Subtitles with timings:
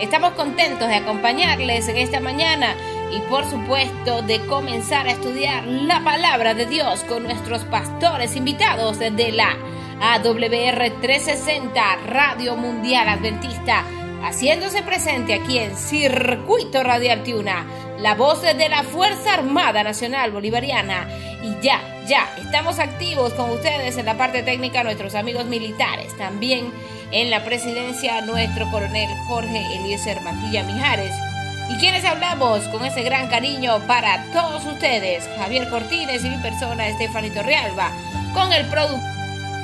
[0.00, 2.74] Estamos contentos de acompañarles en esta mañana
[3.12, 8.98] y por supuesto de comenzar a estudiar la palabra de Dios con nuestros pastores invitados
[8.98, 9.56] de la
[10.00, 13.84] AWR 360 Radio Mundial Adventista,
[14.22, 17.66] haciéndose presente aquí en Circuito Radial Tiuna
[18.00, 21.06] la voz de la Fuerza Armada Nacional Bolivariana.
[21.42, 26.16] Y ya, ya, estamos activos con ustedes en la parte técnica, nuestros amigos militares.
[26.16, 26.72] También
[27.12, 31.14] en la presidencia, nuestro coronel Jorge Eliezer Matilla Mijares.
[31.68, 36.88] Y quienes hablamos con ese gran cariño para todos ustedes, Javier Cortines y mi persona,
[36.88, 37.92] Estefanito Realba,
[38.34, 39.06] con el producto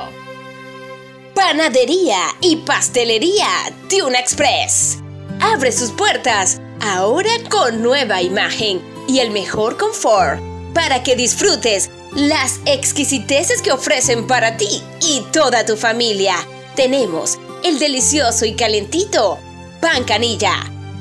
[1.34, 3.48] Panadería y pastelería
[3.88, 4.98] Tuna Express.
[5.40, 10.40] Abre sus puertas ahora con nueva imagen y el mejor confort
[10.75, 16.34] para que disfrutes las exquisiteces que ofrecen para ti y toda tu familia.
[16.75, 19.38] tenemos el delicioso y calentito
[19.81, 20.55] pan canilla,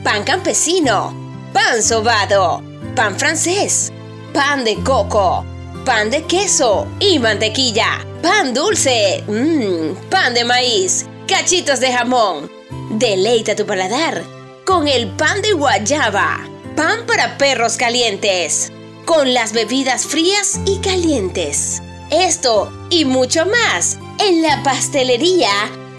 [0.04, 1.16] pan campesino,
[1.52, 2.62] pan sobado,
[2.96, 3.92] pan francés,
[4.34, 5.44] pan de coco,
[5.84, 12.52] pan de queso y mantequilla, pan dulce, mmm, pan de maíz, cachitos de jamón.
[12.92, 16.40] Deleita tu paladar con el pan de guayaba,
[16.76, 18.72] pan para perros calientes,
[19.06, 21.82] con las bebidas frías y calientes.
[22.10, 25.50] Esto y mucho más en la pastelería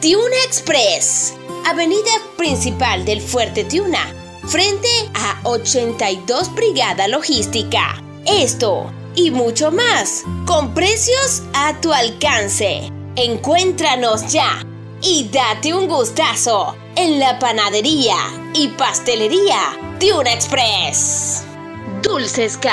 [0.01, 1.35] Tiuna Express,
[1.67, 4.15] avenida principal del Fuerte Tiuna,
[4.47, 8.03] frente a 82 Brigada Logística.
[8.27, 12.91] Esto y mucho más, con precios a tu alcance.
[13.17, 14.65] Encuéntranos ya
[15.03, 18.17] y date un gustazo en la panadería
[18.55, 19.59] y pastelería
[19.99, 21.45] Tiuna Express.
[22.03, 22.71] Dulces K,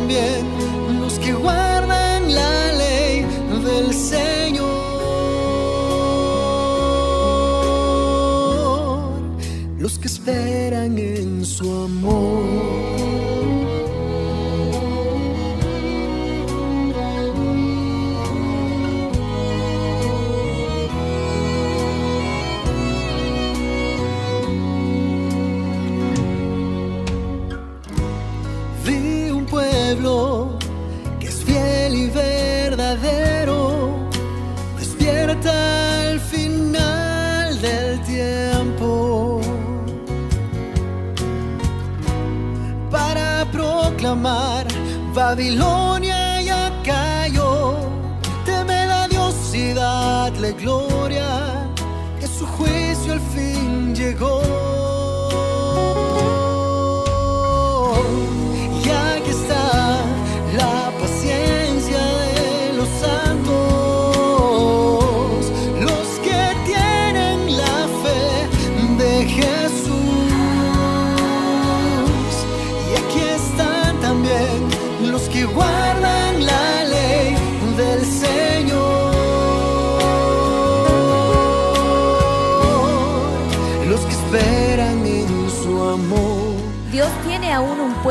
[0.05, 3.25] También los que guardan la ley
[3.65, 4.67] del Señor,
[9.79, 12.24] los que esperan en su amor.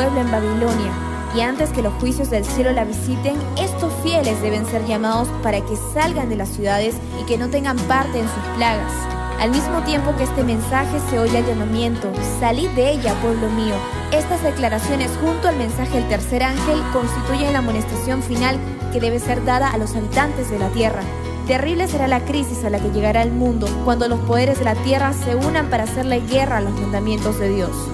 [0.03, 0.91] Pueblo en Babilonia,
[1.33, 5.61] y antes que los juicios del cielo la visiten, estos fieles deben ser llamados para
[5.61, 8.91] que salgan de las ciudades y que no tengan parte en sus plagas.
[9.39, 13.75] Al mismo tiempo que este mensaje se oye el llamamiento, salid de ella, pueblo mío.
[14.11, 18.57] Estas declaraciones junto al mensaje del tercer ángel constituyen la amonestación final
[18.91, 21.01] que debe ser dada a los habitantes de la tierra.
[21.47, 24.75] Terrible será la crisis a la que llegará el mundo cuando los poderes de la
[24.75, 27.92] tierra se unan para hacerle guerra a los mandamientos de Dios.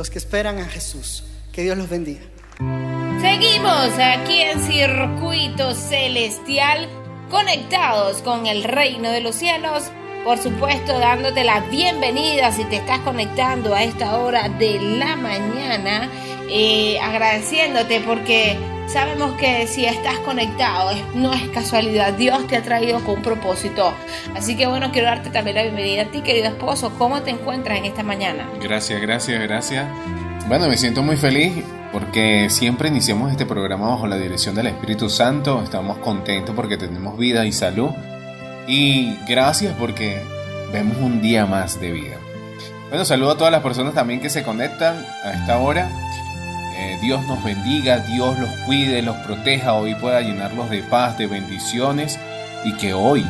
[0.00, 1.24] Los que esperan a Jesús.
[1.52, 2.22] Que Dios los bendiga.
[3.20, 6.88] Seguimos aquí en Circuito Celestial,
[7.30, 9.90] conectados con el reino de los cielos.
[10.24, 16.08] Por supuesto, dándote la bienvenida si te estás conectando a esta hora de la mañana.
[16.52, 18.56] eh, agradeciéndote porque
[18.92, 22.12] sabemos que si estás conectado no es casualidad.
[22.14, 23.92] Dios te ha traído con un propósito.
[24.36, 26.92] Así que bueno, quiero darte también la bienvenida a ti, querido esposo.
[26.98, 28.48] ¿Cómo te encuentras en esta mañana?
[28.60, 29.86] Gracias, gracias, gracias.
[30.48, 31.52] Bueno, me siento muy feliz
[31.92, 35.62] porque siempre iniciamos este programa bajo la dirección del Espíritu Santo.
[35.62, 37.90] Estamos contentos porque tenemos vida y salud.
[38.66, 40.20] Y gracias porque
[40.72, 42.16] vemos un día más de vida.
[42.88, 45.88] Bueno, saludo a todas las personas también que se conectan a esta hora.
[46.80, 51.26] Eh, Dios nos bendiga, Dios los cuide, los proteja, hoy pueda llenarlos de paz, de
[51.26, 52.18] bendiciones
[52.64, 53.22] y que hoy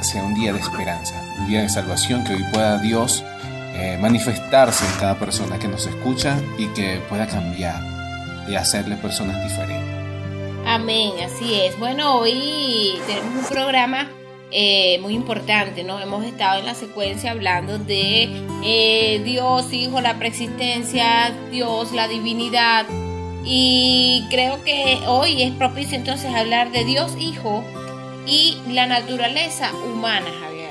[0.00, 3.22] sea un día de esperanza, un día de salvación, que hoy pueda Dios
[3.74, 7.78] eh, manifestarse en cada persona que nos escucha y que pueda cambiar
[8.48, 9.84] y hacerle personas diferentes.
[10.66, 11.78] Amén, así es.
[11.78, 14.08] Bueno, hoy tenemos un programa
[14.50, 16.00] eh, muy importante, ¿no?
[16.00, 18.28] Hemos estado en la secuencia hablando de
[18.64, 22.86] eh, Dios, Hijo, la preexistencia, Dios, la divinidad.
[23.44, 27.64] Y creo que hoy es propicio entonces hablar de Dios, Hijo
[28.26, 30.70] y la naturaleza humana, Javier.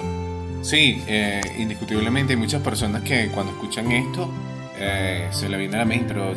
[0.62, 4.30] Sí, eh, indiscutiblemente hay muchas personas que cuando escuchan esto
[4.78, 6.34] eh, se le viene a la mente, pero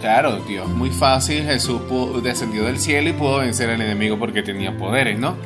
[0.00, 1.80] claro, Dios, muy fácil, Jesús
[2.22, 5.36] descendió del cielo y pudo vencer al enemigo porque tenía poderes, ¿no?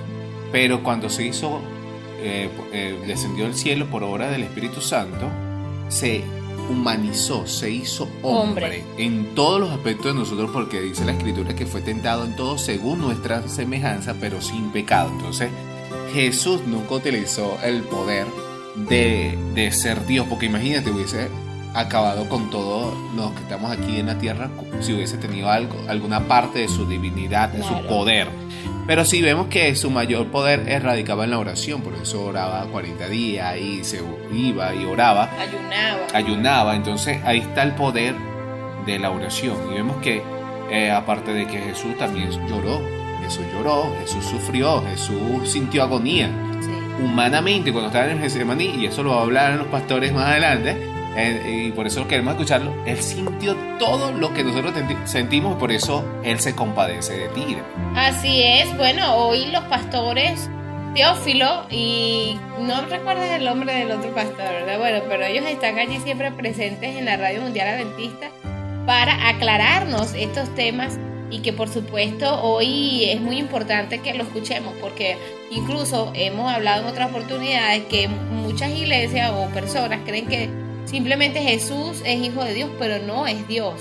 [0.54, 1.60] Pero cuando se hizo,
[2.20, 5.28] eh, eh, descendió del cielo por obra del Espíritu Santo,
[5.88, 6.22] se
[6.70, 8.84] humanizó, se hizo hombre, Hombre.
[8.98, 12.56] en todos los aspectos de nosotros porque dice la escritura que fue tentado en todo
[12.56, 15.10] según nuestra semejanza, pero sin pecado.
[15.10, 15.50] Entonces,
[16.12, 18.28] Jesús nunca utilizó el poder
[18.76, 21.30] de, de ser Dios, porque imagínate, hubiese
[21.74, 24.48] acabado con todos los que estamos aquí en la tierra
[24.80, 27.88] si hubiese tenido algo, alguna parte de su divinidad, de su Claro.
[27.88, 28.28] poder.
[28.86, 33.08] Pero sí vemos que su mayor poder radicaba en la oración, por eso oraba 40
[33.08, 34.02] días y se
[34.32, 36.06] iba y oraba Ayunaba.
[36.12, 36.76] ayunaba.
[36.76, 38.14] Entonces ahí está el poder
[38.86, 39.56] de la oración.
[39.70, 40.22] Y vemos que
[40.70, 42.80] eh, aparte de que Jesús también lloró,
[43.22, 46.28] Jesús lloró, Jesús sufrió, Jesús sintió agonía.
[46.60, 46.70] Sí.
[47.02, 50.26] Humanamente cuando estaba en el Getsemaní, y eso lo va a hablar los pastores más
[50.26, 50.76] adelante,
[51.16, 56.04] eh, y por eso queremos escucharlo, Él sintió todo lo que nosotros sentimos, por eso
[56.22, 57.56] Él se compadece de ti.
[57.94, 60.48] Así es, bueno, hoy los pastores
[60.94, 64.78] Teófilo y no recuerdas el nombre del otro pastor, ¿verdad?
[64.78, 68.30] Bueno, pero ellos están allí siempre presentes en la Radio Mundial Adventista
[68.86, 70.96] para aclararnos estos temas
[71.30, 75.16] y que por supuesto hoy es muy importante que lo escuchemos porque
[75.50, 80.48] incluso hemos hablado en otras oportunidades que muchas iglesias o personas creen que
[80.84, 83.74] simplemente Jesús es hijo de Dios, pero no es Dios.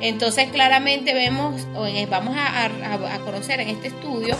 [0.00, 4.36] Entonces claramente vemos, o vamos a conocer en este estudio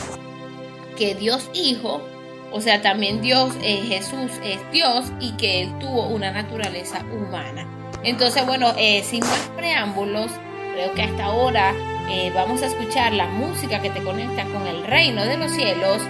[0.99, 2.03] que Dios Hijo,
[2.50, 7.67] o sea, también Dios, eh, Jesús es Dios y que Él tuvo una naturaleza humana.
[8.03, 10.31] Entonces, bueno, eh, sin más preámbulos,
[10.75, 11.73] creo que hasta ahora
[12.11, 16.03] eh, vamos a escuchar la música que te conecta con el reino de los cielos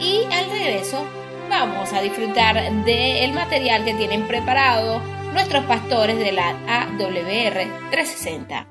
[0.00, 1.04] y al regreso
[1.48, 5.00] vamos a disfrutar del material que tienen preparado
[5.34, 8.68] nuestros pastores de la AWR 360.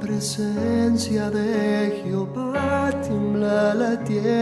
[0.00, 4.33] presencia de Jehová tiembla la tierra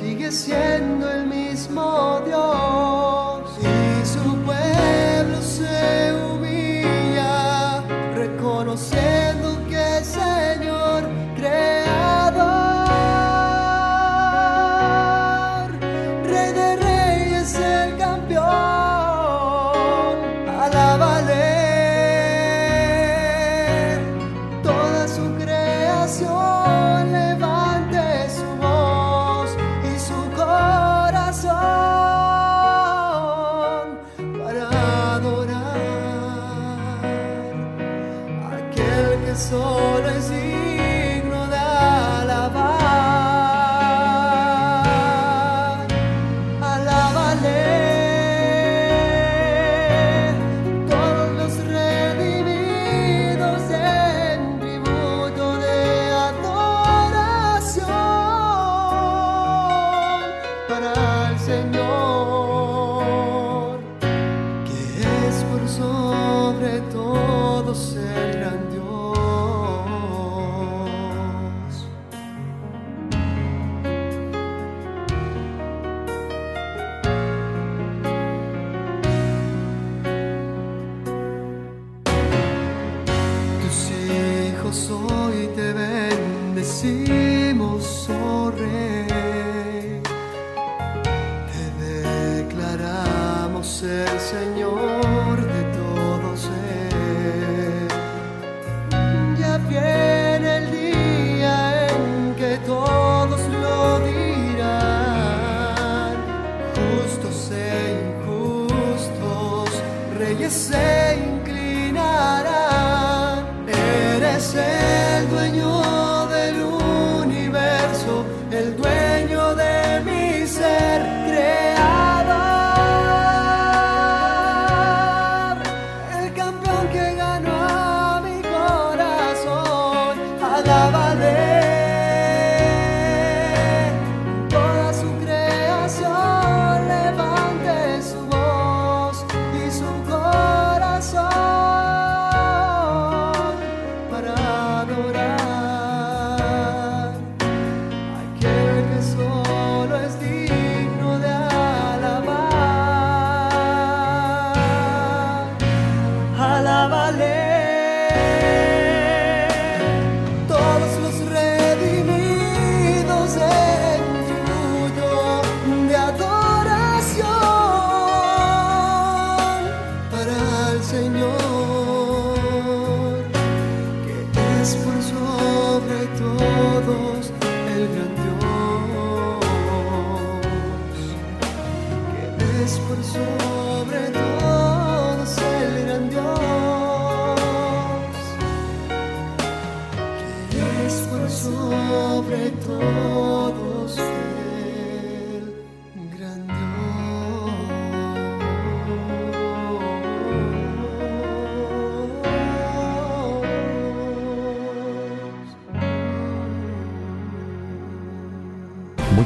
[0.00, 2.49] sigue siendo el mismo Dios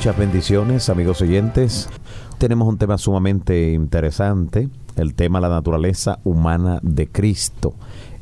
[0.04, 1.88] Muchas bendiciones, amigos oyentes.
[2.36, 7.72] Tenemos un tema sumamente interesante, el tema la naturaleza humana de Cristo.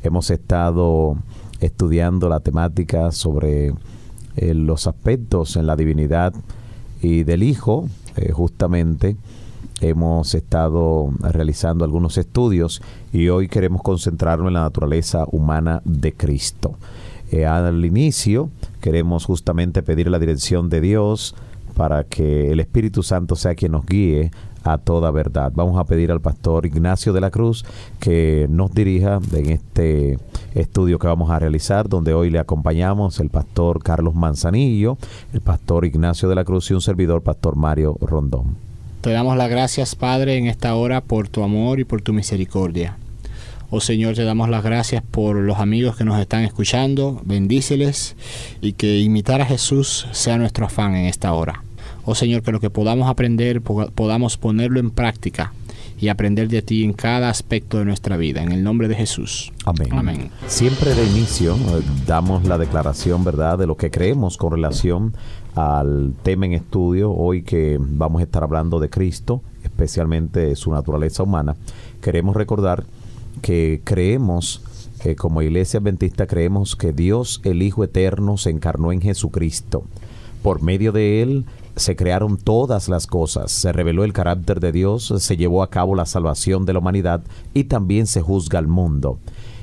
[0.01, 1.17] Hemos estado
[1.59, 3.73] estudiando la temática sobre
[4.37, 6.33] eh, los aspectos en la divinidad
[7.01, 9.17] y del Hijo, eh, justamente
[9.81, 16.75] hemos estado realizando algunos estudios y hoy queremos concentrarnos en la naturaleza humana de Cristo.
[17.29, 21.35] Eh, al inicio queremos justamente pedir la dirección de Dios
[21.75, 24.31] para que el Espíritu Santo sea quien nos guíe
[24.63, 25.51] a toda verdad.
[25.55, 27.65] Vamos a pedir al pastor Ignacio de la Cruz
[27.99, 30.17] que nos dirija en este
[30.55, 34.97] estudio que vamos a realizar, donde hoy le acompañamos el pastor Carlos Manzanillo,
[35.33, 38.55] el pastor Ignacio de la Cruz y un servidor, pastor Mario Rondón.
[39.01, 42.97] Te damos las gracias, Padre, en esta hora por tu amor y por tu misericordia.
[43.69, 47.19] Oh Señor, te damos las gracias por los amigos que nos están escuchando.
[47.25, 48.15] Bendíceles
[48.61, 51.62] y que imitar a Jesús sea nuestro afán en esta hora.
[52.05, 55.53] Oh Señor, que lo que podamos aprender po- podamos ponerlo en práctica
[55.99, 58.43] y aprender de ti en cada aspecto de nuestra vida.
[58.43, 59.53] En el nombre de Jesús.
[59.65, 59.87] Amén.
[59.91, 60.29] Amén.
[60.47, 65.13] Siempre de inicio eh, damos la declaración, ¿verdad?, de lo que creemos con relación
[65.55, 67.11] al tema en estudio.
[67.11, 71.55] Hoy que vamos a estar hablando de Cristo, especialmente su naturaleza humana,
[72.01, 72.83] queremos recordar
[73.41, 74.61] que creemos,
[75.05, 79.83] eh, como iglesia adventista, creemos que Dios, el Hijo Eterno, se encarnó en Jesucristo.
[80.41, 85.13] Por medio de Él se crearon todas las cosas, se reveló el carácter de Dios,
[85.17, 89.19] se llevó a cabo la salvación de la humanidad y también se juzga al mundo.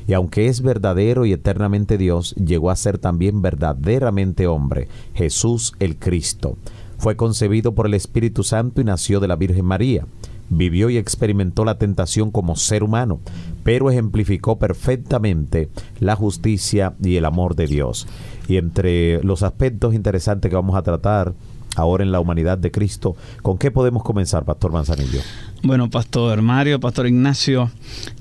[0.06, 5.96] Y aunque es verdadero y eternamente Dios, llegó a ser también verdaderamente hombre, Jesús el
[5.96, 6.56] Cristo.
[6.98, 10.06] Fue concebido por el Espíritu Santo y nació de la Virgen María.
[10.48, 13.20] Vivió y experimentó la tentación como ser humano,
[13.62, 15.68] pero ejemplificó perfectamente
[16.00, 18.08] la justicia y el amor de Dios.
[18.48, 21.34] Y entre los aspectos interesantes que vamos a tratar
[21.76, 25.20] ahora en la humanidad de Cristo, ¿con qué podemos comenzar, Pastor Manzanillo?
[25.62, 27.70] Bueno, Pastor Mario, Pastor Ignacio,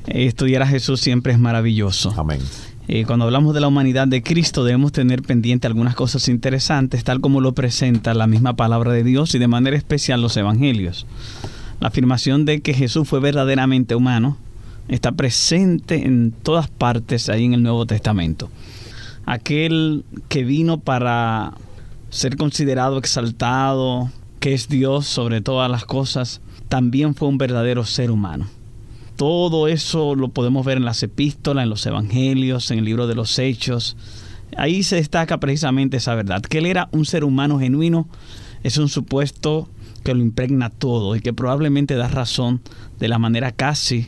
[0.08, 2.14] eh, estudiar a Jesús siempre es maravilloso.
[2.18, 2.42] Amén.
[2.92, 7.22] Eh, cuando hablamos de la humanidad de Cristo debemos tener pendiente algunas cosas interesantes, tal
[7.22, 11.06] como lo presenta la misma palabra de Dios y de manera especial los evangelios.
[11.80, 14.38] La afirmación de que Jesús fue verdaderamente humano
[14.88, 18.50] está presente en todas partes ahí en el Nuevo Testamento.
[19.26, 21.54] Aquel que vino para
[22.10, 28.12] ser considerado exaltado, que es Dios sobre todas las cosas, también fue un verdadero ser
[28.12, 28.48] humano.
[29.16, 33.16] Todo eso lo podemos ver en las epístolas, en los evangelios, en el libro de
[33.16, 33.98] los hechos.
[34.56, 38.08] Ahí se destaca precisamente esa verdad, que él era un ser humano genuino,
[38.64, 39.70] es un supuesto
[40.04, 42.62] que lo impregna todo y que probablemente da razón
[43.00, 44.08] de la manera casi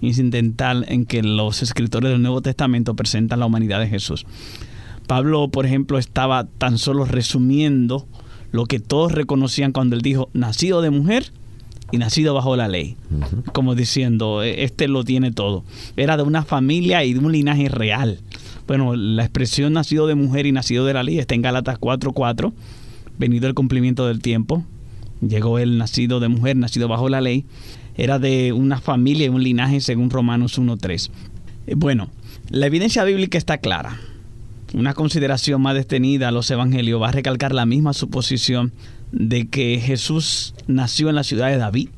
[0.00, 4.26] incidental en que los escritores del Nuevo Testamento presentan la humanidad de Jesús.
[5.12, 8.06] Pablo, por ejemplo, estaba tan solo resumiendo
[8.50, 11.32] lo que todos reconocían cuando él dijo, nacido de mujer
[11.90, 12.96] y nacido bajo la ley.
[13.52, 15.64] Como diciendo, "E- este lo tiene todo.
[15.98, 18.20] Era de una familia y de un linaje real.
[18.66, 22.54] Bueno, la expresión nacido de mujer y nacido de la ley está en Gálatas 4.4,
[23.18, 24.64] venido el cumplimiento del tiempo.
[25.20, 27.44] Llegó el nacido de mujer, nacido bajo la ley.
[27.98, 31.10] Era de una familia y un linaje según Romanos 1.3.
[31.66, 32.08] Eh, Bueno,
[32.48, 34.00] la evidencia bíblica está clara.
[34.74, 38.72] Una consideración más detenida a los evangelios va a recalcar la misma suposición
[39.10, 41.90] de que Jesús nació en la ciudad de David.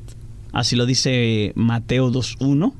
[0.51, 2.73] Así lo dice Mateo 2.1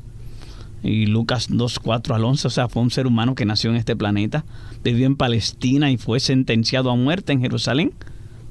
[0.83, 2.47] y Lucas 2.4 al 11.
[2.47, 4.43] O sea, fue un ser humano que nació en este planeta,
[4.83, 7.93] vivió en Palestina y fue sentenciado a muerte en Jerusalén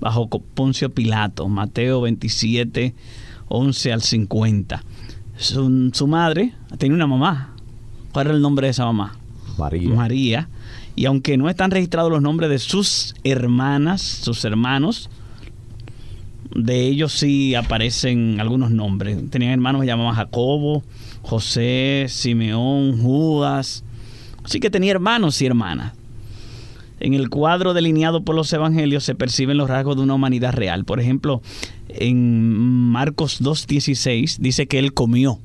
[0.01, 1.49] bajo Poncio Pilato.
[1.49, 2.95] Mateo 27,
[3.49, 4.83] 11 al 50.
[5.37, 7.55] Su, su madre tenía una mamá.
[8.13, 9.17] ¿Cuál era el nombre de esa mamá?
[9.59, 9.95] María.
[9.95, 10.49] María.
[10.97, 15.11] Y aunque no están registrados los nombres de sus hermanas, sus hermanos,
[16.55, 19.19] de ellos sí aparecen algunos nombres.
[19.31, 20.85] Tenían hermanos que llamaban Jacobo,
[21.23, 23.85] José, Simeón, Judas.
[24.45, 25.95] Así que tenía hermanos y hermanas.
[27.01, 30.85] En el cuadro delineado por los evangelios se perciben los rasgos de una humanidad real.
[30.85, 31.43] Por ejemplo,
[31.89, 35.39] en Marcos 2.16 dice que él comió.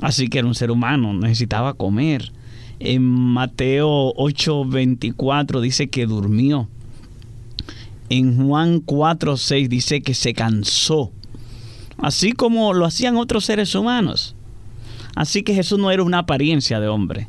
[0.00, 2.32] Así que era un ser humano, necesitaba comer.
[2.84, 6.68] En Mateo 8:24 dice que durmió.
[8.08, 11.12] En Juan 4:6 dice que se cansó.
[11.98, 14.34] Así como lo hacían otros seres humanos.
[15.14, 17.28] Así que Jesús no era una apariencia de hombre.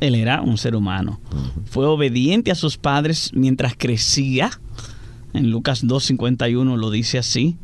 [0.00, 1.18] Él era un ser humano.
[1.64, 4.50] Fue obediente a sus padres mientras crecía.
[5.32, 7.56] En Lucas 2.51 lo dice así.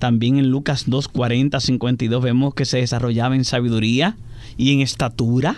[0.00, 4.16] También en Lucas 2.40, 52 vemos que se desarrollaba en sabiduría
[4.56, 5.56] y en estatura.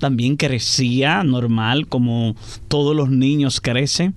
[0.00, 2.34] También crecía normal como
[2.68, 4.14] todos los niños crecen.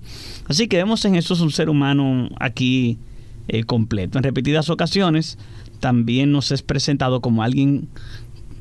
[0.48, 2.98] Así que vemos en Jesús un ser humano aquí
[3.46, 4.18] eh, completo.
[4.18, 5.38] En repetidas ocasiones
[5.80, 7.86] también nos es presentado como alguien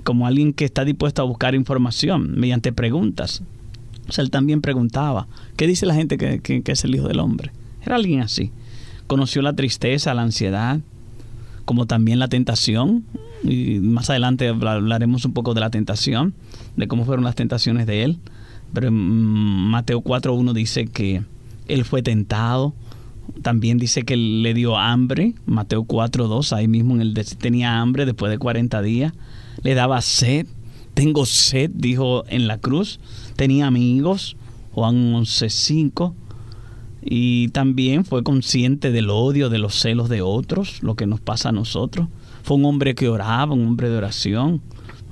[0.04, 3.42] como alguien que está dispuesto a buscar información mediante preguntas.
[4.10, 7.08] O sea, él también preguntaba, ¿qué dice la gente que, que- que es el Hijo
[7.08, 7.52] del Hombre?
[7.86, 8.52] Era alguien así.
[9.08, 10.82] Conoció la tristeza, la ansiedad,
[11.64, 13.06] como también la tentación.
[13.46, 16.34] Y más adelante habla- hablaremos un poco de la tentación,
[16.76, 18.20] de cómo fueron las tentaciones de él.
[18.74, 21.24] Pero en Mateo 4.1 dice que
[21.68, 22.74] él fue tentado.
[23.42, 25.34] También dice que le dio hambre.
[25.46, 29.14] Mateo 4.2, ahí mismo en el tenía hambre después de 40 días.
[29.62, 30.48] Le daba sed.
[30.94, 33.00] Tengo sed, dijo en la cruz.
[33.36, 34.36] Tenía amigos.
[34.72, 36.14] Juan 11.5
[37.06, 41.50] y también fue consciente del odio, de los celos de otros, lo que nos pasa
[41.50, 42.08] a nosotros.
[42.44, 44.62] Fue un hombre que oraba, un hombre de oración.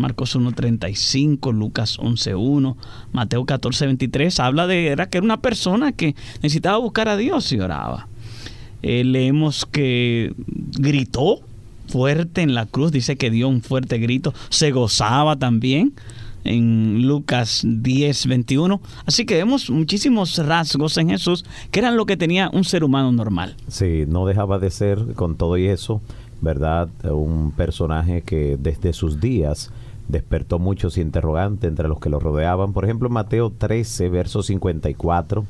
[0.02, 2.76] Marcos 1.35, Lucas 11.1,
[3.14, 7.60] Mateo 14.23, habla de era que era una persona que necesitaba buscar a Dios y
[7.60, 8.08] oraba.
[8.84, 11.42] Eh, leemos que gritó
[11.88, 15.94] fuerte en la cruz, dice que dio un fuerte grito, se gozaba también
[16.44, 18.82] en Lucas 10, 21.
[19.06, 23.12] Así que vemos muchísimos rasgos en Jesús que eran lo que tenía un ser humano
[23.12, 23.56] normal.
[23.68, 26.02] Sí, no dejaba de ser con todo y eso,
[26.42, 26.90] ¿verdad?
[27.04, 29.72] Un personaje que desde sus días
[30.12, 32.74] despertó muchos interrogantes entre los que lo rodeaban.
[32.74, 35.46] Por ejemplo, en Mateo 13, verso 54,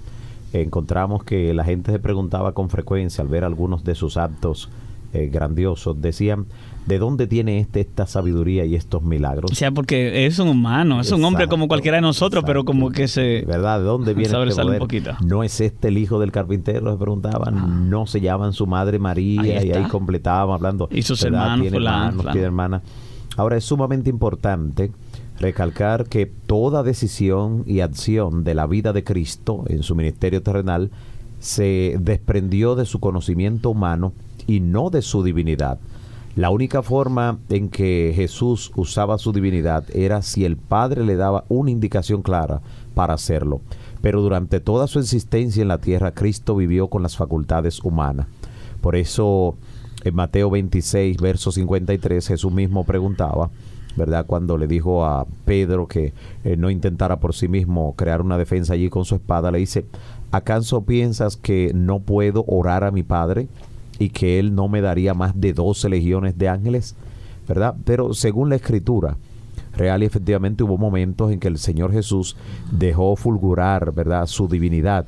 [0.53, 4.69] encontramos que la gente se preguntaba con frecuencia al ver algunos de sus actos
[5.13, 6.45] eh, grandiosos, decían,
[6.85, 9.51] ¿de dónde tiene este esta sabiduría y estos milagros?
[9.51, 12.91] O sea, porque es un humano, es un hombre como cualquiera de nosotros, pero como
[12.91, 13.43] que se...
[13.45, 13.79] ¿Verdad?
[13.79, 15.15] ¿De dónde viene este un poder?
[15.25, 16.91] ¿No es este el hijo del carpintero?
[16.93, 17.89] Se preguntaban.
[17.89, 19.41] ¿No se llaman su madre María?
[19.41, 20.87] Ahí y ahí completaban hablando.
[20.89, 21.41] Y sus ¿verdad?
[21.41, 22.31] hermanos, Tiene fulano, hermanos, fulano.
[22.31, 22.81] tiene hermanas.
[23.37, 24.91] Ahora es sumamente importante
[25.39, 30.91] recalcar que toda decisión y acción de la vida de Cristo en su ministerio terrenal
[31.39, 34.13] se desprendió de su conocimiento humano
[34.47, 35.79] y no de su divinidad.
[36.35, 41.43] La única forma en que Jesús usaba su divinidad era si el Padre le daba
[41.49, 42.61] una indicación clara
[42.93, 43.59] para hacerlo.
[44.01, 48.27] Pero durante toda su existencia en la tierra, Cristo vivió con las facultades humanas.
[48.79, 49.55] Por eso
[50.03, 53.49] en Mateo 26, verso 53, Jesús mismo preguntaba,
[53.95, 54.25] ¿verdad?
[54.25, 58.73] Cuando le dijo a Pedro que eh, no intentara por sí mismo crear una defensa
[58.73, 59.85] allí con su espada, le dice,
[60.31, 63.47] ¿acaso piensas que no puedo orar a mi Padre
[63.99, 66.95] y que Él no me daría más de 12 legiones de ángeles?
[67.47, 67.75] ¿Verdad?
[67.85, 69.17] Pero según la Escritura,
[69.75, 72.35] real y efectivamente hubo momentos en que el Señor Jesús
[72.71, 75.05] dejó fulgurar, ¿verdad?, su divinidad.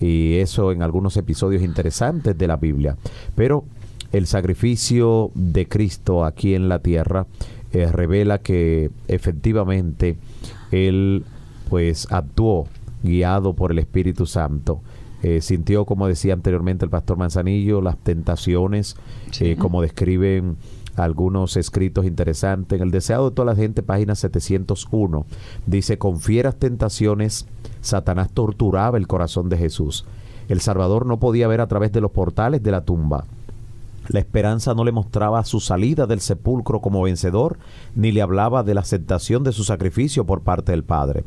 [0.00, 2.96] Y eso en algunos episodios interesantes de la Biblia.
[3.34, 3.64] Pero
[4.12, 7.26] el sacrificio de Cristo aquí en la tierra
[7.72, 10.16] eh, revela que efectivamente
[10.72, 11.24] Él
[11.68, 12.66] pues actuó
[13.02, 14.80] guiado por el Espíritu Santo.
[15.22, 18.96] Eh, sintió, como decía anteriormente el pastor Manzanillo, las tentaciones,
[19.38, 20.56] eh, como describen
[20.96, 22.78] algunos escritos interesantes.
[22.78, 25.26] En el deseado de toda la gente, página 701,
[25.66, 27.46] dice, con fieras tentaciones,
[27.80, 30.06] Satanás torturaba el corazón de Jesús.
[30.48, 33.24] El Salvador no podía ver a través de los portales de la tumba.
[34.10, 37.58] La esperanza no le mostraba su salida del sepulcro como vencedor,
[37.94, 41.22] ni le hablaba de la aceptación de su sacrificio por parte del Padre.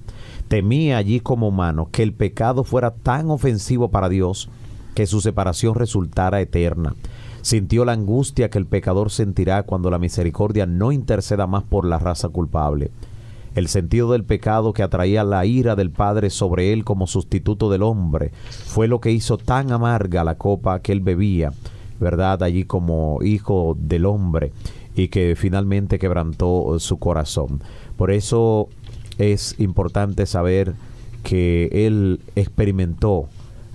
[0.50, 4.50] Temía allí como humano que el pecado fuera tan ofensivo para Dios
[4.96, 6.94] que su separación resultara eterna.
[7.42, 12.00] Sintió la angustia que el pecador sentirá cuando la misericordia no interceda más por la
[12.00, 12.92] raza culpable.
[13.56, 17.84] El sentido del pecado que atraía la ira del Padre sobre él como sustituto del
[17.84, 18.32] hombre
[18.66, 21.54] fue lo que hizo tan amarga la copa que él bebía,
[22.04, 22.44] ¿verdad?
[22.44, 24.52] Allí como hijo del hombre
[24.96, 27.64] y que finalmente quebrantó su corazón.
[27.98, 28.68] Por eso
[29.18, 30.74] es importante saber
[31.24, 33.28] que él experimentó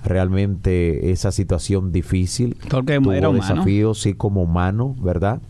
[0.04, 2.56] realmente esa situación difícil.
[2.70, 3.42] Porque Tuvo era humano.
[3.42, 5.40] desafíos, sí, como humano, ¿verdad?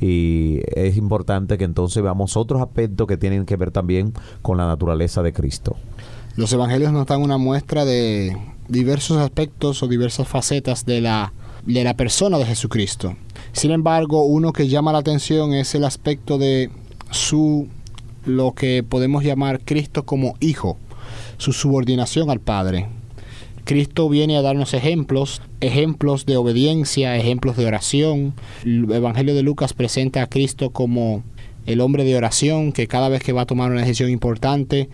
[0.00, 4.66] Y es importante que entonces veamos otros aspectos que tienen que ver también con la
[4.66, 5.76] naturaleza de Cristo.
[6.36, 8.36] Los evangelios nos dan una muestra de
[8.68, 11.32] diversos aspectos o diversas facetas de la,
[11.74, 13.16] de la persona de Jesucristo.
[13.52, 16.70] Sin embargo, uno que llama la atención es el aspecto de
[17.10, 17.68] su,
[18.24, 20.78] lo que podemos llamar Cristo como hijo,
[21.36, 22.86] su subordinación al Padre.
[23.64, 28.32] Cristo viene a darnos ejemplos, ejemplos de obediencia, ejemplos de oración.
[28.64, 31.22] El Evangelio de Lucas presenta a Cristo como
[31.66, 34.88] el hombre de oración, que cada vez que va a tomar una decisión importante,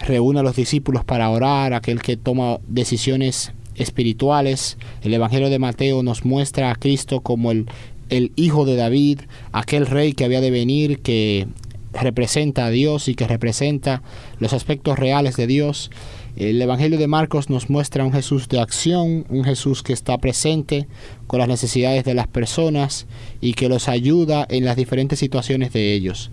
[0.00, 4.76] reúne a los discípulos para orar, aquel que toma decisiones espirituales.
[5.02, 7.66] El Evangelio de Mateo nos muestra a Cristo como el,
[8.10, 9.20] el hijo de David,
[9.52, 11.46] aquel rey que había de venir, que
[11.92, 14.02] representa a Dios y que representa
[14.38, 15.90] los aspectos reales de Dios.
[16.36, 20.86] El Evangelio de Marcos nos muestra un Jesús de acción, un Jesús que está presente
[21.26, 23.06] con las necesidades de las personas
[23.40, 26.30] y que los ayuda en las diferentes situaciones de ellos.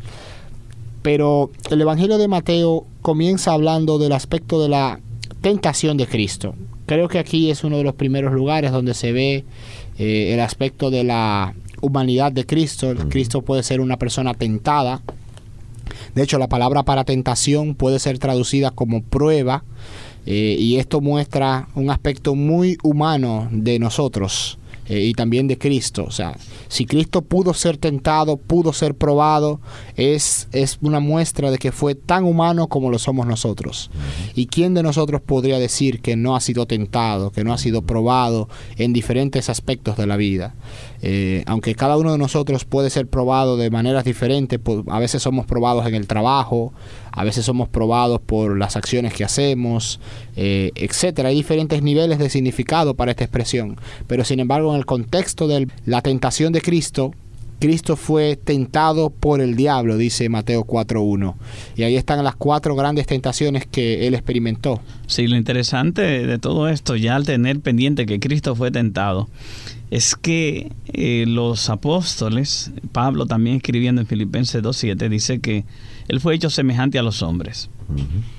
[1.02, 5.00] Pero el Evangelio de Mateo comienza hablando del aspecto de la
[5.42, 6.56] tentación de Cristo.
[6.86, 9.46] Creo que aquí es uno de los primeros lugares donde se ve
[9.98, 12.94] eh, el aspecto de la humanidad de Cristo.
[13.10, 15.02] Cristo puede ser una persona tentada.
[16.14, 19.64] De hecho, la palabra para tentación puede ser traducida como prueba.
[20.26, 26.06] eh, y esto muestra un aspecto muy humano de nosotros eh, y también de Cristo.
[26.06, 29.60] O sea, si Cristo pudo ser tentado, pudo ser probado,
[29.96, 33.90] es, es una muestra de que fue tan humano como lo somos nosotros.
[34.36, 37.82] ¿Y quién de nosotros podría decir que no ha sido tentado, que no ha sido
[37.82, 40.56] probado en diferentes aspectos de la vida?
[41.02, 45.46] Eh, aunque cada uno de nosotros puede ser probado de maneras diferentes, a veces somos
[45.46, 46.74] probados en el trabajo,
[47.12, 50.00] a veces somos probados por las acciones que hacemos,
[50.36, 51.30] eh, etcétera.
[51.30, 53.78] Hay diferentes niveles de significado para esta expresión,
[54.08, 57.12] pero sin embargo en el contexto de la tentación de Cristo,
[57.60, 61.36] Cristo fue tentado por el diablo, dice Mateo 4.1.
[61.76, 64.82] Y ahí están las cuatro grandes tentaciones que él experimentó.
[65.08, 69.30] Sí, lo interesante de todo esto, ya al tener pendiente que Cristo fue tentado,
[69.92, 75.66] es que eh, los apóstoles, Pablo también escribiendo en Filipenses 2.7, dice que
[76.08, 77.70] él fue hecho semejante a los hombres.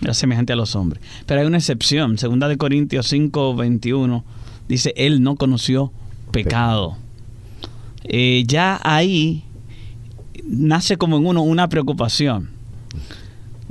[0.03, 1.03] Era semejante a los hombres.
[1.25, 2.19] Pero hay una excepción.
[2.19, 4.25] Segunda de Corintios 5.21
[4.69, 5.93] dice, él no conoció
[6.33, 6.97] pecado.
[8.05, 9.45] Eh, ya ahí
[10.45, 12.51] nace como en uno una preocupación.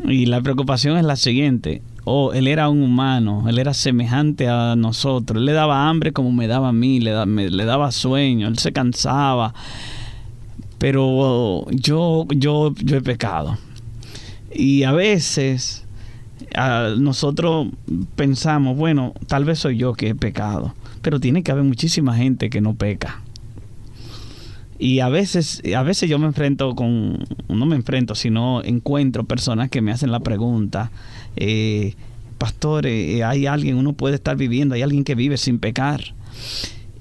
[0.04, 1.82] Y la preocupación es la siguiente.
[2.06, 5.40] Oh, él era un humano, él era semejante a nosotros.
[5.40, 8.72] Él le daba hambre como me daba a mí, le, le daba sueño, él se
[8.72, 9.54] cansaba.
[10.78, 13.58] Pero yo, yo, yo he pecado.
[14.54, 15.86] Y a veces
[16.98, 17.68] nosotros
[18.16, 22.50] pensamos, bueno, tal vez soy yo que he pecado, pero tiene que haber muchísima gente
[22.50, 23.22] que no peca.
[24.78, 29.70] Y a veces, a veces yo me enfrento con, no me enfrento, sino encuentro personas
[29.70, 30.92] que me hacen la pregunta,
[31.36, 31.96] eh,
[32.38, 36.14] pastor, eh, hay alguien, uno puede estar viviendo, hay alguien que vive sin pecar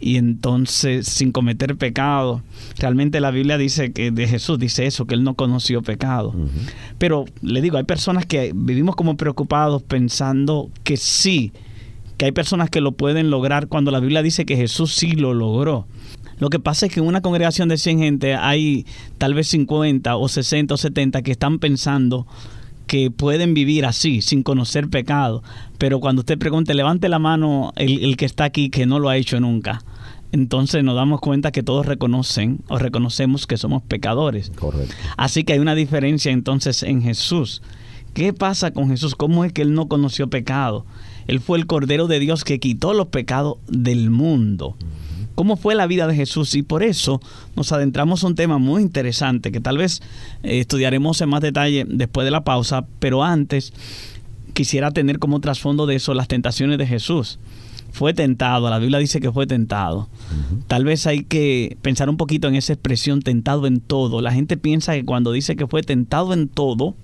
[0.04, 2.42] y entonces sin cometer pecado.
[2.78, 6.34] Realmente la Biblia dice que de Jesús dice eso, que él no conoció pecado.
[6.98, 11.52] Pero le digo, hay personas que vivimos como preocupados pensando que sí,
[12.18, 15.32] que hay personas que lo pueden lograr cuando la Biblia dice que Jesús sí lo
[15.32, 15.86] logró.
[16.38, 18.84] Lo que pasa es que en una congregación de 100 gente hay
[19.16, 22.26] tal vez 50 o 60 o 70 que están pensando
[22.86, 25.42] que pueden vivir así, sin conocer pecado.
[25.78, 29.08] Pero cuando usted pregunte, levante la mano el, el que está aquí que no lo
[29.08, 29.82] ha hecho nunca.
[30.32, 34.50] Entonces nos damos cuenta que todos reconocen o reconocemos que somos pecadores.
[34.50, 34.92] Correcto.
[35.16, 37.62] Así que hay una diferencia entonces en Jesús.
[38.14, 39.14] ¿Qué pasa con Jesús?
[39.14, 40.86] ¿Cómo es que él no conoció pecado?
[41.26, 44.76] Él fue el Cordero de Dios que quitó los pecados del mundo.
[45.34, 46.54] ¿Cómo fue la vida de Jesús?
[46.54, 47.20] Y por eso
[47.56, 50.00] nos adentramos a un tema muy interesante que tal vez
[50.42, 53.72] eh, estudiaremos en más detalle después de la pausa, pero antes
[54.52, 57.38] quisiera tener como trasfondo de eso las tentaciones de Jesús.
[57.90, 60.08] Fue tentado, la Biblia dice que fue tentado.
[60.66, 64.20] Tal vez hay que pensar un poquito en esa expresión tentado en todo.
[64.20, 66.96] La gente piensa que cuando dice que fue tentado en todo,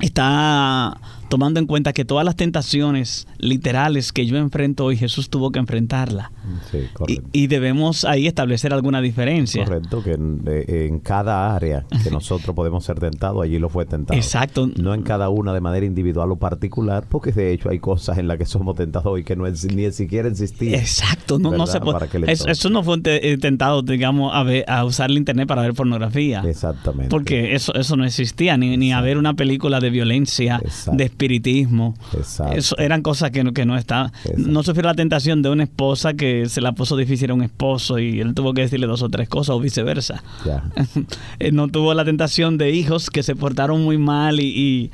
[0.00, 5.50] está tomando en cuenta que todas las tentaciones literales que yo enfrento hoy, Jesús tuvo
[5.52, 6.30] que enfrentarla.
[6.70, 7.28] Sí, Y, correcto.
[7.32, 9.64] y debemos ahí establecer alguna diferencia.
[9.64, 14.18] Correcto, que en, en cada área que nosotros podemos ser tentados, allí lo fue tentado.
[14.18, 14.68] Exacto.
[14.76, 18.28] No en cada una de manera individual o particular, porque de hecho hay cosas en
[18.28, 20.74] las que somos tentados y que no ni siquiera existían.
[20.74, 21.98] Exacto, no, no se puede.
[22.30, 25.74] Eso, eso no fue eh, tentado, digamos, a, ver- a usar el internet para ver
[25.74, 26.42] pornografía.
[26.46, 27.08] Exactamente.
[27.10, 30.96] Porque eso, eso no existía, ni, ni a ver una película de violencia, Exacto.
[30.96, 31.94] de espiritismo.
[32.16, 32.56] Exacto.
[32.56, 33.76] Eso eran cosas que no, que no.
[33.76, 34.10] Exacto.
[34.36, 37.98] No sufrió la tentación de una esposa que se la puso difícil a un esposo
[37.98, 40.22] y él tuvo que decirle dos o tres cosas o viceversa.
[41.38, 44.90] Eh, no tuvo la tentación de hijos que se portaron muy mal y, y-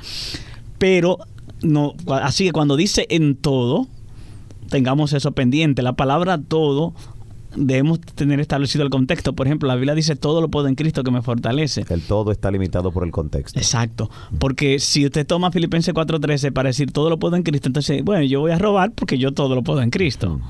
[0.78, 1.18] pero
[1.62, 3.86] no así que cuando dice en todo
[4.68, 6.94] tengamos eso pendiente la palabra todo
[7.56, 11.02] debemos tener establecido el contexto por ejemplo la Biblia dice todo lo puedo en Cristo
[11.02, 13.58] que me fortalece El todo está limitado por el contexto.
[13.58, 18.02] Exacto, porque si usted toma Filipenses 4:13 para decir todo lo puedo en Cristo, entonces,
[18.04, 20.40] bueno, yo voy a robar porque yo todo lo puedo en Cristo.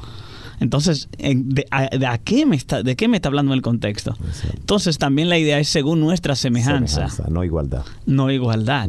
[0.58, 3.60] Entonces, en- de, a, de a qué me está, ¿de qué me está hablando el
[3.60, 4.16] contexto?
[4.54, 7.84] Entonces, también la idea es según nuestra semejanza, Semejanza, no igualdad.
[8.06, 8.88] no igualdad.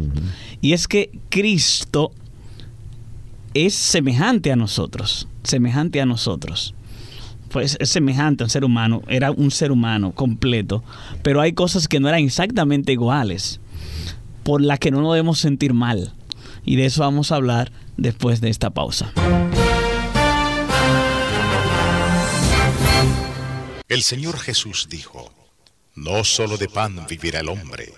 [0.61, 2.11] Y es que Cristo
[3.53, 6.73] es semejante a nosotros, semejante a nosotros.
[7.49, 10.83] Pues es semejante a un ser humano, era un ser humano completo,
[11.23, 13.59] pero hay cosas que no eran exactamente iguales,
[14.43, 16.13] por las que no nos debemos sentir mal.
[16.65, 19.13] Y de eso vamos a hablar después de esta pausa.
[23.87, 25.31] El Señor Jesús dijo,
[25.95, 27.93] No solo de pan vivirá el hombre,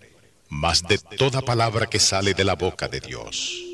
[0.50, 3.69] mas de toda palabra que sale de la boca de Dios.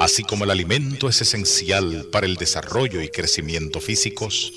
[0.00, 4.52] Así como el alimento es esencial para el desarrollo y crecimiento físicos,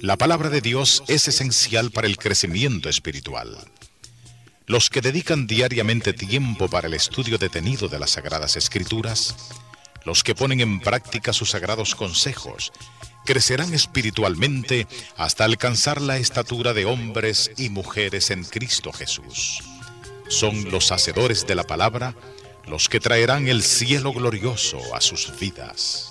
[0.00, 3.58] la palabra de Dios es esencial para el crecimiento espiritual.
[4.66, 9.34] Los que dedican diariamente tiempo para el estudio detenido de las Sagradas Escrituras,
[10.04, 12.72] los que ponen en práctica sus sagrados consejos,
[13.26, 19.58] crecerán espiritualmente hasta alcanzar la estatura de hombres y mujeres en Cristo Jesús.
[20.28, 22.14] Son los hacedores de la palabra
[22.66, 26.09] los que traerán el cielo glorioso a sus vidas.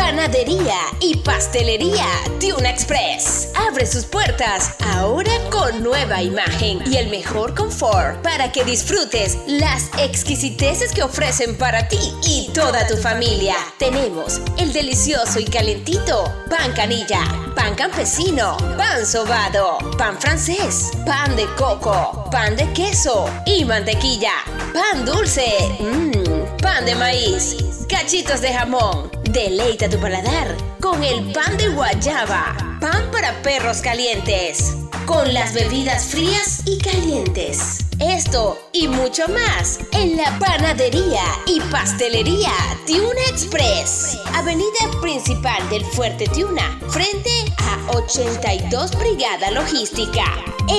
[0.00, 2.06] Panadería y Pastelería
[2.40, 3.50] Tuna Express.
[3.68, 9.90] Abre sus puertas ahora con nueva imagen y el mejor confort para que disfrutes las
[9.98, 13.54] exquisiteces que ofrecen para ti y toda tu familia.
[13.78, 17.20] Tenemos el delicioso y calentito pan canilla,
[17.54, 24.32] pan campesino, pan sobado, pan francés, pan de coco, pan de queso y mantequilla,
[24.72, 25.46] pan dulce,
[25.78, 26.19] mmm,
[26.60, 27.56] pan de maíz,
[27.88, 29.10] cachitos de jamón.
[29.24, 34.74] Deleita tu paladar con el pan de guayaba, pan para perros calientes,
[35.04, 37.78] con las bebidas frías y calientes.
[38.00, 42.52] Esto y mucho más en la panadería y pastelería
[42.86, 50.24] Tiuna Express, avenida principal del Fuerte Tiuna, frente a 82 Brigada Logística.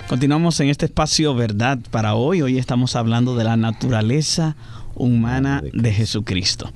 [0.07, 2.43] Continuamos en este espacio Verdad para hoy.
[2.43, 4.55] Hoy estamos hablando de la naturaleza
[4.93, 6.71] humana de Jesucristo.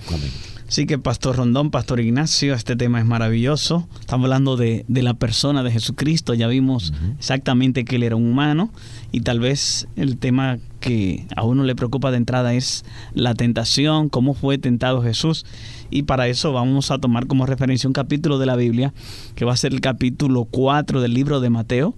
[0.68, 3.88] Así que Pastor Rondón, Pastor Ignacio, este tema es maravilloso.
[4.00, 6.34] Estamos hablando de, de la persona de Jesucristo.
[6.34, 8.72] Ya vimos exactamente que él era un humano
[9.12, 14.10] y tal vez el tema que a uno le preocupa de entrada es la tentación,
[14.10, 15.46] cómo fue tentado Jesús.
[15.92, 18.94] Y para eso vamos a tomar como referencia un capítulo de la Biblia,
[19.36, 21.96] que va a ser el capítulo 4 del libro de Mateo,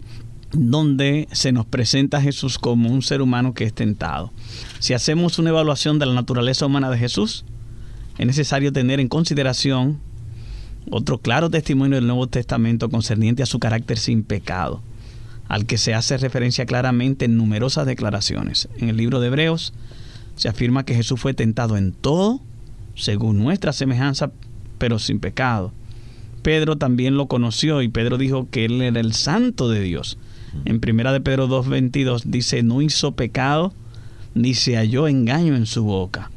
[0.54, 4.32] donde se nos presenta a Jesús como un ser humano que es tentado.
[4.80, 7.45] Si hacemos una evaluación de la naturaleza humana de Jesús,
[8.18, 9.99] es necesario tener en consideración
[10.89, 14.82] otro claro testimonio del Nuevo Testamento concerniente a su carácter sin pecado,
[15.47, 18.68] al que se hace referencia claramente en numerosas declaraciones.
[18.78, 19.74] En el libro de Hebreos
[20.36, 22.41] se afirma que Jesús fue tentado en todo,
[22.95, 24.32] según nuestra semejanza,
[24.78, 25.72] pero sin pecado.
[26.41, 30.18] Pedro también lo conoció y Pedro dijo que él era el santo de Dios.
[30.66, 33.74] En primera de Pedro 2.22 dice, no hizo pecado
[34.34, 36.32] ni se halló engaño en su boca.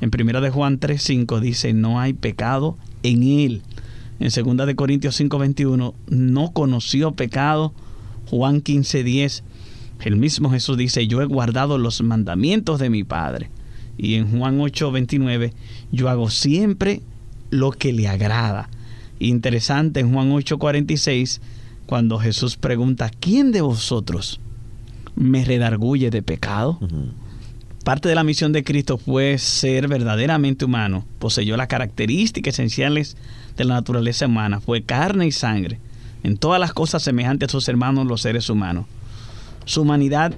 [0.00, 3.62] En primera de Juan 3.5 dice, no hay pecado en él.
[4.20, 7.72] En segunda de Corintios 5.21, no conoció pecado.
[8.26, 9.42] Juan 15.10,
[10.04, 13.50] el mismo Jesús dice, yo he guardado los mandamientos de mi Padre.
[13.96, 15.52] Y en Juan 8.29,
[15.90, 17.02] yo hago siempre
[17.50, 18.68] lo que le agrada.
[19.18, 21.40] Interesante en Juan 8:46,
[21.88, 24.40] cuando Jesús pregunta, ¿quién de vosotros
[25.16, 26.78] me redarguye de pecado?
[27.82, 33.16] Parte de la misión de Cristo fue ser verdaderamente humano, poseyó las características esenciales
[33.56, 35.80] de la naturaleza humana, fue carne y sangre,
[36.24, 38.84] en todas las cosas semejantes a sus hermanos los seres humanos.
[39.64, 40.34] Su humanidad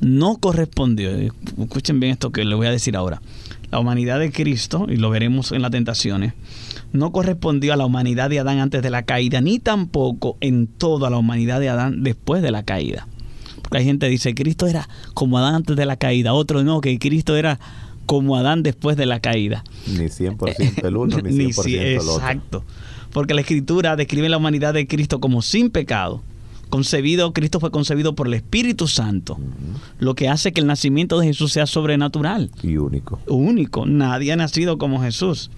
[0.00, 3.22] no correspondió, escuchen bien esto que le voy a decir ahora,
[3.70, 6.32] la humanidad de Cristo, y lo veremos en las tentaciones,
[6.94, 11.10] no correspondió a la humanidad de Adán antes de la caída, ni tampoco en toda
[11.10, 13.06] la humanidad de Adán después de la caída.
[13.62, 16.80] Porque hay gente que dice, Cristo era como Adán antes de la caída, otro no,
[16.80, 17.58] que Cristo era
[18.06, 19.64] como Adán después de la caída.
[19.86, 22.14] Ni 100% el uno, ni 100% si- el otro.
[22.16, 22.64] Exacto.
[23.12, 26.22] Porque la escritura describe la humanidad de Cristo como sin pecado.
[26.68, 29.38] Concebido, Cristo fue concebido por el Espíritu Santo,
[30.00, 33.20] lo que hace que el nacimiento de Jesús sea sobrenatural Y único.
[33.28, 33.86] único.
[33.86, 35.50] Nadie ha nacido como Jesús.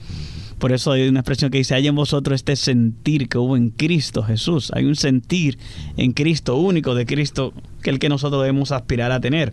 [0.58, 3.70] Por eso hay una expresión que dice, hay en vosotros este sentir que hubo en
[3.70, 4.72] Cristo Jesús.
[4.74, 5.58] Hay un sentir
[5.96, 7.52] en Cristo único de Cristo
[7.82, 9.52] que el que nosotros debemos aspirar a tener.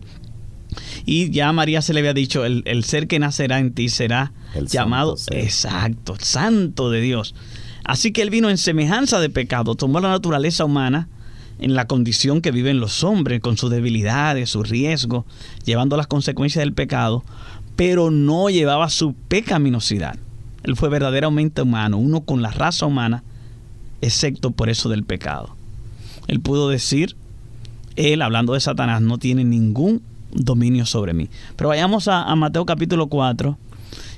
[1.06, 3.90] Y ya a María se le había dicho, el, el ser que nacerá en ti
[3.90, 5.44] será El llamado, santo ser.
[5.44, 7.36] exacto, santo de Dios.
[7.84, 11.10] Así que él vino en semejanza de pecado, tomó la naturaleza humana
[11.60, 15.26] en la condición que viven los hombres, con sus debilidades, sus riesgos,
[15.66, 17.24] llevando las consecuencias del pecado,
[17.76, 20.18] pero no llevaba su pecaminosidad.
[20.64, 23.24] Él fue verdaderamente humano, uno con la raza humana,
[24.02, 25.56] excepto por eso del pecado.
[26.28, 27.16] Él pudo decir,
[27.96, 30.02] él hablando de Satanás, no tiene ningún
[30.32, 31.30] dominio sobre mí.
[31.56, 33.58] Pero vayamos a, Mateo capítulo 4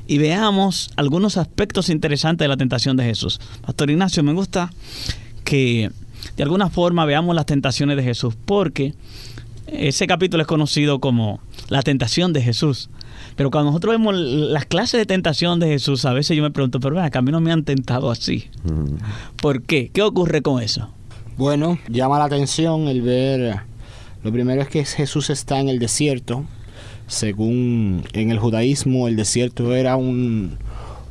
[0.07, 3.39] y veamos algunos aspectos interesantes de la tentación de Jesús.
[3.65, 4.71] Pastor Ignacio, me gusta
[5.43, 5.91] que
[6.37, 8.93] de alguna forma veamos las tentaciones de Jesús, porque
[9.67, 11.39] ese capítulo es conocido como
[11.69, 12.89] la tentación de Jesús.
[13.35, 16.79] Pero cuando nosotros vemos las clases de tentación de Jesús, a veces yo me pregunto,
[16.79, 18.45] pero acá, a mí no me han tentado así.
[19.41, 19.89] ¿Por qué?
[19.93, 20.89] ¿Qué ocurre con eso?
[21.37, 23.59] Bueno, llama la atención el ver,
[24.23, 26.45] lo primero es que Jesús está en el desierto.
[27.07, 30.57] Según en el judaísmo, el desierto era un,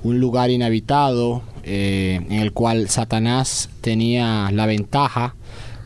[0.02, 5.36] un lugar inhabitado eh, en el cual Satanás tenía la ventaja,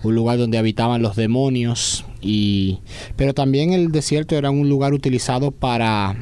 [0.02, 2.78] un lugar donde habitaban los demonios, y,
[3.16, 6.16] pero también el desierto era un lugar utilizado para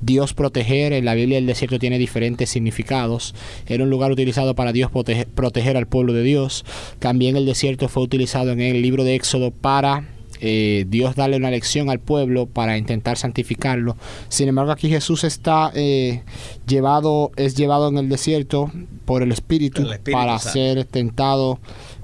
[0.00, 3.34] Dios proteger, en la Biblia el desierto tiene diferentes significados.
[3.66, 6.64] Era un lugar utilizado para Dios proteger, proteger al pueblo de Dios.
[6.98, 10.04] También el desierto fue utilizado en el libro de Éxodo para
[10.40, 13.96] eh, Dios darle una lección al pueblo para intentar santificarlo.
[14.28, 16.22] Sin embargo, aquí Jesús está eh,
[16.66, 18.70] llevado, es llevado en el desierto
[19.04, 20.52] por el Espíritu, El Espíritu para Santo.
[20.52, 21.58] ser tentado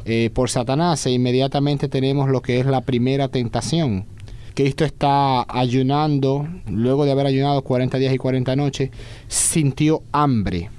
[0.04, 1.06] eh, por Satanás.
[1.06, 4.06] E inmediatamente tenemos lo que es la primera tentación.
[4.54, 8.90] Cristo está ayunando, luego de haber ayunado 40 días y 40 noches,
[9.26, 10.70] sintió hambre.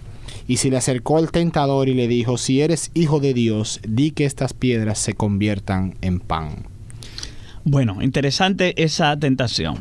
[0.47, 4.11] Y se le acercó el tentador y le dijo, si eres hijo de Dios, di
[4.11, 6.67] que estas piedras se conviertan en pan.
[7.65, 9.78] Bueno, interesante esa tentación.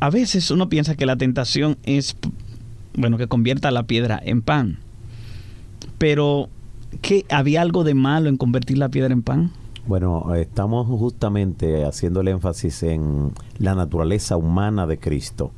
[0.00, 2.16] A veces uno piensa que la tentación es,
[2.94, 4.78] bueno, que convierta la piedra en pan.
[5.98, 6.48] Pero,
[7.00, 7.24] ¿qué?
[7.30, 9.50] ¿Había algo de malo en convertir la piedra en pan?
[9.86, 15.52] Bueno, estamos justamente haciendo el énfasis en la naturaleza humana de Cristo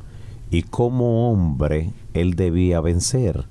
[0.50, 3.44] y como hombre él debía vencer.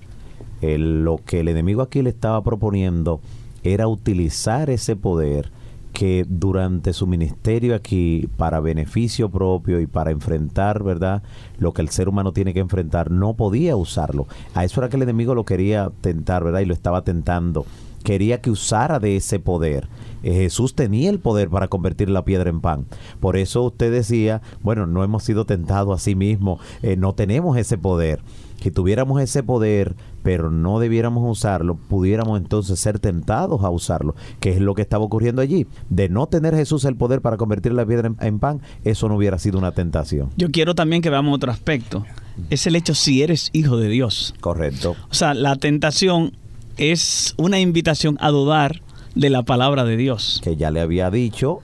[0.61, 3.19] Lo que el enemigo aquí le estaba proponiendo
[3.63, 5.51] era utilizar ese poder
[5.91, 11.23] que durante su ministerio aquí, para beneficio propio y para enfrentar, ¿verdad?
[11.57, 14.27] Lo que el ser humano tiene que enfrentar, no podía usarlo.
[14.53, 16.61] A eso era que el enemigo lo quería tentar, ¿verdad?
[16.61, 17.65] Y lo estaba tentando.
[18.03, 19.87] Quería que usara de ese poder.
[20.23, 22.85] Eh, Jesús tenía el poder para convertir la piedra en pan.
[23.19, 27.57] Por eso usted decía, bueno, no hemos sido tentados a sí mismos, eh, no tenemos
[27.57, 28.21] ese poder.
[28.61, 34.51] Si tuviéramos ese poder, pero no debiéramos usarlo, pudiéramos entonces ser tentados a usarlo, que
[34.51, 35.65] es lo que estaba ocurriendo allí.
[35.89, 39.15] De no tener Jesús el poder para convertir la piedra en, en pan, eso no
[39.15, 40.29] hubiera sido una tentación.
[40.37, 42.05] Yo quiero también que veamos otro aspecto.
[42.51, 44.35] Es el hecho si eres hijo de Dios.
[44.39, 44.95] Correcto.
[45.09, 46.33] O sea, la tentación
[46.77, 48.81] es una invitación a dudar
[49.15, 50.39] de la palabra de Dios.
[50.43, 51.61] Que ya le había dicho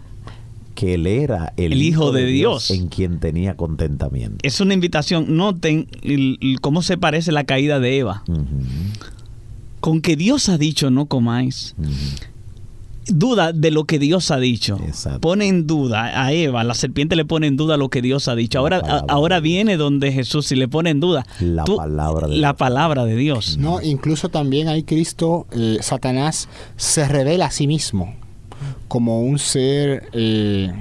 [0.77, 2.69] que él era el, El Hijo de Dios.
[2.69, 4.37] en quien tenía contentamiento.
[4.43, 5.35] Es una invitación.
[5.35, 8.23] Noten el- el- cómo se parece la caída de Eva.
[9.79, 11.73] Con que Dios ha dicho no comáis.
[13.09, 14.77] Duda de lo que Dios ha dicho.
[14.85, 15.21] Exacto.
[15.21, 18.35] Pone en duda a Eva, la serpiente le pone en duda lo que Dios ha
[18.35, 18.59] dicho.
[18.59, 22.49] Ahora, a- ahora viene donde Jesús y le pone en duda La palabra de la
[22.49, 22.57] Dios.
[22.57, 23.57] palabra de Dios.
[23.59, 28.13] No, incluso también ahí Cristo, eh, Satanás, se revela a sí mismo
[28.87, 30.71] como un ser eh,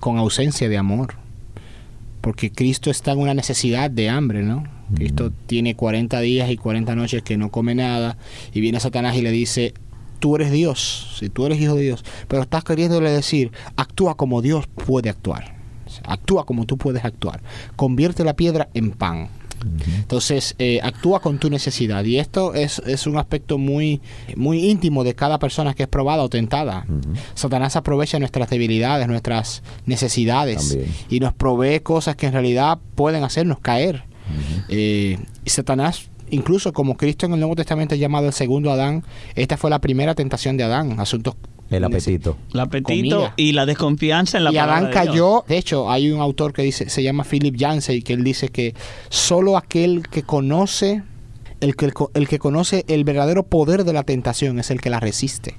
[0.00, 1.14] con ausencia de amor.
[2.20, 4.64] Porque Cristo está en una necesidad de hambre, ¿no?
[4.94, 8.16] Cristo tiene 40 días y 40 noches que no come nada
[8.52, 9.74] y viene Satanás y le dice,
[10.18, 14.42] tú eres Dios, si tú eres hijo de Dios, pero estás queriéndole decir, actúa como
[14.42, 15.56] Dios puede actuar,
[16.04, 17.42] actúa como tú puedes actuar,
[17.74, 19.28] convierte la piedra en pan.
[19.96, 22.04] Entonces, eh, actúa con tu necesidad.
[22.04, 24.00] Y esto es, es un aspecto muy,
[24.36, 26.86] muy íntimo de cada persona que es probada o tentada.
[27.34, 30.92] Satanás aprovecha nuestras debilidades, nuestras necesidades También.
[31.08, 34.04] y nos provee cosas que en realidad pueden hacernos caer.
[34.68, 39.04] Eh, y Satanás, incluso como Cristo en el Nuevo Testamento es llamado el segundo Adán,
[39.34, 41.36] esta fue la primera tentación de Adán, asuntos
[41.72, 42.36] El apetito.
[42.52, 43.34] El apetito Comida.
[43.36, 45.06] y la desconfianza en la y palabra Adán de Dios.
[45.06, 48.48] cayó, de hecho, hay un autor que dice, se llama Philip Yancey, que él dice
[48.48, 48.74] que
[49.08, 51.02] solo aquel que conoce,
[51.60, 55.00] el que, el que conoce el verdadero poder de la tentación es el que la
[55.00, 55.54] resiste.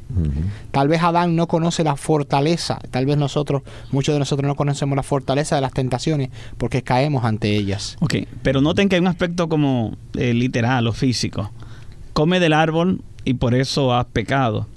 [0.71, 4.95] Tal vez Adán no conoce la fortaleza, tal vez nosotros, muchos de nosotros no conocemos
[4.95, 7.95] la fortaleza de las tentaciones porque caemos ante ellas.
[8.01, 11.51] Ok, pero noten que hay un aspecto como eh, literal o físico.
[12.11, 14.67] Come del árbol y por eso has pecado.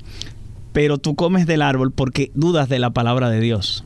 [0.77, 3.83] Pero tú comes del árbol porque dudas de la palabra de Dios.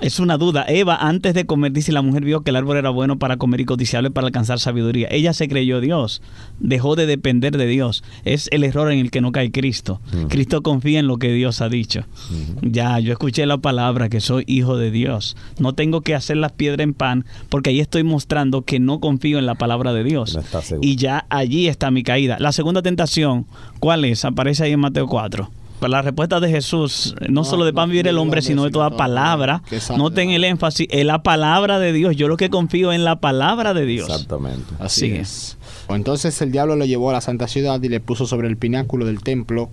[0.00, 0.64] Es una duda.
[0.66, 3.60] Eva, antes de comer, dice la mujer vio que el árbol era bueno para comer
[3.60, 5.06] y codiciable para alcanzar sabiduría.
[5.12, 6.22] Ella se creyó Dios,
[6.58, 8.02] dejó de depender de Dios.
[8.24, 10.00] Es el error en el que no cae Cristo.
[10.28, 12.04] Cristo confía en lo que Dios ha dicho.
[12.62, 15.36] Ya, yo escuché la palabra que soy hijo de Dios.
[15.60, 19.38] No tengo que hacer las piedras en pan porque ahí estoy mostrando que no confío
[19.38, 20.34] en la palabra de Dios.
[20.34, 20.78] No.
[20.82, 22.38] Y ya allí está mi caída.
[22.40, 23.46] La segunda tentación,
[23.78, 24.24] ¿cuál es?
[24.24, 25.59] Aparece ahí en Mateo 4.
[25.88, 28.70] La respuesta de Jesús, no, No, solo de pan no vivir el hombre, sino de
[28.70, 29.62] toda palabra.
[29.96, 32.16] Noten el énfasis en la palabra de Dios.
[32.16, 34.08] Yo lo que confío en la palabra de Dios.
[34.08, 34.74] Exactamente.
[34.78, 35.20] Así Sigue.
[35.20, 35.56] es.
[35.88, 39.06] Entonces el diablo lo llevó a la santa ciudad y le puso sobre el pináculo
[39.06, 39.70] del templo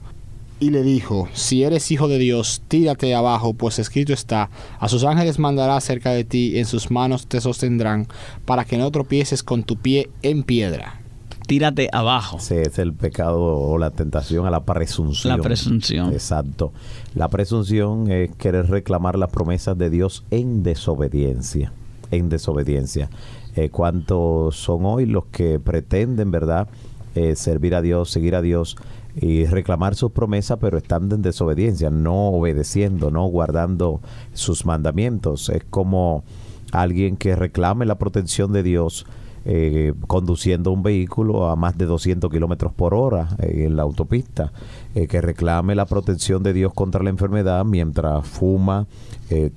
[0.59, 4.49] y le dijo, si eres hijo de Dios, tírate abajo, pues escrito está,
[4.79, 8.07] a sus ángeles mandará cerca de ti, en sus manos te sostendrán,
[8.45, 11.01] para que no tropieces con tu pie en piedra.
[11.47, 12.37] Tírate abajo.
[12.37, 15.37] Ese es el pecado o la tentación a la presunción.
[15.37, 16.11] La presunción.
[16.11, 16.73] Exacto.
[17.15, 21.71] La presunción es querer reclamar las promesas de Dios en desobediencia.
[22.11, 23.09] En desobediencia.
[23.55, 26.67] Eh, ¿Cuántos son hoy los que pretenden, verdad,
[27.15, 28.75] eh, servir a Dios, seguir a Dios
[29.15, 34.01] y reclamar sus promesas, pero están en desobediencia, no obedeciendo, no guardando
[34.33, 35.47] sus mandamientos?
[35.47, 36.25] Es como
[36.73, 39.05] alguien que reclame la protección de Dios
[39.49, 44.51] eh, conduciendo un vehículo a más de 200 kilómetros por hora eh, en la autopista,
[44.93, 48.87] eh, que reclame la protección de Dios contra la enfermedad mientras fuma,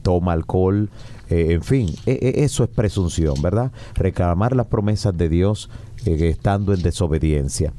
[0.03, 0.91] toma alcohol,
[1.29, 3.73] en fin, e- e- eso es presunción, ¿verdad?
[3.95, 5.71] Reclamar las promesas de Dios
[6.05, 7.73] estando en desobediencia.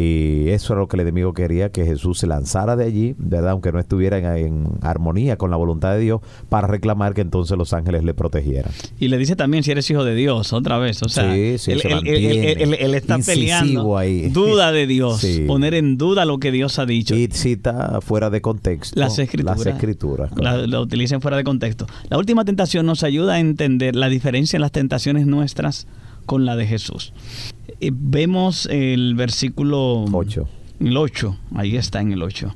[0.00, 3.50] Y eso era lo que el enemigo quería, que Jesús se lanzara de allí, ¿verdad?
[3.50, 7.58] Aunque no estuviera en, en armonía con la voluntad de Dios, para reclamar que entonces
[7.58, 8.70] los ángeles le protegieran.
[9.00, 11.02] Y le dice también si eres hijo de Dios, otra vez.
[11.02, 13.98] O sea, Sí, sí, él, se él- está peleando.
[13.98, 14.28] ahí.
[14.28, 15.20] Duda de Dios.
[15.20, 15.44] Sí.
[15.46, 17.16] Poner en duda lo que Dios ha dicho.
[17.16, 19.58] Y cita fuera de contexto Las escrituras.
[19.58, 21.86] Las escrituras, La, la utilicen fuera de contexto.
[22.08, 25.86] La última tentación nos ayuda a entender la diferencia en las tentaciones nuestras
[26.26, 27.12] con la de Jesús.
[27.80, 30.48] Eh, vemos el versículo 8.
[30.80, 32.52] El 8, ahí está en el 8.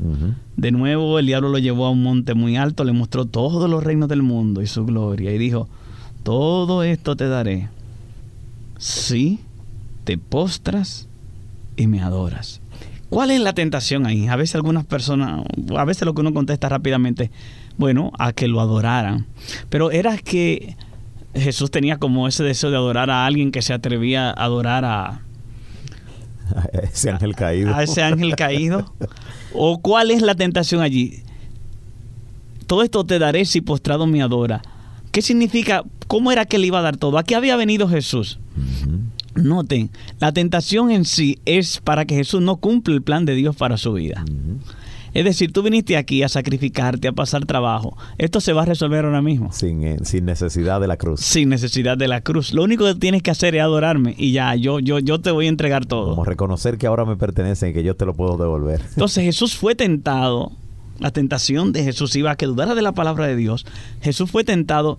[0.57, 3.83] De nuevo el diablo lo llevó a un monte muy alto, le mostró todos los
[3.83, 5.69] reinos del mundo y su gloria y dijo,
[6.23, 7.69] todo esto te daré
[8.79, 9.41] si
[10.05, 11.09] te postras
[11.77, 12.61] y me adoras.
[13.09, 14.27] ¿Cuál es la tentación ahí?
[14.29, 15.45] A veces algunas personas,
[15.77, 17.31] a veces lo que uno contesta rápidamente,
[17.77, 19.27] bueno, a que lo adoraran.
[19.69, 20.77] Pero era que
[21.35, 25.23] Jesús tenía como ese deseo de adorar a alguien que se atrevía a adorar a,
[26.83, 27.75] Ese ángel caído.
[27.75, 28.93] a ese ángel caído?
[29.55, 31.23] ¿O cuál es la tentación allí?
[32.67, 34.63] Todo esto te daré si postrado me adora.
[35.11, 35.85] ¿Qué significa?
[36.07, 37.19] ¿Cómo era que le iba a dar todo?
[37.19, 38.39] ¿A qué había venido Jesús?
[39.35, 43.57] Noten, la tentación en sí es para que Jesús no cumpla el plan de Dios
[43.57, 44.25] para su vida.
[45.15, 47.97] Es decir, tú viniste aquí a sacrificarte, a pasar trabajo.
[48.19, 49.53] Esto se va a resolver ahora mismo.
[49.53, 51.21] Sin, eh, sin necesidad de la cruz.
[51.21, 52.55] Sin necesidad de la cruz.
[52.55, 55.47] Lo único que tienes que hacer es adorarme y ya, yo, yo, yo te voy
[55.47, 56.11] a entregar todo.
[56.11, 58.81] Como reconocer que ahora me pertenece y que yo te lo puedo devolver.
[58.91, 60.53] Entonces Jesús fue tentado,
[60.99, 63.67] la tentación de Jesús iba a que dudara de la palabra de Dios.
[64.01, 64.99] Jesús fue tentado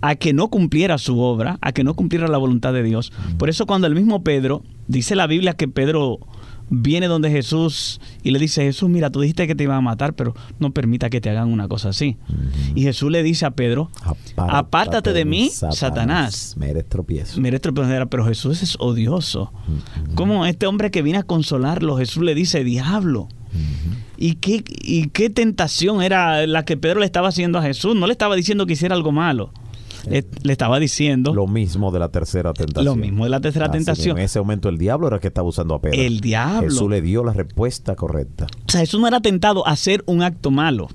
[0.00, 3.12] a que no cumpliera su obra, a que no cumpliera la voluntad de Dios.
[3.38, 6.20] Por eso cuando el mismo Pedro, dice la Biblia que Pedro
[6.70, 10.14] viene donde Jesús y le dice, Jesús, mira, tú dijiste que te iban a matar,
[10.14, 12.16] pero no permita que te hagan una cosa así.
[12.74, 13.90] Y Jesús le dice a Pedro,
[14.36, 16.54] apártate de mí, Satanás.
[16.56, 17.40] Me eres tropiezo.
[17.40, 19.52] Mira, esto pero Jesús es odioso.
[20.14, 23.28] Como este hombre que viene a consolarlo, Jesús le dice, diablo.
[24.16, 27.96] ¿Y qué, ¿Y qué tentación era la que Pedro le estaba haciendo a Jesús?
[27.96, 29.52] No le estaba diciendo que hiciera algo malo.
[30.08, 32.84] Le, le estaba diciendo Lo mismo de la tercera tentación.
[32.84, 34.18] lo mismo de la tercera Así tentación.
[34.18, 36.00] En ese momento el diablo era el que estaba usando a Pedro.
[36.00, 36.68] El diablo.
[36.70, 38.46] Jesús le dio la respuesta correcta.
[38.66, 40.88] O sea, Jesús no era tentado a hacer un acto malo.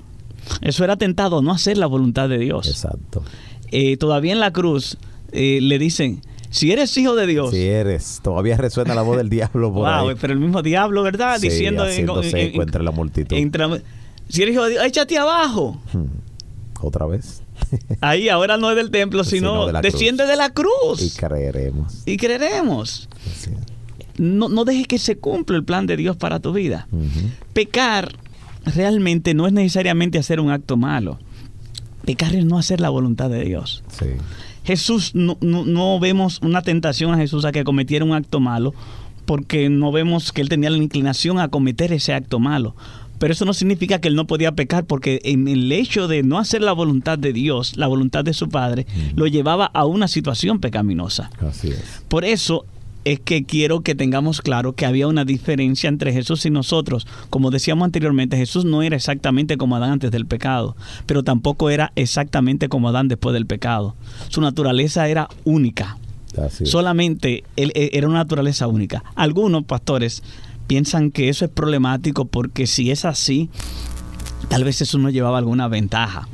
[0.61, 2.67] Eso era tentado a no hacer la voluntad de Dios.
[2.67, 3.23] Exacto.
[3.71, 4.97] Eh, todavía en la cruz
[5.31, 9.29] eh, le dicen, si eres hijo de Dios, Si eres, todavía resuena la voz del
[9.29, 10.15] diablo por Wow, ahí.
[10.21, 11.37] pero el mismo diablo, ¿verdad?
[11.39, 13.35] Sí, Diciendo en- en- entre la multitud.
[13.35, 13.65] entre
[14.29, 15.79] si eres hijo de Dios, échate abajo.
[16.81, 17.41] Otra vez.
[18.01, 19.91] Ahí ahora no es del templo, sino, Sino de la cruz.
[19.93, 22.03] desciende de la Y creeremos.
[22.05, 23.09] Y, creeremos.
[24.17, 26.87] No, no dejes que se cumpla el plan de Dios para tu vida.
[27.53, 28.15] Pecar
[28.65, 31.19] realmente no es necesariamente hacer un acto malo.
[32.05, 33.83] Pecar es no hacer la voluntad de Dios.
[33.99, 34.05] Sí.
[34.63, 38.73] Jesús, no, no- no vemos una tentación a Jesús a que cometiera un acto malo,
[39.25, 42.75] porque no vemos que él tenía la inclinación a cometer ese acto malo.
[43.19, 46.39] Pero eso no significa que él no podía pecar, porque en el hecho de no
[46.39, 48.85] hacer la voluntad de Dios, la voluntad de su Padre,
[49.15, 51.29] lo llevaba a una situación pecaminosa.
[51.39, 52.03] Así es.
[52.07, 52.65] Por eso,
[53.05, 57.07] es que quiero que tengamos claro que había una diferencia entre Jesús y nosotros.
[57.29, 61.93] Como decíamos anteriormente, Jesús no era exactamente como Adán antes del pecado, pero tampoco era
[61.95, 63.95] exactamente como Adán después del pecado.
[64.29, 65.97] Su naturaleza era única.
[66.65, 69.03] Solamente él, él era una naturaleza única.
[69.15, 70.21] Algunos pastores
[70.67, 73.49] piensan que eso es problemático porque si es así,
[74.49, 76.27] tal vez eso no llevaba alguna ventaja.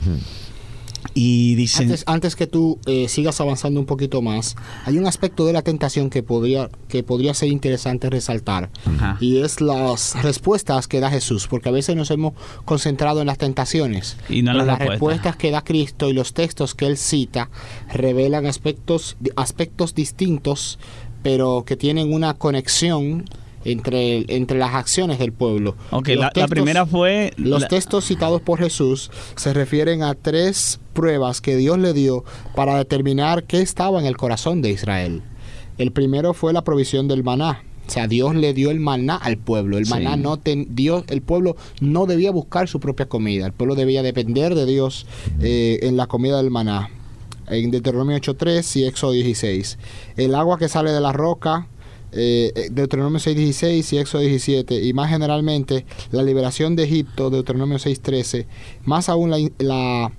[1.14, 4.56] Y dicen, Antes, antes que tú eh, sigas avanzando un poquito más,
[4.86, 8.70] hay un aspecto de la tentación que podría, que podría ser interesante resaltar.
[8.86, 9.18] Ajá.
[9.20, 13.38] Y es las respuestas que da Jesús, porque a veces nos hemos concentrado en las
[13.38, 14.16] tentaciones.
[14.30, 15.00] Y no las las respuestas.
[15.00, 17.50] respuestas que da Cristo y los textos que él cita
[17.92, 20.80] revelan aspectos, aspectos distintos,
[21.24, 23.26] pero que tienen una conexión
[23.66, 25.76] entre, entre las acciones del pueblo.
[25.92, 27.34] ok, la, primera fue...
[27.38, 32.24] los la- textos citados por Jesús se refieren a tres pruebas que Dios le dio
[32.56, 35.22] para determinar qué estaba en el corazón de Israel.
[35.78, 37.64] El primero fue la provisión del maná.
[37.88, 39.78] O sea, Dios le dio el maná al pueblo.
[39.78, 39.92] El Sí.
[39.92, 43.46] maná no ten- Dios, el pueblo no debía buscar su propia comida.
[43.48, 45.08] El pueblo debía depender de Dios
[45.42, 46.90] eh, en la comida del maná.
[47.48, 49.78] En Deuteronomio 8.3 y Éxodo 16.
[50.16, 51.68] El agua que sale de la roca,
[52.14, 54.84] eh, eh, Deuteronomio 6.16 y Éxodo 17.
[54.84, 58.46] Y más generalmente, la liberación de Egipto, Deuteronomio 6.13.
[58.86, 60.12] Más aún la, la-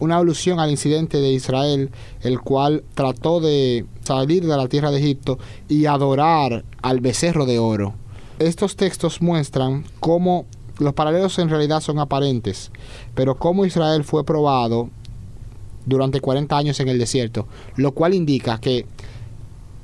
[0.00, 1.90] una alusión al incidente de Israel,
[2.22, 7.58] el cual trató de salir de la tierra de Egipto y adorar al becerro de
[7.58, 7.94] oro.
[8.38, 10.46] Estos textos muestran cómo
[10.78, 12.70] los paralelos en realidad son aparentes,
[13.16, 14.90] pero cómo Israel fue probado
[15.86, 18.86] durante 40 años en el desierto, lo cual indica que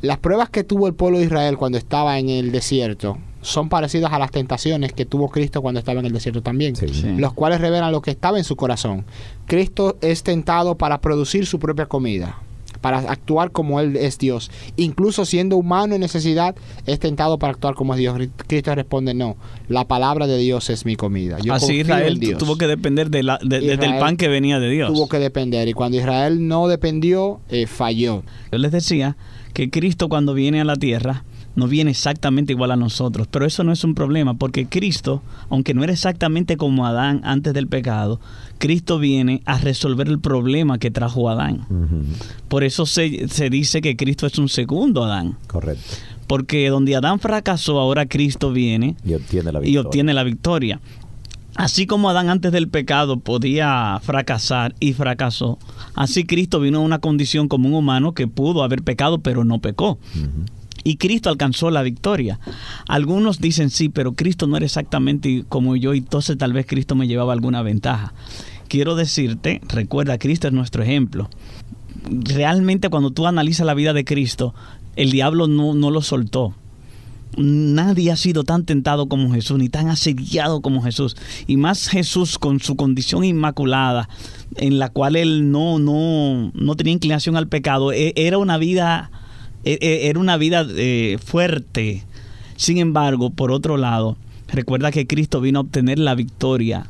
[0.04, 4.12] las pruebas que tuvo el pueblo de Israel cuando estaba en el desierto son parecidas
[4.12, 6.88] a las tentaciones que tuvo Cristo cuando estaba en el desierto también, Sí.
[6.88, 7.14] Sí.
[7.18, 9.04] los cuales revelan lo que estaba en su corazón.
[9.46, 12.38] Cristo es tentado para producir su propia comida,
[12.84, 14.50] para actuar como Él es Dios.
[14.76, 16.54] Incluso siendo humano en necesidad,
[16.84, 18.14] es tentado para actuar como es Dios.
[18.46, 21.38] Cristo responde, no, la palabra de Dios es mi comida.
[21.42, 22.36] Yo Así Israel Dios.
[22.38, 24.92] tuvo que depender de la- de- de- del pan que venía de Dios.
[24.92, 25.66] Tuvo que depender.
[25.66, 28.22] Y cuando Israel no dependió, eh, falló.
[28.52, 29.16] Yo les decía
[29.54, 31.24] que Cristo cuando viene a la tierra
[31.56, 35.72] no viene exactamente igual a nosotros, pero eso no es un problema porque Cristo, aunque
[35.74, 38.20] no era exactamente como Adán antes del pecado,
[38.58, 41.66] Cristo viene a resolver el problema que trajo Adán.
[42.48, 45.82] Por eso se, se dice que Cristo es un segundo Adán, Correcto.
[46.26, 49.80] porque donde Adán fracasó, ahora Cristo viene Y obtiene la y victoria.
[49.82, 50.80] obtiene la victoria.
[51.56, 55.60] Así como Adán antes del pecado podía fracasar y fracasó,
[55.94, 59.60] así Cristo vino a una condición como un humano que pudo haber pecado pero no
[59.60, 59.96] pecó.
[60.84, 62.38] Y Cristo alcanzó la victoria.
[62.86, 66.94] Algunos dicen sí, pero Cristo no era exactamente como yo, y entonces tal vez Cristo
[66.94, 68.12] me llevaba alguna ventaja.
[68.68, 71.28] Quiero decirte, recuerda, Cristo es nuestro ejemplo.
[72.10, 74.54] Realmente cuando tú analizas la vida de Cristo,
[74.96, 76.54] el diablo no, no lo soltó.
[77.36, 81.16] Nadie ha sido tan tentado como Jesús, ni tan asediado como Jesús.
[81.46, 84.08] Y más Jesús con su condición inmaculada,
[84.56, 87.90] en la cual él no, no, no tenía inclinación al pecado.
[87.92, 89.10] E- Era una vida,
[89.64, 92.02] era una vida eh, fuerte.
[92.56, 94.16] Sin embargo, por otro lado,
[94.48, 96.86] recuerda que Cristo vino a obtener la victoria.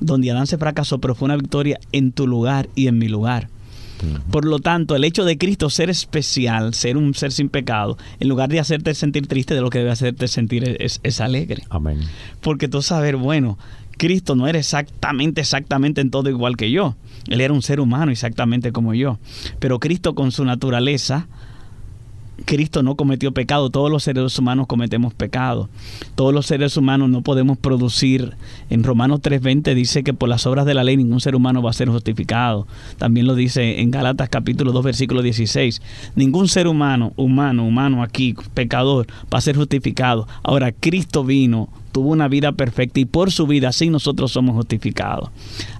[0.00, 3.48] Donde Adán se fracasó, pero fue una victoria en tu lugar y en mi lugar.
[4.30, 8.28] Por lo tanto, el hecho de Cristo ser especial, ser un ser sin pecado, en
[8.28, 11.62] lugar de hacerte sentir triste, de lo que debe hacerte sentir es, es alegre.
[11.70, 12.00] Amén.
[12.42, 13.56] Porque tú sabes, bueno,
[13.96, 16.96] Cristo no era exactamente, exactamente en todo igual que yo.
[17.28, 19.18] Él era un ser humano exactamente como yo.
[19.58, 21.26] Pero Cristo con su naturaleza,
[22.44, 23.70] Cristo no cometió pecado.
[23.70, 25.68] Todos los seres humanos cometemos pecado.
[26.14, 28.36] Todos los seres humanos no podemos producir.
[28.70, 31.70] En Romanos 3:20 dice que por las obras de la ley ningún ser humano va
[31.70, 32.66] a ser justificado.
[32.98, 35.80] También lo dice en Galatas capítulo 2 versículo 16.
[36.16, 40.26] Ningún ser humano, humano, humano aquí, pecador, va a ser justificado.
[40.42, 45.30] Ahora Cristo vino tuvo una vida perfecta y por su vida así nosotros somos justificados.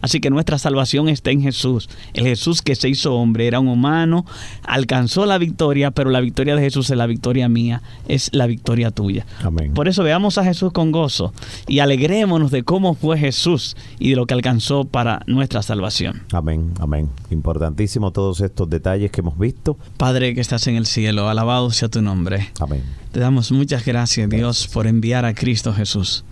[0.01, 1.91] Así que nuestra salvación está en Jesús.
[2.13, 4.25] El Jesús que se hizo hombre era un humano,
[4.63, 8.93] alcanzó la victoria, pero la victoria de Jesús es la victoria mía, es la victoria
[8.93, 9.27] tuya.
[9.43, 9.75] Amén.
[9.75, 11.33] Por eso veamos a Jesús con gozo
[11.67, 16.23] y alegrémonos de cómo fue Jesús y de lo que alcanzó para nuestra salvación.
[16.33, 17.09] Amén, amén.
[17.33, 19.77] Importantísimo todos estos detalles que hemos visto.
[19.97, 22.53] Padre que estás en el cielo, alabado sea tu nombre.
[22.61, 23.04] Amén.
[23.15, 26.25] Te damos muchas gracias, Dios, por enviar a Cristo Jesús.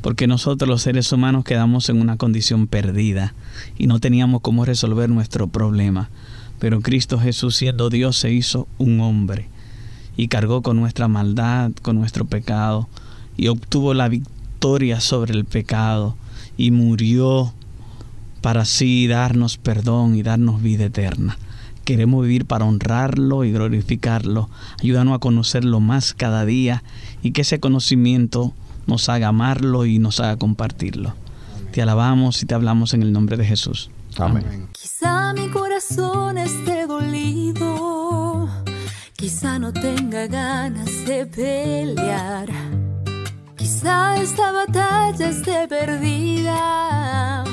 [0.00, 3.34] Porque nosotros los seres humanos quedamos en una condición perdida
[3.76, 6.08] y no teníamos cómo resolver nuestro problema.
[6.58, 9.50] Pero Cristo Jesús, siendo Dios, se hizo un hombre
[10.16, 12.88] y cargó con nuestra maldad, con nuestro pecado
[13.36, 16.16] y obtuvo la victoria sobre el pecado
[16.56, 17.52] y murió
[18.40, 21.36] para así darnos perdón y darnos vida eterna.
[21.84, 24.48] Queremos vivir para honrarlo y glorificarlo.
[24.80, 26.82] Ayúdanos a conocerlo más cada día
[27.22, 28.52] y que ese conocimiento
[28.86, 31.14] nos haga amarlo y nos haga compartirlo.
[31.72, 33.90] Te alabamos y te hablamos en el nombre de Jesús.
[34.18, 34.68] Amén.
[34.72, 38.48] Quizá mi corazón esté dolido,
[39.16, 42.48] quizá no tenga ganas de pelear,
[43.56, 47.44] quizá esta batalla esté perdida,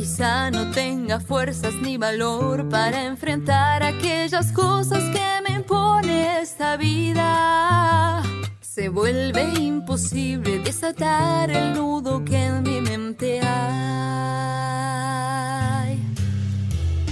[0.00, 8.22] quizá no tenga fuerzas ni valor para enfrentar aquellas cosas que me impone esta vida.
[8.62, 13.50] Se vuelve imposible desatar el nudo que en mi mente hay.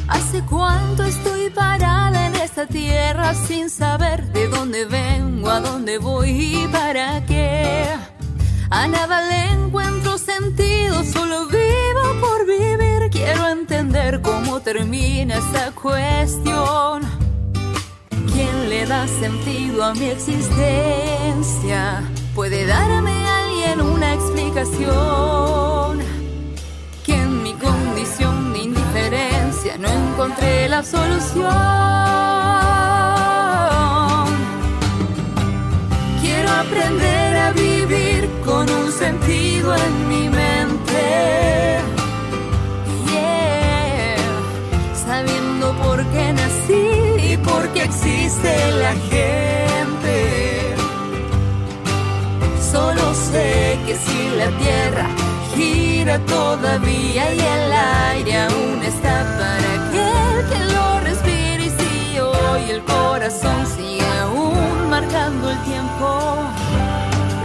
[0.09, 6.31] ¿Hace cuánto estoy parada en esta tierra sin saber de dónde vengo, a dónde voy
[6.31, 8.18] y para qué?
[8.71, 13.09] A nada le encuentro sentido, solo vivo por vivir.
[13.11, 17.01] Quiero entender cómo termina esta cuestión.
[18.31, 22.03] ¿Quién le da sentido a mi existencia?
[22.35, 26.01] ¿Puede darme alguien una explicación?
[27.05, 31.49] Que en mi condición de indiferencia no encontré la solución.
[36.21, 37.18] Quiero aprender
[48.29, 50.75] existe la gente.
[52.61, 55.07] Solo sé que si la tierra
[55.55, 57.73] gira todavía y el
[58.13, 64.91] aire aún está para aquel que lo respire y si hoy el corazón sigue aún
[64.91, 66.09] marcando el tiempo,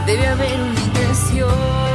[0.06, 1.93] debe haber una intención.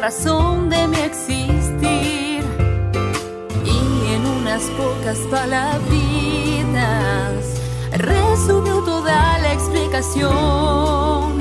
[0.00, 2.42] Razón de mi existir.
[3.64, 5.80] Y en unas pocas palabritas
[7.92, 11.38] resumió toda la explicación.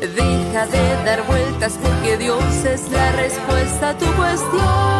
[0.00, 4.90] Deja de dar vueltas porque Dios es la respuesta a tu cuestión.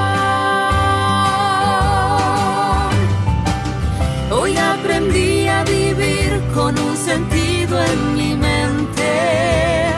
[4.31, 9.90] Hoy aprendí a vivir con un sentido en mi mente.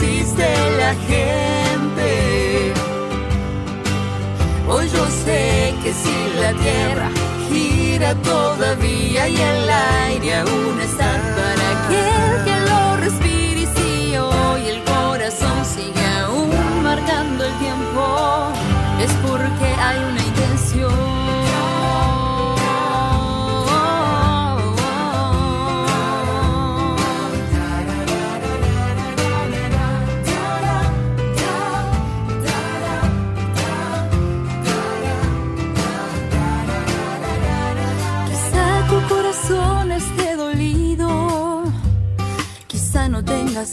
[0.00, 0.46] Existe
[0.78, 2.72] la gente.
[4.68, 7.10] Hoy yo sé que si la tierra
[7.50, 14.68] gira todavía y el aire aún está para aquel que lo respire y si hoy
[14.68, 18.52] el corazón sigue aún marcando el tiempo
[19.00, 20.28] es porque hay una
[20.78, 21.17] Quizá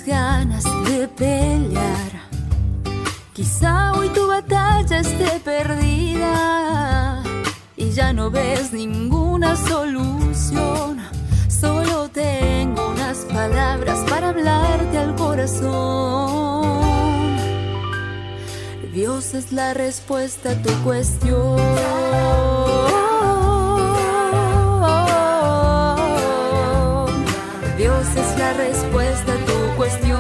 [0.06, 2.12] ganas de pelear.
[3.34, 7.24] Quizá hoy tu batalla esté perdida
[7.76, 11.00] y ya no ves ninguna solución.
[11.48, 16.66] Solo tengo unas palabras para hablarte al corazón.
[18.94, 21.60] Dios es la respuesta a tu cuestión.
[27.78, 29.45] Dios es la respuesta
[29.76, 30.20] cuestión.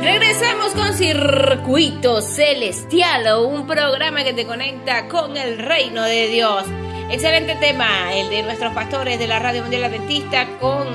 [0.00, 6.64] Regresamos con Circuito Celestial, un programa que te conecta con el reino de Dios.
[7.10, 10.86] Excelente tema, el de nuestros pastores de la Radio Mundial Adventista con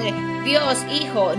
[0.43, 1.35] Dios Hijo,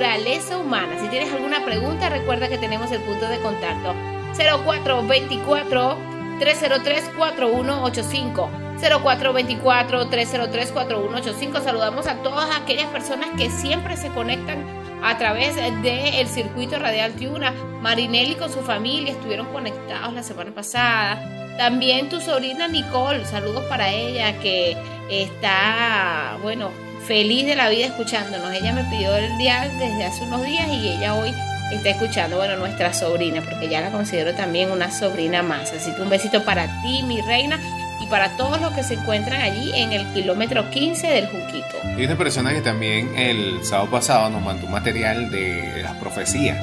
[0.00, 0.98] naturaleza humana.
[0.98, 3.94] Si tienes alguna pregunta, recuerda que tenemos el punto de contacto
[4.34, 5.98] 0424
[6.38, 8.50] 303 4185.
[8.80, 11.62] 0424-303-4185.
[11.62, 14.64] Saludamos a todas aquellas personas que siempre se conectan
[15.02, 17.52] a través del circuito radial Tiuna.
[17.82, 21.56] Marinelli con su familia estuvieron conectados la semana pasada.
[21.58, 24.78] También tu sobrina Nicole, saludos para ella que
[25.10, 26.70] está, bueno,
[27.06, 28.52] feliz de la vida escuchándonos.
[28.52, 31.34] Ella me pidió el dial desde hace unos días y ella hoy
[31.72, 35.72] está escuchando, bueno, nuestra sobrina, porque ya la considero también una sobrina más.
[35.72, 37.60] Así que un besito para ti, mi reina,
[38.00, 41.76] y para todos los que se encuentran allí en el kilómetro 15 del Juquito.
[41.96, 46.58] Y una persona que también el sábado pasado nos mandó material de las profecías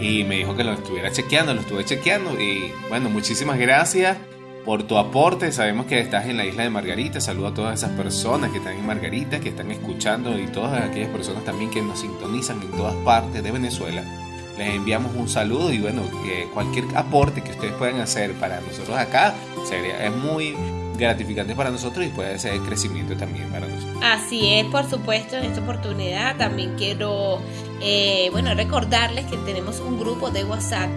[0.00, 4.16] y me dijo que lo estuviera chequeando, lo estuve chequeando y bueno, muchísimas gracias
[4.64, 5.52] por tu aporte.
[5.52, 7.20] Sabemos que estás en la isla de Margarita.
[7.20, 11.10] Saludo a todas esas personas que están en Margarita, que están escuchando y todas aquellas
[11.10, 14.02] personas también que nos sintonizan en todas partes de Venezuela.
[14.58, 16.02] Les enviamos un saludo y bueno,
[16.52, 19.34] cualquier aporte que ustedes puedan hacer para nosotros acá
[19.66, 20.54] sería, es muy
[20.98, 23.96] gratificante para nosotros y puede ser crecimiento también para nosotros.
[24.02, 27.40] Así es, por supuesto, en esta oportunidad también quiero,
[27.80, 30.90] eh, bueno, recordarles que tenemos un grupo de WhatsApp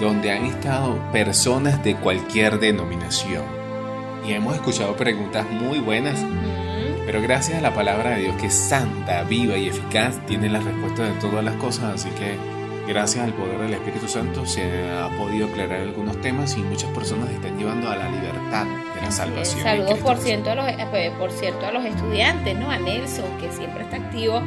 [0.00, 3.44] donde han estado personas de cualquier denominación.
[4.26, 6.18] Y hemos escuchado preguntas muy buenas,
[7.06, 10.60] pero gracias a la palabra de Dios que es santa, viva y eficaz, tiene la
[10.60, 12.36] respuesta de todas las cosas, así que
[12.86, 17.30] gracias al poder del Espíritu Santo se ha podido aclarar algunos temas y muchas personas
[17.30, 19.62] están llevando a la libertad de la salvación.
[19.62, 22.70] Saludos por cierto, a los, eh, pues, por cierto a los estudiantes, ¿no?
[22.70, 24.42] A Nelson, que siempre está activo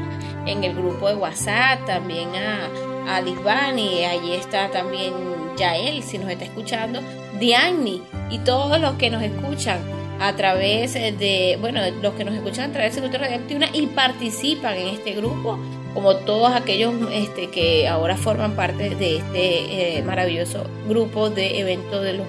[0.46, 5.14] en el grupo de WhatsApp, también a, a Lisbani, allí está también
[5.58, 7.02] Yael, si nos está escuchando,
[7.40, 9.80] Diani y todos los que nos escuchan
[10.20, 14.76] a través de, bueno, los que nos escuchan a través de Cultura Radioactiva y participan
[14.76, 15.60] en este grupo,
[15.96, 22.04] como todos aquellos este, que ahora forman parte de este eh, maravilloso grupo de eventos
[22.04, 22.28] de los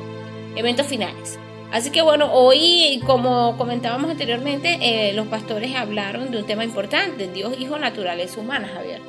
[0.57, 1.39] eventos finales.
[1.73, 7.29] Así que bueno, hoy, como comentábamos anteriormente, eh, los pastores hablaron de un tema importante,
[7.29, 9.01] Dios, Hijo, Naturaleza Humana, Javier.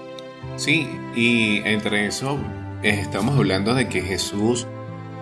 [0.58, 2.38] Sí, y entre eso
[2.82, 4.66] estamos hablando de que Jesús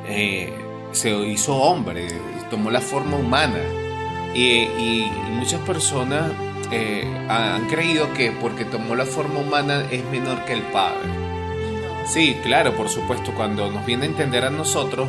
[0.07, 0.53] eh,
[0.91, 2.07] se hizo hombre,
[2.49, 3.59] tomó la forma humana.
[4.33, 6.31] Y, muchas personas
[6.71, 11.09] eh, han creído que porque tomó la forma humana es menor que el Padre.
[12.05, 15.07] Sí, claro, por supuesto, cuando nos viene a entender a nosotros,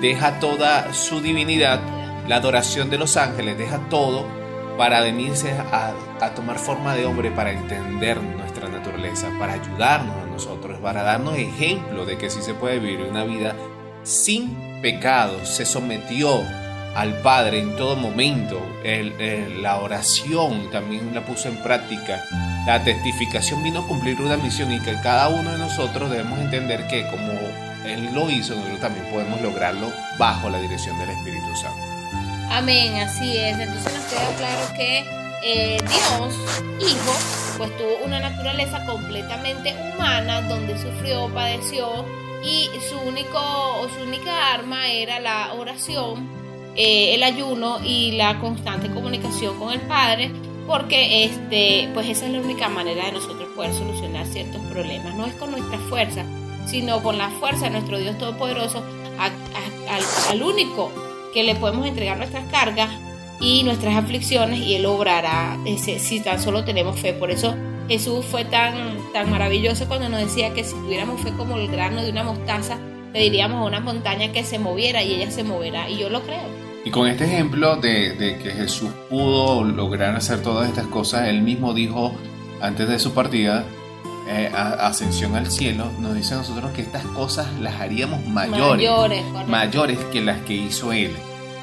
[0.00, 1.80] deja toda su divinidad,
[2.28, 4.26] la adoración de los ángeles, deja todo
[4.76, 10.78] para venirse a, a tomar forma de hombre, para entender nuestra naturaleza, para ayudarnos nosotros,
[10.80, 13.54] para darnos ejemplo de que sí se puede vivir una vida
[14.02, 15.46] sin pecado.
[15.46, 16.42] Se sometió
[16.94, 18.60] al Padre en todo momento.
[19.60, 22.24] la oración también la puso en práctica.
[22.66, 26.86] La testificación vino a cumplir una misión y que cada uno de nosotros debemos entender
[26.86, 27.32] que como
[27.84, 31.82] Él lo hizo, nosotros también podemos lograrlo bajo la dirección del Espíritu Santo.
[32.50, 33.58] Amén, así es.
[33.58, 35.04] Entonces nos queda claro que
[35.42, 36.34] eh, Dios,
[36.80, 42.06] Hijo, pues tuvo una naturaleza completamente humana donde sufrió, padeció
[42.44, 46.28] y su, único, su única arma era la oración,
[46.76, 50.30] eh, el ayuno y la constante comunicación con el Padre
[50.66, 55.14] porque este, pues esa es la única manera de nosotros poder solucionar ciertos problemas.
[55.14, 56.24] No es con nuestra fuerza,
[56.66, 58.82] sino con la fuerza de nuestro Dios Todopoderoso,
[59.18, 60.90] al único
[61.32, 62.90] que le podemos entregar nuestras cargas
[63.40, 67.12] y nuestras aflicciones y Él obrará ese, si tan solo tenemos fe.
[67.12, 67.54] Por eso
[67.88, 72.02] Jesús fue tan, tan maravilloso cuando nos decía que si tuviéramos fe como el grano
[72.02, 72.78] de una mostaza,
[73.12, 75.90] le diríamos a una montaña que se moviera y ella se moverá.
[75.90, 76.63] Y yo lo creo.
[76.84, 81.72] Y con este ejemplo de, que Jesús pudo lograr hacer todas estas cosas, él mismo
[81.72, 82.14] dijo
[82.60, 83.64] antes de su partida,
[84.28, 89.24] eh, ascensión al cielo, nos dice a nosotros que estas cosas las haríamos mayores, mayores,
[89.48, 91.10] mayores que las que hizo él.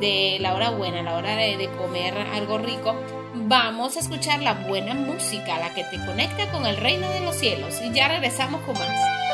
[0.00, 2.96] de la hora buena, la hora de, de comer algo rico,
[3.34, 7.36] vamos a escuchar la buena música, la que te conecta con el reino de los
[7.36, 7.80] cielos.
[7.82, 9.33] Y ya regresamos con más.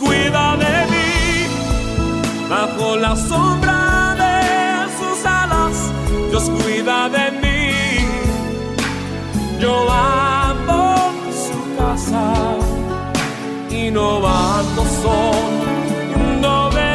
[0.00, 1.10] cuida de mí
[2.48, 4.34] bajo la sombra de
[4.98, 5.76] sus alas.
[6.30, 7.60] Dios cuida de mí.
[9.60, 11.12] Yo amo
[11.44, 12.26] su casa
[13.70, 15.64] y no ando solo.
[16.44, 16.90] No me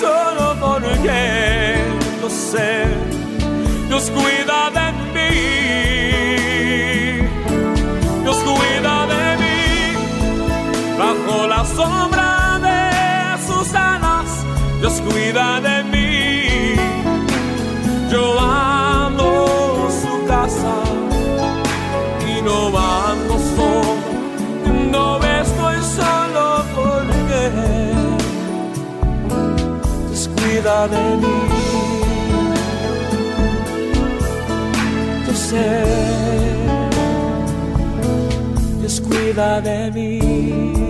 [0.00, 1.20] solo porque
[2.20, 2.72] yo sé.
[3.88, 4.41] Dios cuida
[15.04, 16.74] cuida de mí,
[18.10, 20.76] yo amo su casa
[22.26, 23.94] y no ando solo,
[24.90, 27.42] no estoy solo porque
[30.08, 31.38] Dios cuida de mí.
[35.26, 35.84] Yo sé,
[38.80, 40.81] Dios cuida de mí.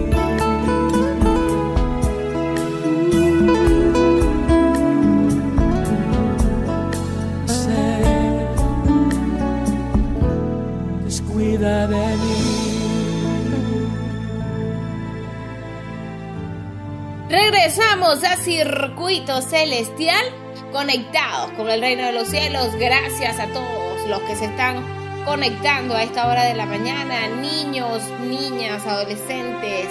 [18.12, 20.22] A Circuito Celestial,
[20.70, 22.76] conectados con el reino de los cielos.
[22.76, 24.84] Gracias a todos los que se están
[25.24, 29.88] conectando a esta hora de la mañana, niños, niñas, adolescentes,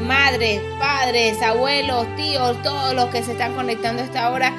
[0.00, 4.52] madres, padres, abuelos, tíos, todos los que se están conectando a esta hora.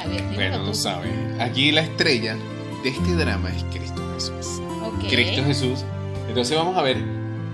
[0.04, 0.74] Javier, Bueno, no tú.
[0.76, 1.10] sabe.
[1.40, 2.36] Aquí la estrella
[2.84, 4.62] de este drama es Cristo Jesús.
[5.10, 5.80] Cristo Jesús.
[6.28, 6.98] Entonces vamos a ver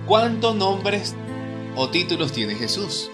[0.06, 1.16] cuántos nombres
[1.76, 3.10] o títulos tiene Jesús.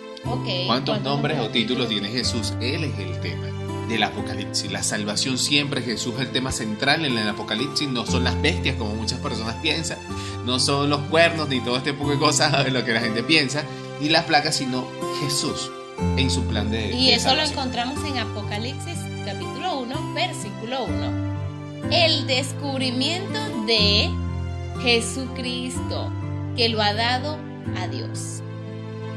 [0.66, 2.54] ¿Cuántos nombres o títulos tiene Jesús?
[2.60, 3.48] Él es el tema
[3.88, 4.72] del Apocalipsis.
[4.72, 7.88] La salvación siempre Jesús es el tema central en el Apocalipsis.
[7.90, 10.00] No son las bestias como muchas personas piensan.
[10.46, 13.22] No son los cuernos ni todo este poco de cosas de lo que la gente
[13.24, 13.64] piensa.
[14.02, 14.88] Ni las placas, sino
[15.22, 15.72] Jesús
[16.18, 21.90] en su plan de Y de eso lo encontramos en Apocalipsis capítulo 1, versículo 1.
[21.92, 24.10] El descubrimiento de
[24.82, 26.12] Jesucristo,
[26.56, 27.38] que lo ha dado
[27.78, 28.42] a Dios.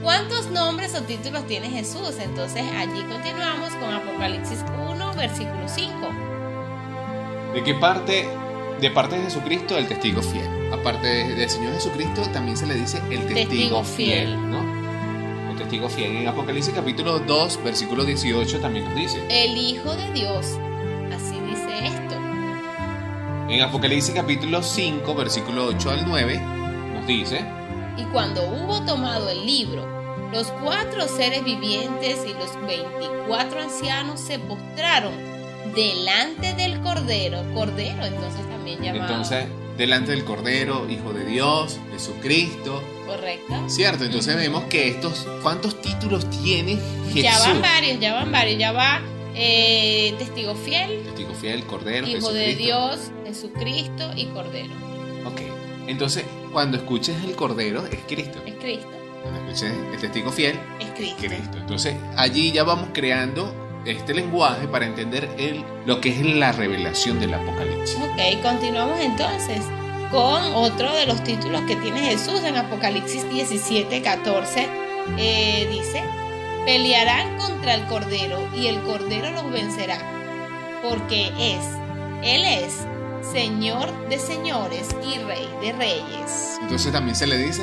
[0.03, 2.15] ¿Cuántos nombres o títulos tiene Jesús?
[2.23, 5.93] Entonces allí continuamos con Apocalipsis 1, versículo 5.
[7.55, 8.29] ¿De qué parte?
[8.81, 10.47] De parte de Jesucristo, el testigo fiel.
[10.73, 14.51] Aparte de- del Señor Jesucristo, también se le dice el testigo, Testigo fiel, fiel.
[14.51, 14.78] ¿no?
[15.69, 16.17] El testigo fiel.
[16.17, 19.23] En Apocalipsis capítulo 2, versículo 18 también nos dice.
[19.29, 20.57] El Hijo de Dios.
[21.15, 22.15] Así dice esto.
[23.51, 26.41] En Apocalipsis capítulo 5, versículo 8 al 9,
[26.95, 27.45] nos dice.
[27.99, 29.87] Y cuando hubo tomado el libro,
[30.33, 35.13] los cuatro seres vivientes y los veinticuatro ancianos se postraron
[35.75, 37.43] delante del Cordero.
[37.53, 39.05] Cordero, entonces también llamado.
[39.05, 39.45] Entonces,
[39.77, 42.83] delante del Cordero, Hijo de Dios, Jesucristo.
[43.09, 43.55] ¿Correcto?
[43.69, 44.05] ¿Cierto?
[44.05, 47.23] Entonces vemos que estos, ¿cuántos títulos tiene Jesús?
[47.23, 48.59] Ya van varios, ya van varios.
[48.59, 49.01] Ya va
[49.35, 52.55] eh, Testigo Fiel, Testigo fiel, Cordero, Hijo de.
[52.55, 54.75] Dios, Jesucristo y Cordero.
[55.25, 55.41] Ok.
[55.87, 58.41] Entonces, cuando escuches el Cordero, es Cristo.
[58.45, 58.91] Es Cristo,
[59.23, 61.17] Cuando escuches el testigo fiel, es Cristo.
[61.19, 61.59] Cristo.
[61.59, 63.55] Entonces, allí ya vamos creando
[63.87, 67.97] este lenguaje para entender el, lo que es la revelación del Apocalipsis.
[67.97, 69.63] Ok, continuamos entonces
[70.11, 74.69] con otro de los títulos que tiene Jesús en Apocalipsis 17, 14.
[75.17, 76.03] Eh, dice,
[76.65, 79.99] pelearán contra el Cordero y el Cordero los vencerá,
[80.83, 81.65] porque es,
[82.23, 82.87] Él es
[83.33, 86.59] Señor de señores y Rey de reyes.
[86.63, 87.63] Entonces también se le dice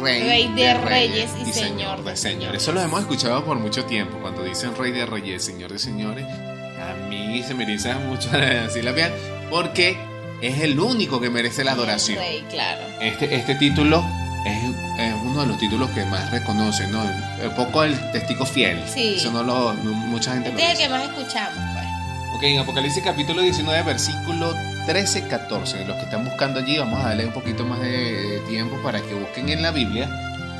[0.00, 2.20] Rey, Rey de reyes y Señor de de señores.
[2.20, 2.62] señores.
[2.62, 4.18] Eso lo hemos escuchado por mucho tiempo.
[4.20, 8.28] Cuando dicen Rey de reyes, Señor de señores, a mí se me eriza mucho
[8.66, 9.12] así la piel,
[9.48, 10.09] porque
[10.42, 12.18] es el único que merece la adoración.
[12.18, 12.80] Rey, claro.
[13.00, 14.04] Este, este título
[14.46, 14.62] es,
[14.98, 17.02] es uno de los títulos que más reconoce, ¿no?
[17.02, 18.82] Un poco el testigo fiel.
[18.92, 19.14] Sí.
[19.18, 21.86] Eso no lo, no- mucha gente Este lo es el que más escuchamos, pues.
[22.34, 24.54] Ok, en Apocalipsis capítulo 19, versículo
[24.86, 25.84] 13-14.
[25.86, 29.14] Los que están buscando allí, vamos a darle un poquito más de tiempo para que
[29.14, 30.08] busquen en la Biblia.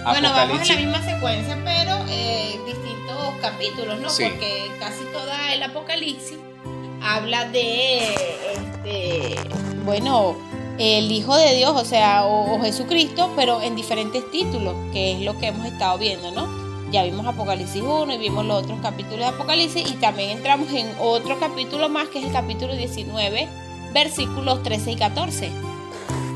[0.04, 4.08] Bueno, vamos en la misma secuencia, pero eh, distintos capítulos, ¿no?
[4.10, 4.24] Sí.
[4.24, 6.36] Porque casi toda el Apocalipsis
[7.02, 8.14] habla de,
[8.54, 9.36] este,
[9.84, 10.36] bueno,
[10.78, 15.38] el Hijo de Dios, o sea, o, Jesucristo, pero en diferentes títulos, que es lo
[15.38, 16.48] que hemos estado viendo, ¿no?
[16.90, 20.88] Ya vimos Apocalipsis 1 y vimos los otros capítulos de Apocalipsis y también entramos en
[20.98, 23.48] otro capítulo más, que es el capítulo 19,
[23.92, 25.50] versículos 13 y 14.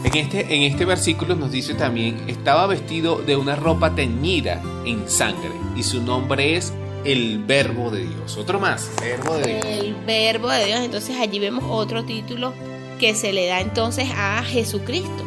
[0.04, 5.08] En este, en este versículo nos dice también, estaba vestido de una ropa teñida en
[5.08, 6.72] sangre y su nombre es
[7.04, 8.36] el verbo de Dios.
[8.36, 9.66] Otro más, verbo de Dios.
[9.66, 10.80] El verbo de Dios.
[10.80, 12.52] Entonces allí vemos otro título
[12.98, 15.24] que se le da entonces a Jesucristo.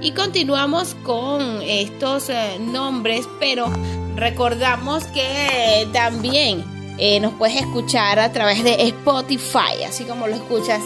[0.00, 3.70] Y continuamos con estos eh, nombres, pero
[4.14, 6.64] recordamos que también
[6.98, 10.82] eh, nos puedes escuchar a través de Spotify, así como lo escuchas.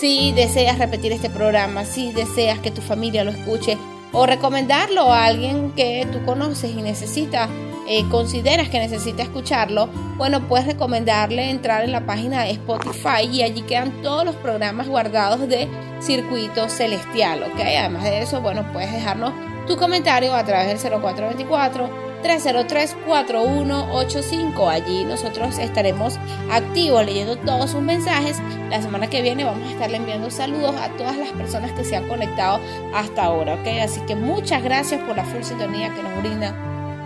[0.00, 3.78] Si deseas repetir este programa, si deseas que tu familia lo escuche
[4.12, 7.48] o recomendarlo a alguien que tú conoces y necesita
[7.90, 13.42] eh, consideras que necesita escucharlo, bueno, puedes recomendarle entrar en la página de Spotify y
[13.42, 15.68] allí quedan todos los programas guardados de
[16.00, 17.60] Circuito Celestial, ¿ok?
[17.60, 19.32] Además de eso, bueno, puedes dejarnos
[19.66, 24.68] tu comentario a través del 0424 303-4185.
[24.68, 26.18] Allí nosotros estaremos
[26.50, 28.38] activos leyendo todos sus mensajes.
[28.70, 31.96] La semana que viene vamos a estarle enviando saludos a todas las personas que se
[31.96, 32.60] han conectado
[32.94, 33.66] hasta ahora, ¿ok?
[33.82, 36.54] Así que muchas gracias por la full sintonía que nos brinda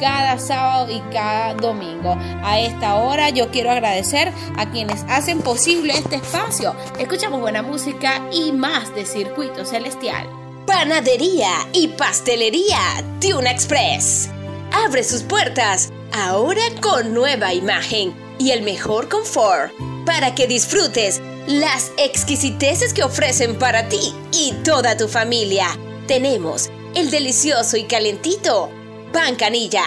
[0.02, 2.16] cada sábado y cada domingo.
[2.42, 6.74] A esta hora yo quiero agradecer a quienes hacen posible este espacio.
[6.98, 10.28] Escuchamos buena música y más de Circuito Celestial.
[10.66, 12.78] Panadería y pastelería
[13.20, 14.28] Tuna Express.
[14.74, 19.72] Abre sus puertas ahora con nueva imagen y el mejor confort
[20.06, 25.66] para que disfrutes las exquisiteces que ofrecen para ti y toda tu familia.
[26.06, 28.70] Tenemos el delicioso y calentito
[29.12, 29.84] pan canilla,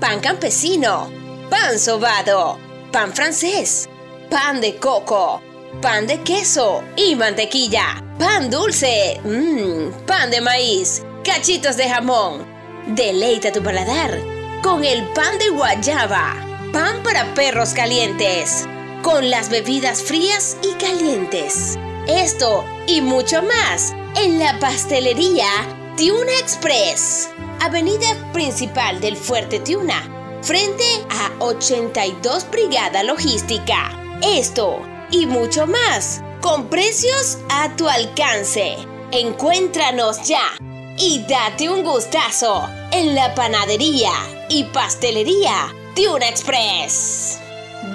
[0.00, 1.10] pan campesino,
[1.48, 2.58] pan sobado,
[2.92, 3.88] pan francés,
[4.30, 5.40] pan de coco,
[5.80, 12.55] pan de queso y mantequilla, pan dulce, mmm, pan de maíz, cachitos de jamón.
[12.86, 14.16] Deleita tu paladar
[14.62, 16.36] con el pan de guayaba,
[16.72, 18.64] pan para perros calientes,
[19.02, 21.76] con las bebidas frías y calientes.
[22.06, 25.48] Esto y mucho más en la pastelería
[25.96, 27.28] Tiuna Express,
[27.60, 33.90] avenida principal del Fuerte Tiuna, frente a 82 Brigada Logística.
[34.22, 34.80] Esto
[35.10, 38.76] y mucho más, con precios a tu alcance.
[39.10, 40.52] Encuéntranos ya
[40.98, 44.12] y date un gustazo en la panadería
[44.48, 47.38] y pastelería Tiuna Express.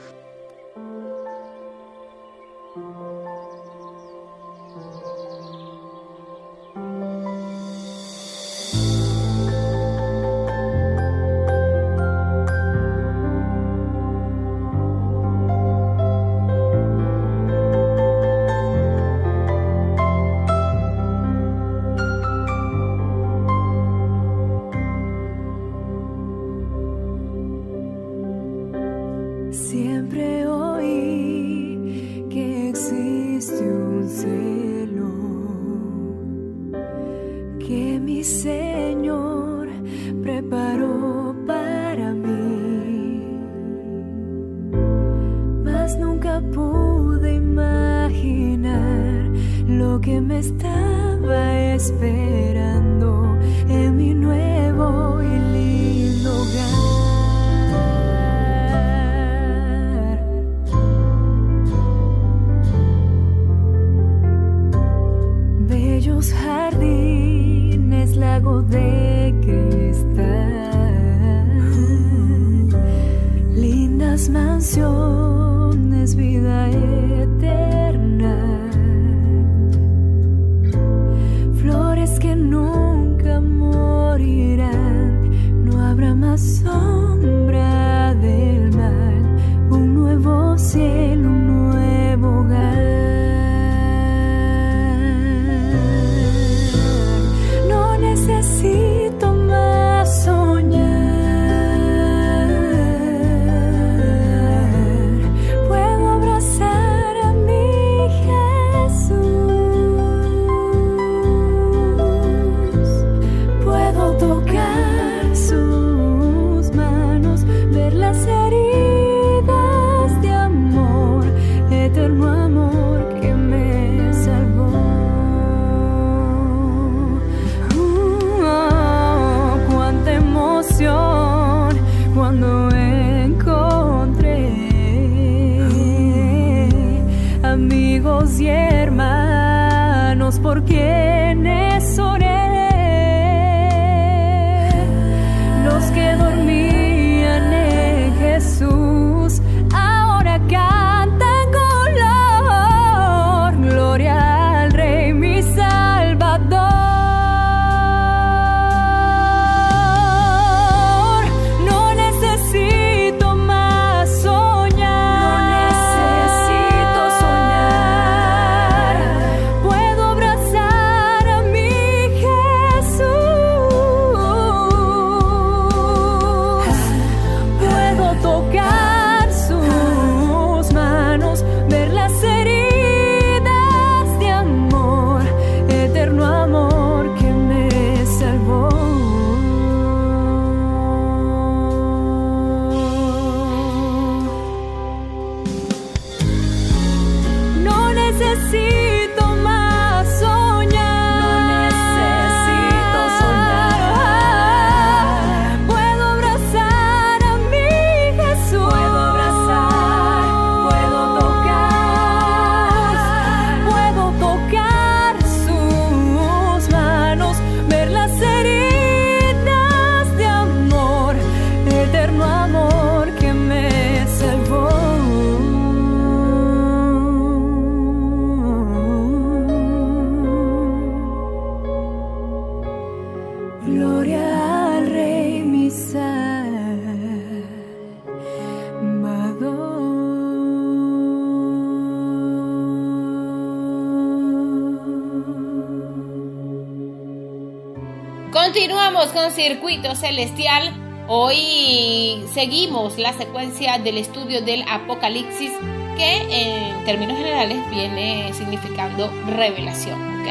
[249.49, 250.75] Circuito Celestial.
[251.09, 255.53] Hoy seguimos la secuencia del estudio del Apocalipsis
[255.97, 260.21] que en términos generales viene significando revelación.
[260.21, 260.29] ¿ok?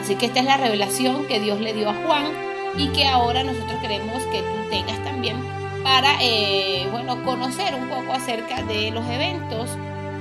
[0.00, 2.24] Así que esta es la revelación que Dios le dio a Juan
[2.78, 5.36] y que ahora nosotros queremos que tú tengas también
[5.82, 9.68] para eh, bueno, conocer un poco acerca de los eventos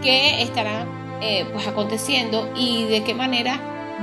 [0.02, 0.90] que estarán
[1.22, 3.58] eh, pues aconteciendo y de qué manera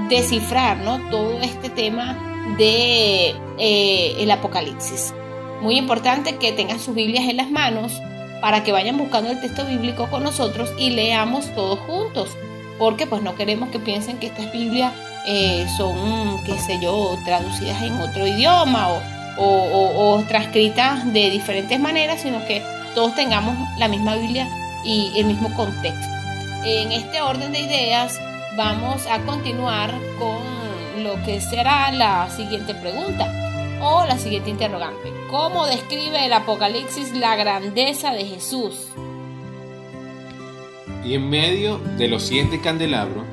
[0.09, 0.99] descifrar ¿no?
[1.11, 5.15] todo este tema de eh, el apocalipsis.
[5.61, 7.93] Muy importante que tengan sus Biblias en las manos
[8.41, 12.31] para que vayan buscando el texto bíblico con nosotros y leamos todos juntos,
[12.79, 14.93] porque pues no queremos que piensen que estas Biblias
[15.27, 19.01] eh, son, qué sé yo, traducidas en otro idioma o,
[19.39, 22.63] o, transcritas de diferentes maneras, sino que
[22.95, 24.49] todos tengamos la misma Biblia
[24.85, 26.07] y el mismo contexto.
[26.65, 28.19] En este orden de ideas
[28.57, 30.60] vamos a continuar con
[31.01, 33.27] lo que será la siguiente pregunta
[33.83, 35.13] o la siguiente interrogante.
[35.31, 38.89] ¿Cómo describe el Apocalipsis la grandeza de Jesús?
[41.05, 43.25] Y en medio de los siete candelabros,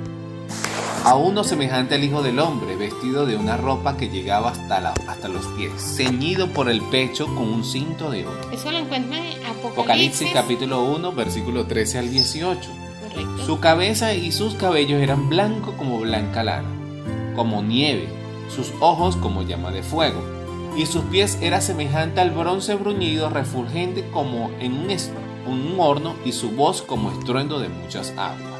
[1.03, 4.93] a uno semejante al Hijo del Hombre, vestido de una ropa que llegaba hasta, la-
[5.07, 8.51] hasta los pies, ceñido por el pecho con un cinto de oro.
[8.51, 9.67] Eso lo encuentran en Apocalipsis.
[9.73, 12.69] Apocalipsis capítulo 1, versículo 13 al 18.
[13.09, 13.45] Correcto.
[13.45, 16.67] Su cabeza y sus cabellos eran blancos como blanca lana,
[17.37, 18.09] como nieve,
[18.53, 20.19] sus ojos como llama de fuego,
[20.75, 24.87] y sus pies era semejante al bronce bruñido, refulgente como en un,
[25.45, 28.59] un horno, y su voz como estruendo de muchas aguas.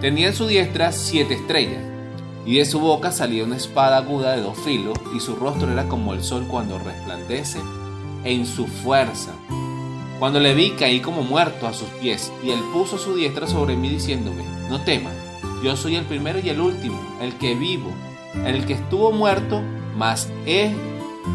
[0.00, 1.82] Tenía en su diestra siete estrellas,
[2.46, 5.88] y de su boca salía una espada aguda de dos filos, y su rostro era
[5.88, 7.58] como el sol cuando resplandece
[8.22, 9.32] en su fuerza.
[10.20, 13.76] Cuando le vi caí como muerto a sus pies, y él puso su diestra sobre
[13.76, 15.14] mí diciéndome, no temas,
[15.62, 17.90] yo soy el primero y el último, el que vivo,
[18.44, 19.62] el que estuvo muerto,
[19.96, 20.72] mas he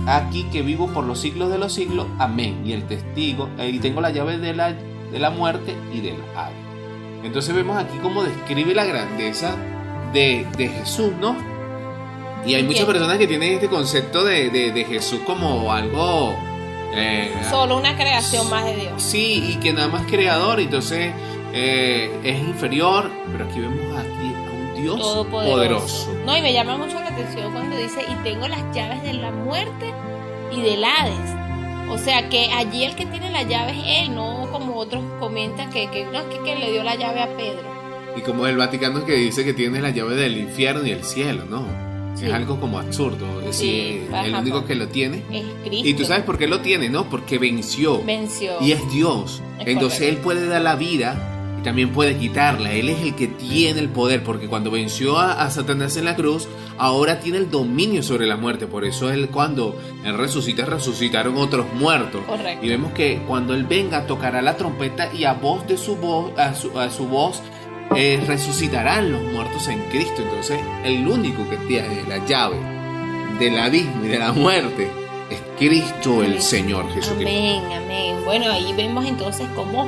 [0.08, 3.80] aquí que vivo por los siglos de los siglos, amén, y el testigo, eh, y
[3.80, 6.54] tengo la llave de la, de la muerte y del ave.
[7.24, 9.56] Entonces vemos aquí cómo describe la grandeza
[10.14, 11.36] de, de Jesús, ¿no?
[12.46, 16.34] Y hay muchas personas que tienen este concepto de, de- de Jesús como algo
[16.96, 18.94] Eh, Solo una creación más de Dios.
[19.04, 21.14] Sí, y que nada más creador, entonces
[21.54, 26.06] eh, es inferior, pero aquí vemos aquí a un Dios Todopoderoso.
[26.08, 26.14] poderoso.
[26.26, 29.32] No, y me llama mucho la atención cuando dice, y tengo las llaves de la
[29.32, 29.94] muerte
[30.56, 31.36] y del Hades.
[31.92, 35.70] O sea que allí el que tiene la llave es él, no como otros comentan
[35.72, 37.68] que, que no es que, que le dio la llave a Pedro.
[38.16, 41.46] Y como el Vaticano que dice que tiene la llave del infierno y el cielo,
[41.50, 41.66] ¿no?
[42.16, 42.26] Sí.
[42.26, 43.26] Es algo como absurdo.
[43.48, 45.24] Es Sí, decir, el único que lo tiene.
[45.32, 45.88] Es Cristo.
[45.88, 47.10] Y tú sabes por qué lo tiene, ¿no?
[47.10, 48.04] Porque venció.
[48.04, 48.54] Venció.
[48.62, 49.42] Y es Dios.
[49.60, 50.18] Es Entonces correcto.
[50.18, 52.72] Él puede dar la vida y también puede quitarla.
[52.72, 56.16] Él es el que tiene el poder, porque cuando venció a, a Satanás en la
[56.16, 58.68] cruz, ahora tiene el dominio sobre la muerte.
[58.68, 62.22] Por eso Él cuando Él resucita, resucitaron otros muertos.
[62.26, 62.66] Correcto.
[62.66, 66.38] Y vemos que cuando Él venga, tocará la trompeta y a voz de su voz,
[66.38, 67.42] a su, a su voz,
[67.96, 70.22] eh, resucitarán los muertos en Cristo.
[70.22, 72.58] Entonces, el único que tiene la llave
[73.40, 74.90] del abismo y de la muerte
[75.30, 77.30] es Cristo el Señor Jesucristo.
[77.30, 78.16] Amén, amén.
[78.26, 79.88] Bueno, ahí vemos entonces cómo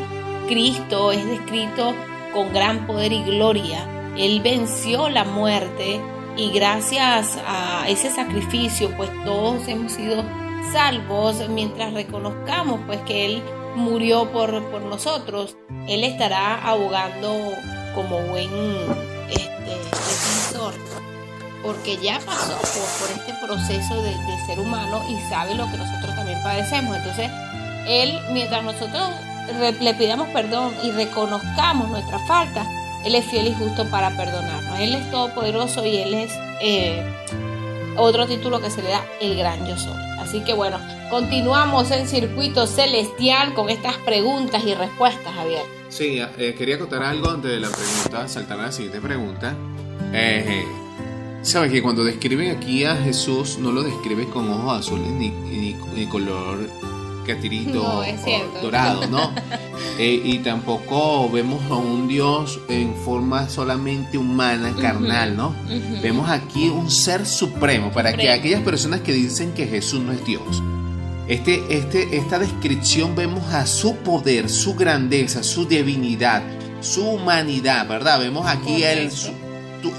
[0.51, 1.95] Cristo es descrito
[2.33, 3.87] con gran poder y gloria.
[4.17, 6.01] Él venció la muerte
[6.35, 10.25] y gracias a ese sacrificio, pues todos hemos sido
[10.73, 13.43] salvos mientras reconozcamos pues que Él
[13.77, 15.55] murió por, por nosotros.
[15.87, 17.33] Él estará abogando
[17.95, 18.49] como buen
[19.29, 20.73] este, defensor
[21.63, 25.77] porque ya pasó por, por este proceso de, de ser humano y sabe lo que
[25.77, 26.97] nosotros también padecemos.
[26.97, 27.31] Entonces,
[27.87, 29.11] Él, mientras nosotros
[29.79, 32.65] le pidamos perdón y reconozcamos nuestra falta,
[33.05, 34.79] Él es fiel y justo para perdonarnos.
[34.79, 37.03] Él es todopoderoso y Él es eh,
[37.97, 39.93] otro título que se le da, el gran yo soy.
[40.19, 40.77] Así que bueno,
[41.09, 45.63] continuamos en circuito celestial con estas preguntas y respuestas, Javier.
[45.89, 49.53] Sí, eh, quería contar algo antes de la pregunta, saltar a la siguiente pregunta.
[50.13, 50.65] Eh,
[51.43, 56.05] Sabes que cuando describen aquí a Jesús, no lo describen con ojos azules ni- ni
[56.05, 56.59] color
[57.25, 59.31] catirito No, dorado, ¿no?
[59.97, 65.53] Eh, y tampoco vemos a un Dios en forma solamente humana, carnal, ¿no?
[66.01, 70.23] Vemos aquí un ser supremo para que aquellas personas que dicen que Jesús no es
[70.25, 70.63] Dios.
[71.27, 76.41] Este, este, esta descripción vemos a su poder, su grandeza, su divinidad,
[76.79, 78.19] su humanidad, ¿verdad?
[78.19, 79.31] Vemos aquí el, su-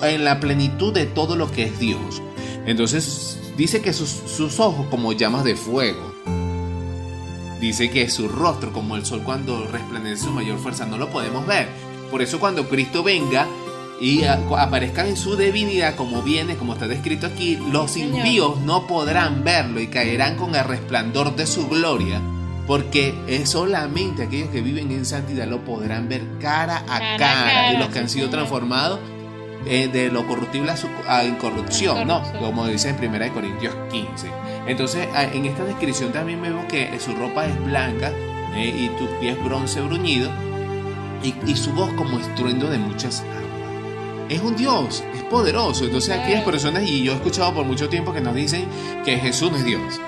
[0.03, 2.23] en la plenitud de todo lo que es Dios.
[2.66, 6.11] Entonces dice que sus, sus ojos como llamas de fuego.
[7.62, 11.47] Dice que su rostro como el sol cuando resplandece su mayor fuerza no lo podemos
[11.47, 11.68] ver.
[12.10, 13.47] Por eso cuando Cristo venga
[14.01, 19.44] y aparezca en su divinidad como viene, como está descrito aquí, los impíos no podrán
[19.44, 22.20] verlo y caerán con el resplandor de su gloria.
[22.66, 27.16] Porque es solamente aquellos que viven en santidad lo podrán ver cara a Cara a
[27.16, 27.44] cara.
[27.44, 28.98] cara, y los que han sido transformados
[29.66, 32.22] eh, de lo corruptible a, su, a incorrupción, ¿no?
[32.40, 34.28] Como dice en 1 Corintios 15.
[34.66, 38.12] Entonces, en esta descripción también vemos que su ropa es blanca
[38.55, 40.30] eh, y tus pies bronce bruñido
[41.22, 43.43] y, y su voz como estruendo de muchas aguas.
[44.28, 45.84] Es un Dios, es poderoso.
[45.84, 48.66] Entonces, aquellas personas, y yo he escuchado por mucho tiempo que nos dicen
[49.05, 50.01] que Jesús no es Dios.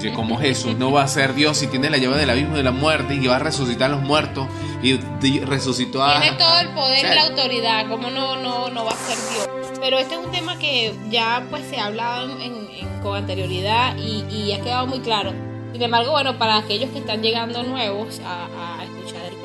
[0.00, 2.62] Oye, como Jesús no va a ser Dios si tiene la llave del abismo de
[2.62, 4.46] la muerte y va a resucitar a los muertos
[4.82, 4.96] y
[5.40, 6.20] resucitó a...
[6.20, 9.78] Tiene todo el poder y la autoridad, como no, no, no va a ser Dios.
[9.78, 13.96] Pero este es un tema que ya pues se ha hablado en- en- con anterioridad
[13.98, 15.32] y, y ha quedado muy claro.
[15.72, 18.88] Sin embargo, bueno, para aquellos que están llegando nuevos a, el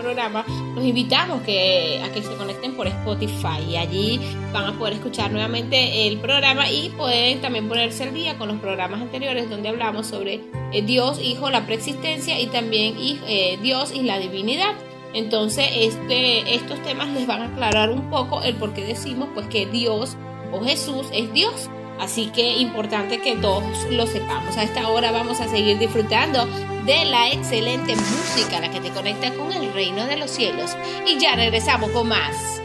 [0.06, 0.45] programa,
[0.76, 4.19] los invitamos que, a que se conecten por Spotify y allí
[4.53, 8.60] van a poder escuchar nuevamente el programa y pueden también ponerse al día con los
[8.60, 10.41] programas anteriores donde hablamos sobre
[10.72, 14.76] eh, Dios, Hijo, la preexistencia y también eh, Dios y la divinidad.
[15.15, 19.48] Entonces, este, estos temas les van a aclarar un poco el por qué decimos pues
[19.48, 20.18] que Dios
[20.52, 21.68] o Jesús es Dios.
[21.99, 24.57] Así que importante que todos lo sepamos.
[24.57, 26.45] A esta hora vamos a seguir disfrutando
[26.85, 30.76] de la excelente música, la que te conecta con el reino de los cielos.
[31.07, 32.61] Y ya regresamos con más.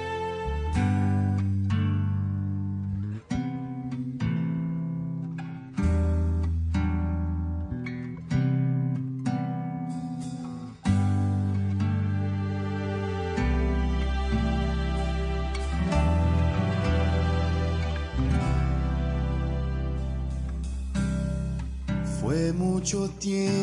[23.30, 23.59] Mucho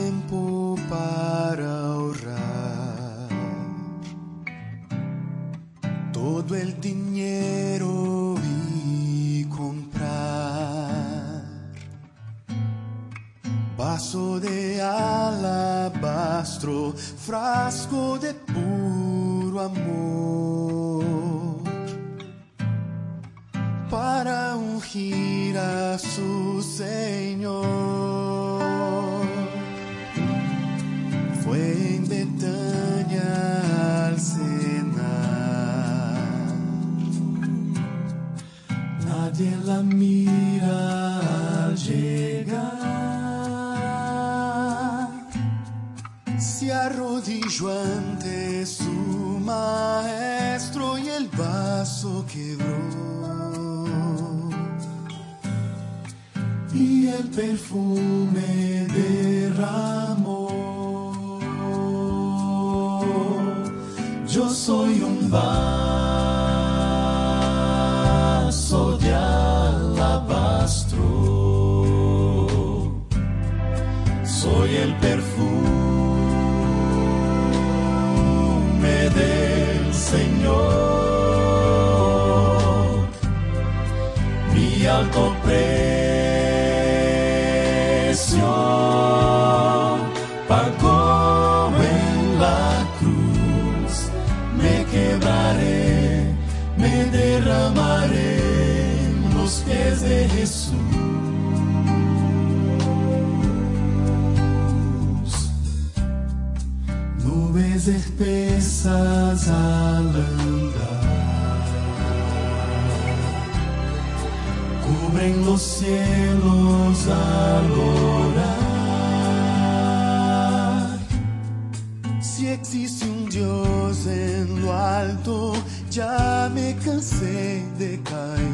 [123.38, 125.54] Dios en lo alto,
[125.92, 128.48] ya me cansé de caer.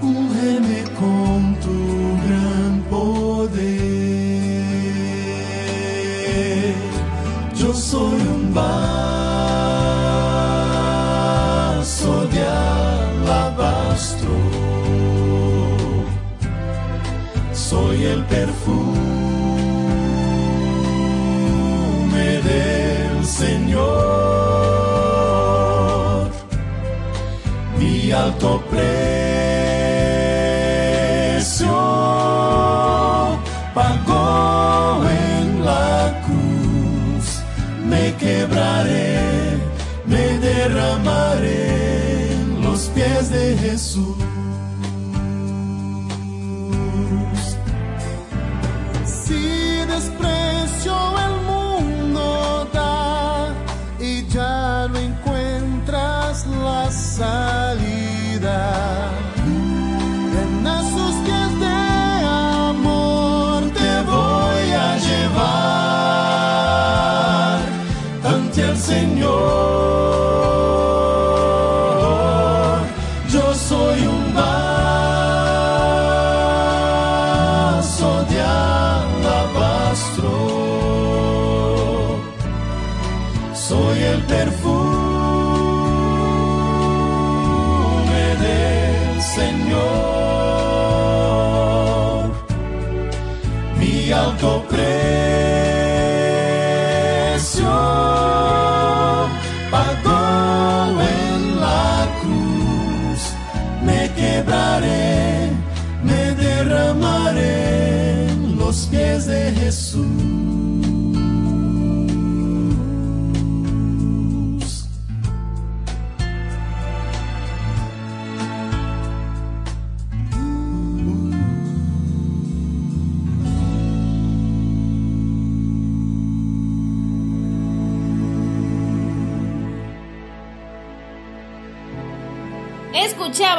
[0.00, 1.78] Úngeme con tu
[2.26, 3.58] gran poder.
[7.54, 8.87] Yo soy un vaso
[28.38, 28.88] alto precio
[33.74, 37.42] pagó en la cruz.
[37.84, 39.58] Me quebraré,
[40.06, 42.30] me derramaré
[42.62, 44.17] los pies de Jesús.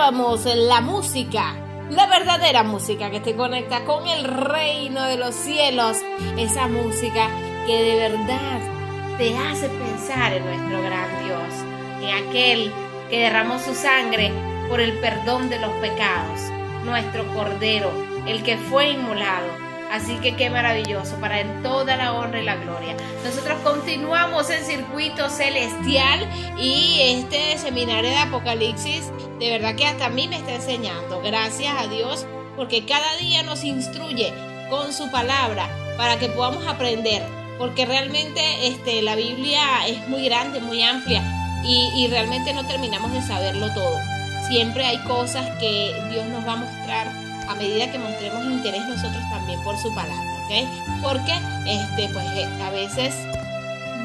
[0.10, 1.56] Escuchábamos la música,
[1.92, 5.98] la verdadera música que te conecta con el reino de los cielos.
[6.36, 7.30] Esa música
[7.68, 8.60] que de verdad
[9.20, 11.54] te hace pensar en nuestro gran Dios,
[12.02, 12.72] en aquel
[13.12, 14.32] que derramó su sangre
[14.68, 16.42] por el perdón de los pecados,
[16.86, 17.92] nuestro Cordero,
[18.26, 19.70] el que fue inmolado.
[19.92, 22.96] Así que qué maravilloso, para Él toda la honra y la gloria.
[23.24, 26.28] Nosotros continuamos en circuito celestial
[26.58, 31.22] y este seminario de Apocalipsis, de verdad que hasta a mí me está enseñando.
[31.22, 32.26] Gracias a Dios,
[32.56, 34.34] porque cada día nos instruye
[34.70, 37.24] con su palabra para que podamos aprender.
[37.58, 41.22] Porque realmente este, la Biblia es muy grande, muy amplia
[41.64, 43.98] y, y realmente no terminamos de saberlo todo.
[44.48, 47.08] Siempre hay cosas que Dios nos va a mostrar
[47.48, 51.02] a medida que mostremos interés nosotros también por su palabra, ¿ok?
[51.02, 51.34] Porque
[51.66, 53.14] este, pues, eh, a veces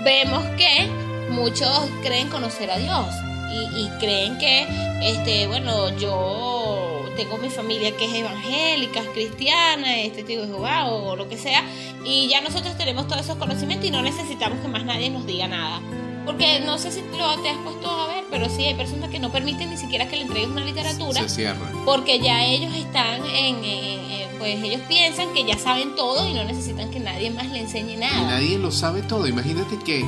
[0.03, 0.89] vemos que
[1.31, 3.07] muchos creen conocer a Dios
[3.55, 4.67] y, y creen que,
[5.03, 10.87] este, bueno, yo tengo mi familia que es evangélica, es cristiana, es testigo de Jehová
[10.89, 11.63] o lo que sea,
[12.05, 15.47] y ya nosotros tenemos todos esos conocimientos y no necesitamos que más nadie nos diga
[15.49, 15.81] nada.
[16.27, 19.19] Porque no sé si lo te has puesto a ver, pero sí hay personas que
[19.19, 21.21] no permiten ni siquiera que le entregues una literatura.
[21.23, 21.71] Se cierra.
[21.85, 26.33] Porque ya ellos están en, en- en- pues ellos piensan que ya saben todo y
[26.33, 28.23] no necesitan que nadie más le enseñe Y nada.
[28.23, 29.27] nadie lo sabe todo.
[29.29, 30.03] Imagínate que,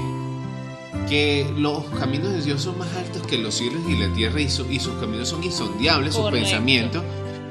[1.08, 4.48] que los caminos de Dios son más altos que los cielos y la tierra y,
[4.50, 7.02] su- y sus caminos son insondiables, sus pensamientos.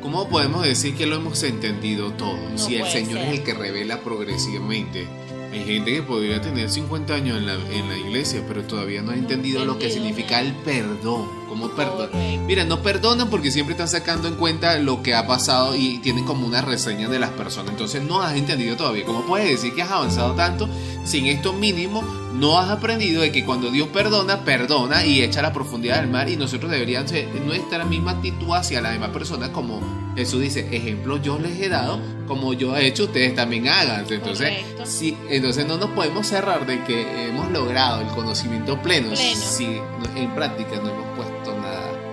[0.02, 2.38] ¿Cómo podemos decir que lo hemos entendido todo?
[2.52, 3.28] No si el Señor ser.
[3.34, 5.08] es el que revela progresivamente.
[5.52, 9.12] Hay gente que podría tener 50 años en la, en la iglesia, pero todavía no
[9.12, 11.28] ha entendido lo que significa el perdón.
[11.48, 11.70] ¿Cómo?
[11.70, 12.10] Correcto.
[12.46, 16.26] Mira, no perdonan porque siempre están sacando en cuenta lo que ha pasado y tienen
[16.26, 17.72] como una reseña de las personas.
[17.72, 19.06] Entonces no has entendido todavía.
[19.06, 20.70] ¿Cómo puedes decir que has avanzado tanto
[21.04, 22.04] sin esto mínimo?
[22.34, 26.30] No has aprendido de que cuando Dios perdona, perdona y echa la profundidad del mar
[26.30, 29.80] y nosotros deberíamos ser nuestra misma actitud hacia la demás persona como
[30.16, 34.06] Jesús dice, ejemplo yo les he dado, como yo he hecho, ustedes también hagan.
[34.10, 34.54] Entonces,
[34.84, 39.16] sí, entonces no nos podemos cerrar de que hemos logrado el conocimiento pleno, Pleno.
[39.16, 39.80] si
[40.16, 41.05] en práctica no hemos.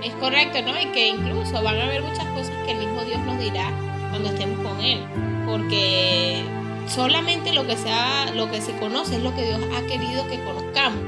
[0.04, 0.80] Es correcto, ¿no?
[0.80, 3.70] Y que incluso van a haber muchas cosas que el mismo Dios nos dirá
[4.10, 5.00] cuando estemos con Él.
[5.46, 6.42] Porque
[6.88, 10.26] solamente lo que, se ha- lo que se conoce es lo que Dios ha querido
[10.28, 11.00] que conozcamos.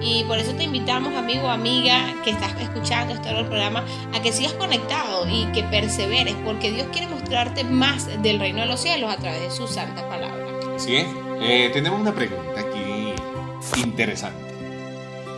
[0.00, 3.82] Y por eso te invitamos, amigo amiga, que estás escuchando este programa,
[4.14, 8.66] a que sigas conectado y que perseveres, porque Dios quiere mostrarte más del reino de
[8.66, 10.44] los cielos a través de su santa palabra.
[10.76, 11.04] ¿Sí?
[11.40, 13.14] Eh, tenemos una pregunta aquí
[13.80, 14.45] interesante.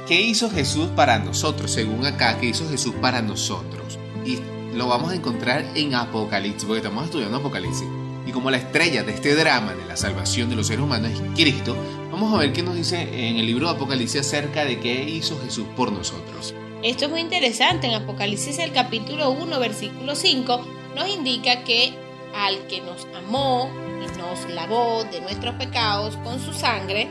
[0.08, 1.70] ¿Qué hizo Jesús para nosotros?
[1.70, 3.98] Según acá, ¿qué hizo Jesús para nosotros?
[4.24, 4.38] Y
[4.74, 7.86] lo vamos a encontrar en Apocalipsis, porque estamos estudiando Apocalipsis.
[8.26, 11.20] Y como la estrella de este drama de la salvación de los seres humanos es
[11.34, 11.76] Cristo,
[12.10, 15.38] vamos a ver qué nos dice en el libro de Apocalipsis acerca de qué hizo
[15.44, 16.54] Jesús por nosotros.
[16.82, 17.86] Esto es muy interesante.
[17.86, 20.60] En Apocalipsis, el capítulo 1, versículo 5,
[20.96, 21.92] nos indica que
[22.34, 23.70] al que nos amó
[24.02, 27.10] y nos lavó de nuestros pecados con su sangre,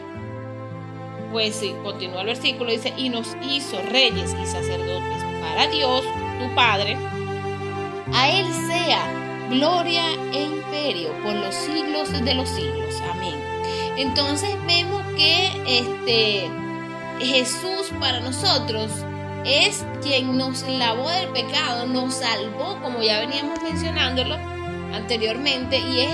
[1.31, 6.03] pues sí, continúa el versículo, dice, y nos hizo reyes y sacerdotes para Dios,
[6.39, 6.97] tu Padre,
[8.13, 13.01] a Él sea gloria e imperio por los siglos de los siglos.
[13.11, 13.35] Amén.
[13.97, 16.49] Entonces vemos que este
[17.19, 18.91] Jesús para nosotros
[19.45, 24.35] es quien nos lavó del pecado, nos salvó, como ya veníamos mencionándolo
[24.93, 26.11] anteriormente, y es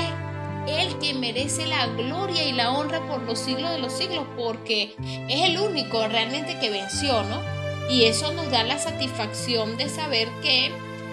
[0.67, 4.95] Él quien merece la gloria y la honra por los siglos de los siglos, porque
[5.29, 7.41] es el único realmente que venció, ¿no?
[7.89, 10.71] Y eso nos da la satisfacción de saber que,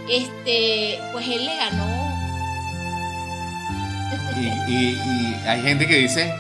[0.09, 2.11] este, pues Él le ganó.
[4.37, 6.33] Y, y- y hay gente que dice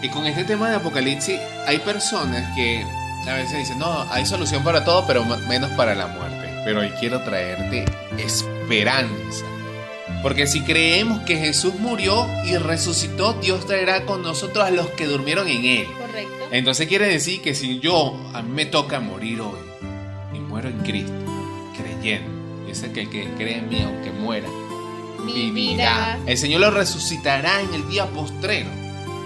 [0.00, 2.84] que con este tema de Apocalipsis hay personas que
[3.28, 6.48] a veces dicen, no, hay solución para todo, pero menos para la muerte.
[6.64, 7.84] Pero hoy quiero traerte
[8.18, 9.44] esperanza.
[10.24, 15.04] Porque si creemos que Jesús murió y resucitó, Dios traerá con nosotros a los que
[15.04, 15.86] durmieron en Él.
[15.98, 16.48] Correcto.
[16.50, 19.58] Entonces quiere decir que si yo, a mí me toca morir hoy
[20.34, 21.12] y muero en Cristo,
[21.76, 22.30] creyendo,
[22.66, 24.48] dice que el que cree en mí, aunque muera,
[25.26, 26.18] vivirá.
[26.24, 28.70] El Señor lo resucitará en el día postrero,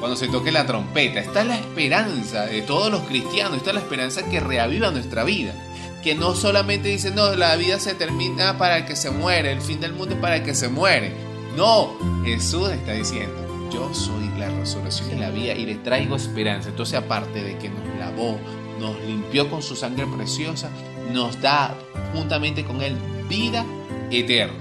[0.01, 1.21] cuando se toque la trompeta.
[1.21, 5.23] Esta es la esperanza de todos los cristianos, esta es la esperanza que reaviva nuestra
[5.23, 5.55] vida.
[6.03, 9.61] Que no solamente dice, no, la vida se termina para el que se muere, el
[9.61, 11.13] fin del mundo es para el que se muere.
[11.57, 16.69] No, Jesús está diciendo, yo soy la resurrección y la vida y le traigo esperanza.
[16.69, 18.39] Entonces, aparte de que nos lavó,
[18.79, 20.71] nos limpió con su sangre preciosa,
[21.13, 21.75] nos da
[22.15, 22.97] juntamente con Él
[23.29, 23.65] vida
[24.11, 24.55] eterna.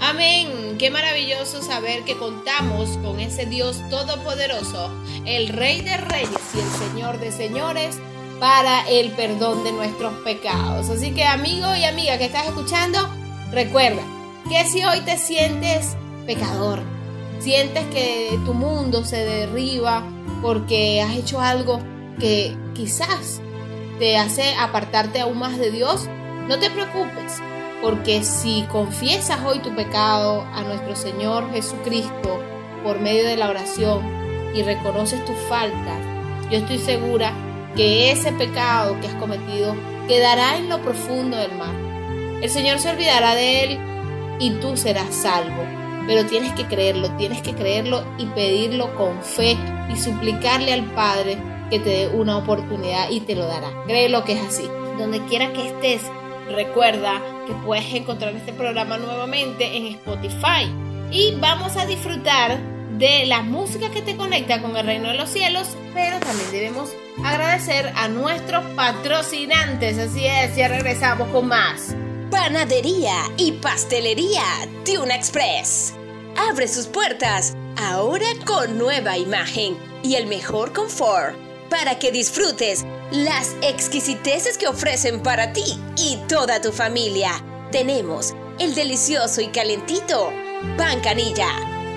[0.00, 0.76] Amén.
[0.78, 4.90] Qué maravilloso saber que contamos con ese Dios todopoderoso,
[5.26, 7.98] el Rey de Reyes y el Señor de Señores,
[8.40, 10.88] para el perdón de nuestros pecados.
[10.88, 12.98] Así que amigo y amiga que estás escuchando,
[13.52, 14.02] recuerda
[14.48, 15.96] que si hoy te sientes
[16.26, 16.82] pecador,
[17.40, 20.04] sientes que tu mundo se derriba
[20.42, 21.80] porque has hecho algo
[22.18, 23.40] que quizás
[23.98, 26.08] te hace apartarte aún más de Dios,
[26.48, 27.42] no te preocupes,
[27.82, 32.40] porque si confiesas hoy tu pecado a nuestro Señor Jesucristo
[32.84, 34.02] por medio de la oración
[34.54, 35.98] y reconoces tus faltas,
[36.50, 37.32] yo estoy segura
[37.78, 39.76] que ese pecado que has cometido
[40.08, 41.72] quedará en lo profundo del mar.
[42.42, 43.78] El Señor se olvidará de él
[44.40, 45.62] y tú serás salvo.
[46.08, 49.56] Pero tienes que creerlo, tienes que creerlo y pedirlo con fe
[49.88, 51.38] y suplicarle al Padre
[51.70, 53.70] que te dé una oportunidad y te lo dará.
[53.86, 54.68] Créelo que es así.
[54.98, 56.02] Donde quiera que estés,
[56.50, 60.68] recuerda que puedes encontrar este programa nuevamente en Spotify.
[61.12, 62.58] Y vamos a disfrutar
[62.98, 66.90] de la música que te conecta con el reino de los cielos, pero también debemos
[67.24, 69.98] agradecer a nuestros patrocinantes.
[69.98, 71.94] Así es, ya regresamos con más.
[72.30, 74.42] Panadería y pastelería
[74.84, 75.94] Tuna Express.
[76.36, 81.36] Abre sus puertas ahora con nueva imagen y el mejor confort.
[81.70, 87.32] para que disfrutes las exquisiteces que ofrecen para ti y toda tu familia.
[87.70, 90.32] Tenemos el delicioso y calentito
[90.76, 91.48] pan canilla,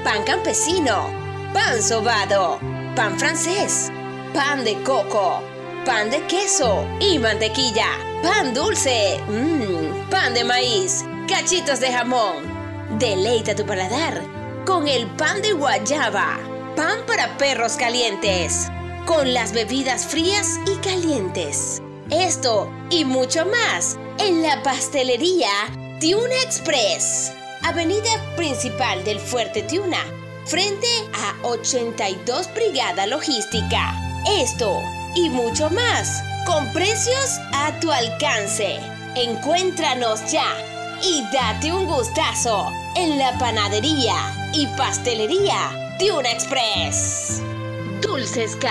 [0.03, 1.09] pan campesino,
[1.53, 2.59] pan sobado,
[2.95, 3.91] pan francés,
[4.33, 5.41] pan de coco,
[5.85, 7.87] pan de queso y mantequilla,
[8.23, 12.49] pan dulce, mmm, pan de maíz, cachitos de jamón.
[12.97, 14.21] Deleita tu paladar
[14.65, 16.39] con el pan de guayaba,
[16.75, 18.69] pan para perros calientes,
[19.05, 21.81] con las bebidas frías y calientes.
[22.09, 25.49] Esto y mucho más en la pastelería
[25.99, 27.31] Tiuna Express,
[27.63, 30.03] avenida principal del Fuerte Tiuna,
[30.45, 33.93] frente a 82 Brigada Logística.
[34.27, 34.81] Esto
[35.15, 38.79] y mucho más, con precios a tu alcance.
[39.15, 40.45] Encuéntranos ya
[41.03, 47.41] y date un gustazo en la panadería y pastelería Tiuna Express.
[48.01, 48.69] Dulces K,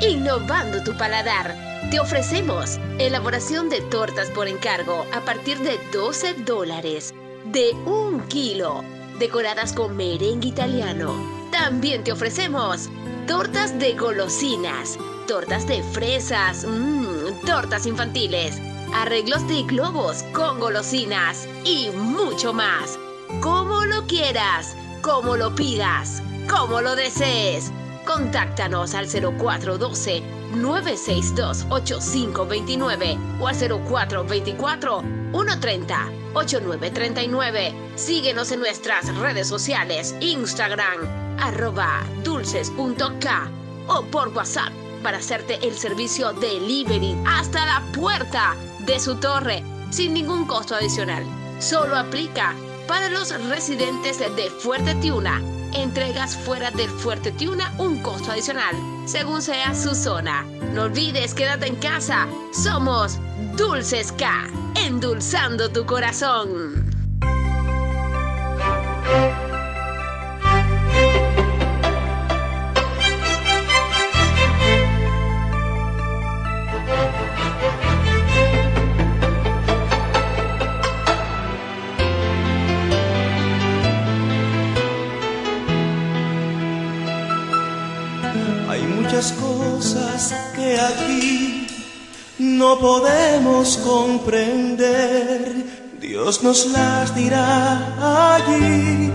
[0.00, 1.54] innovando tu paladar.
[1.90, 7.14] Te ofrecemos elaboración de tortas por encargo a partir de 12 dólares,
[7.44, 8.82] de un kilo,
[9.18, 11.14] decoradas con merengue italiano.
[11.50, 12.88] También te ofrecemos
[13.26, 18.60] tortas de golosinas, tortas de fresas, mmm, tortas infantiles,
[18.92, 22.98] arreglos de globos con golosinas y mucho más.
[23.40, 27.72] Como lo quieras, como lo pidas, como lo desees.
[28.06, 35.02] Contáctanos al 0412 962 8529 o al 0424
[35.32, 37.74] 130 8939.
[37.96, 41.00] Síguenos en nuestras redes sociales, Instagram,
[41.38, 43.50] arroba dulces.k
[43.88, 44.72] o por WhatsApp
[45.02, 51.24] para hacerte el servicio delivery hasta la puerta de su torre sin ningún costo adicional.
[51.60, 52.54] Solo aplica
[52.88, 55.40] para los residentes de Fuerte Tiuna.
[55.74, 58.74] Entregas fuera del Fuerte Tiuna un costo adicional,
[59.06, 60.42] según sea su zona.
[60.72, 62.26] No olvides, quédate en casa.
[62.52, 63.18] Somos
[63.56, 64.46] Dulces K,
[64.76, 66.90] endulzando tu corazón.
[89.24, 91.66] Muchas cosas que aquí
[92.38, 95.52] no podemos comprender.
[96.00, 99.10] Dios nos las dirá allí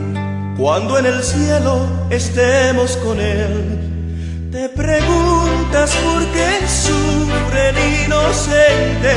[0.58, 4.50] cuando en el cielo estemos con Él.
[4.52, 9.14] Te preguntas por qué sufre el inocente,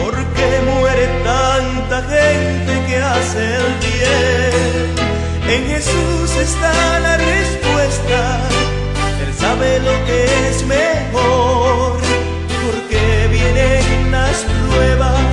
[0.00, 4.92] por qué muere tanta gente que hace el bien.
[5.48, 8.61] En Jesús está la respuesta.
[9.42, 11.98] Sabe lo que es mejor,
[12.62, 15.31] porque vienen las pruebas,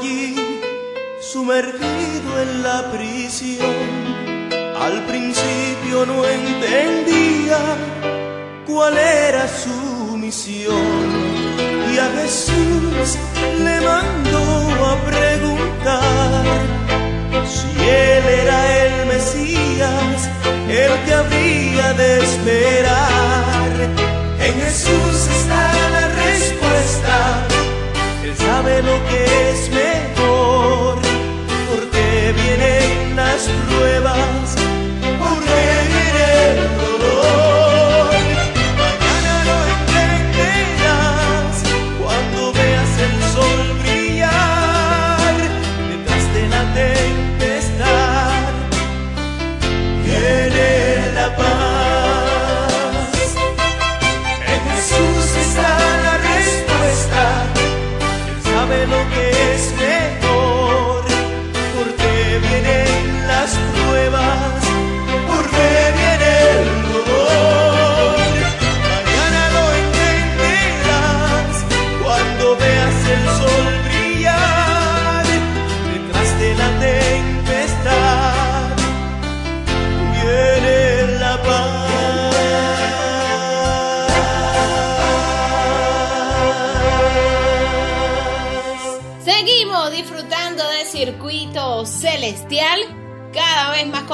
[0.00, 0.34] allí,
[1.20, 3.74] sumergido en la prisión,
[4.78, 7.58] al principio no entendía
[8.66, 10.74] cuál era su misión.
[11.92, 13.18] Y a Jesús
[13.58, 16.44] le mandó a preguntar
[17.46, 20.30] si él era el Mesías,
[20.68, 23.70] el que había de esperar.
[24.40, 27.46] En Jesús está la respuesta.
[28.24, 29.09] Él sabe lo que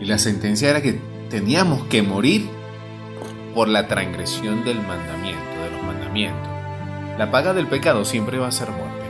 [0.00, 2.48] Y la sentencia era que teníamos que morir
[3.52, 6.48] por la transgresión del mandamiento, de los mandamientos.
[7.18, 9.02] La paga del pecado siempre va a ser muerte.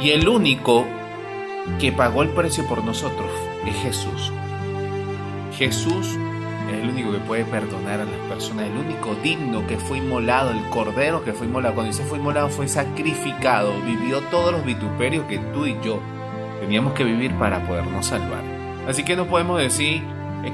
[0.00, 0.86] Y el único
[1.78, 3.30] que pagó el precio por nosotros
[3.66, 4.32] es Jesús.
[5.58, 6.16] Jesús
[6.70, 10.52] es el único que puede perdonar a las personas, el único digno que fue inmolado,
[10.52, 11.74] el cordero que fue inmolado.
[11.74, 16.00] Cuando dice fue inmolado, fue sacrificado, vivió todos los vituperios que tú y yo
[16.66, 18.42] teníamos que vivir para podernos salvar.
[18.88, 20.02] Así que no podemos decir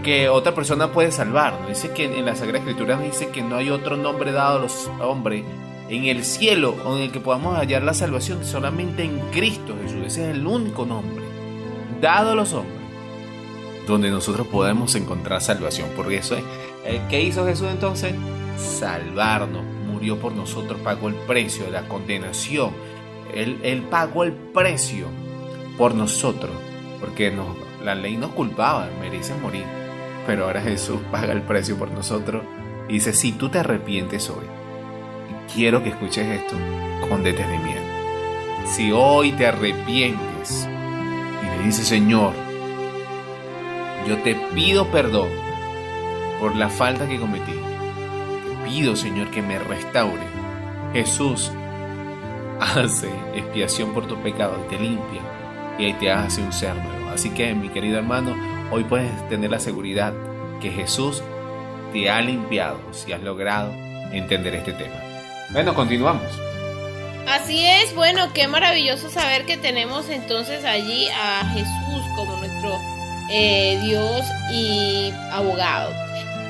[0.04, 1.54] que otra persona puede salvar.
[1.66, 4.90] Dice que en la Sagrada Escritura dice que no hay otro nombre dado a los
[5.00, 5.42] hombres
[5.88, 10.00] en el cielo o en el que podamos hallar la salvación solamente en Cristo Jesús.
[10.04, 11.24] Ese es el único nombre
[12.02, 12.82] dado a los hombres
[13.86, 15.88] donde nosotros podemos encontrar salvación.
[15.96, 16.44] Porque eso es,
[17.08, 18.14] ¿qué hizo Jesús entonces?
[18.58, 22.72] Salvarnos, murió por nosotros, pagó el precio de la condenación.
[23.34, 25.06] Él, él pagó el precio
[25.76, 26.52] por nosotros,
[27.00, 27.48] porque nos,
[27.82, 29.64] la ley nos culpaba, merece morir.
[30.26, 32.42] Pero ahora Jesús paga el precio por nosotros
[32.88, 34.46] y dice, si tú te arrepientes hoy,
[35.54, 36.56] quiero que escuches esto
[37.08, 37.82] con detenimiento.
[38.66, 40.68] Si hoy te arrepientes
[41.42, 42.32] y le dices, Señor,
[44.06, 45.28] yo te pido perdón
[46.40, 47.52] por la falta que cometí.
[47.52, 50.26] Te pido, Señor, que me restaure.
[50.92, 51.50] Jesús
[52.60, 55.20] hace expiación por tu pecado y te limpia
[55.78, 57.10] y ahí te hace un ser nuevo.
[57.10, 58.36] Así que, mi querido hermano,
[58.70, 60.12] hoy puedes tener la seguridad
[60.60, 61.22] que Jesús
[61.92, 63.72] te ha limpiado si has logrado
[64.12, 64.94] entender este tema.
[65.50, 66.22] Bueno, continuamos.
[67.28, 72.78] Así es, bueno, qué maravilloso saber que tenemos entonces allí a Jesús como nuestro
[73.30, 75.92] eh, Dios y abogado.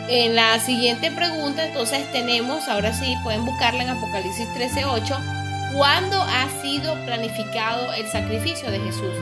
[0.08, 5.41] En la siguiente pregunta entonces tenemos, ahora sí pueden buscarla en Apocalipsis 13:8,
[5.72, 9.14] ¿cuándo ha sido planificado el sacrificio de Jesús?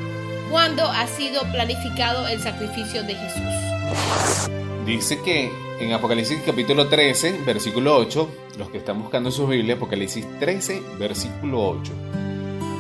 [0.51, 4.51] ¿Cuándo ha sido planificado el sacrificio de Jesús?
[4.85, 8.29] Dice que en Apocalipsis capítulo 13, versículo 8,
[8.59, 11.93] los que están buscando su Biblia, Apocalipsis 13, versículo 8.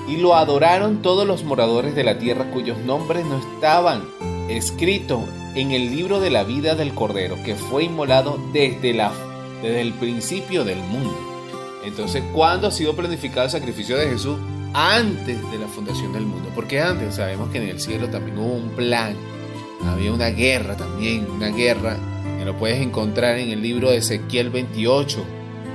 [0.09, 4.03] Y lo adoraron todos los moradores de la tierra cuyos nombres no estaban
[4.49, 5.21] escritos
[5.55, 9.13] en el libro de la vida del Cordero, que fue inmolado desde, la,
[9.63, 11.30] desde el principio del mundo.
[11.85, 14.39] Entonces, ¿cuándo ha sido planificado el sacrificio de Jesús?
[14.73, 16.51] Antes de la fundación del mundo.
[16.55, 19.16] Porque antes sabemos que en el cielo también hubo un plan.
[19.85, 21.97] Había una guerra también, una guerra
[22.39, 25.24] que lo puedes encontrar en el libro de Ezequiel 28.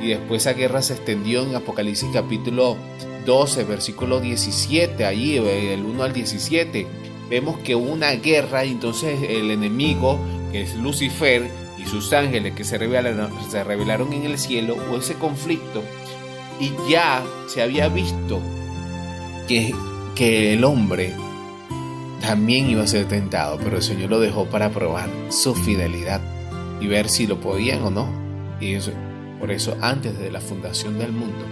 [0.01, 2.77] Y después esa guerra se extendió en Apocalipsis capítulo
[3.25, 6.87] 12, versículo 17, allí del 1 al 17.
[7.29, 10.19] Vemos que hubo una guerra y entonces el enemigo,
[10.51, 11.49] que es Lucifer,
[11.85, 15.83] sus ángeles que se revelaron, se revelaron en el cielo, hubo ese conflicto
[16.59, 18.39] y ya se había visto
[19.47, 19.73] que
[20.15, 21.13] que el hombre
[22.21, 26.21] también iba a ser tentado, pero el Señor lo dejó para probar su fidelidad
[26.79, 28.07] y ver si lo podían o no.
[28.59, 28.91] Y eso,
[29.39, 31.45] por eso antes de la fundación del mundo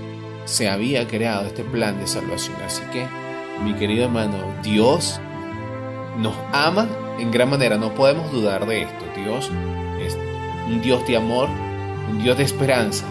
[0.45, 2.55] se había creado este plan de salvación.
[2.65, 3.05] Así que,
[3.63, 5.19] mi querido hermano, Dios
[6.17, 6.87] nos ama
[7.19, 9.05] en gran manera, no podemos dudar de esto.
[9.15, 9.51] Dios
[10.73, 11.49] un Dios de amor,
[12.09, 13.05] un Dios de esperanza,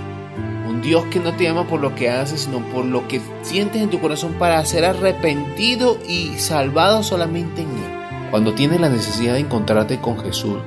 [0.68, 3.80] un Dios que no te ama por lo que haces, sino por lo que sientes
[3.80, 8.30] en tu corazón para ser arrepentido y salvado solamente en Él.
[8.30, 10.58] Cuando tienes la necesidad de encontrarte con Jesús,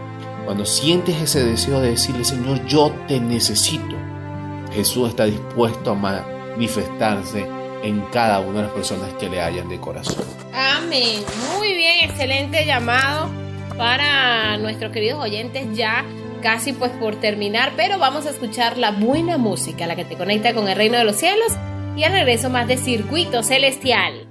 [0.46, 3.96] cuando sientes ese deseo de decirle, Señor, yo te necesito,
[4.74, 7.46] Jesús está dispuesto a manifestarse
[7.84, 10.24] en cada una de las personas que le hayan de corazón.
[10.54, 11.22] Amén.
[11.58, 13.30] Muy bien, excelente llamado
[13.78, 16.06] para nuestros queridos oyentes ya
[16.46, 20.54] casi pues por terminar, pero vamos a escuchar la buena música, la que te conecta
[20.54, 21.52] con el reino de los cielos
[21.98, 24.30] y al regreso más de circuito celestial.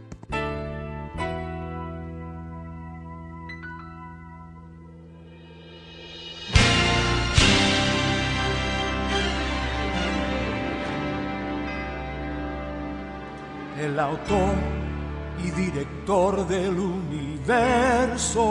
[13.80, 14.54] el autor
[15.44, 18.44] y director del universo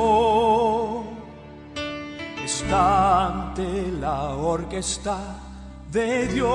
[2.64, 5.18] está ante la orquesta
[5.92, 6.54] de Dios.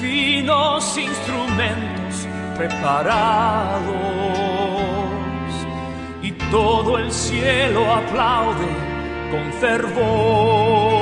[0.00, 2.26] Finos instrumentos
[2.56, 3.84] preparados
[6.22, 8.68] y todo el cielo aplaude
[9.30, 11.00] con fervor.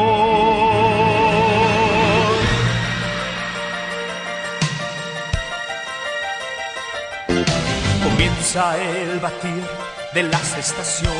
[8.03, 11.13] Comienza el batir de las estaciones.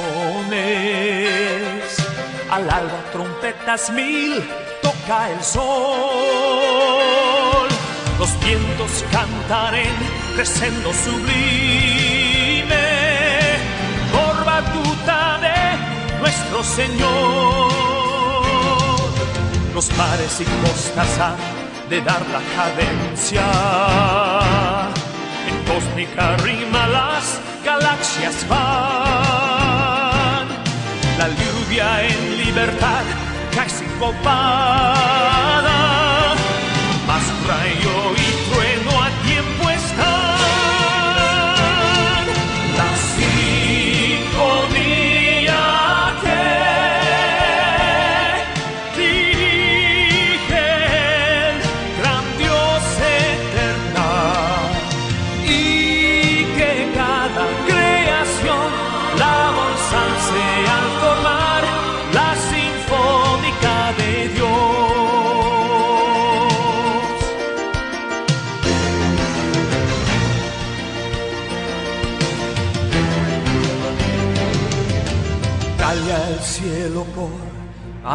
[2.51, 4.43] Al alba trompetas mil,
[4.83, 5.69] toca el sol.
[8.19, 9.95] Los vientos cantan en
[10.35, 12.77] crescendo sublime,
[14.13, 15.77] por batuta de
[16.21, 17.69] nuestro Señor.
[19.75, 21.37] Los mares y costas han
[21.89, 23.45] de dar la cadencia
[25.49, 25.65] en
[26.45, 30.47] rima las galaxias van.
[31.21, 33.05] La lluvia en libertad
[33.55, 35.79] cae sincopada,
[37.09, 37.88] más rayo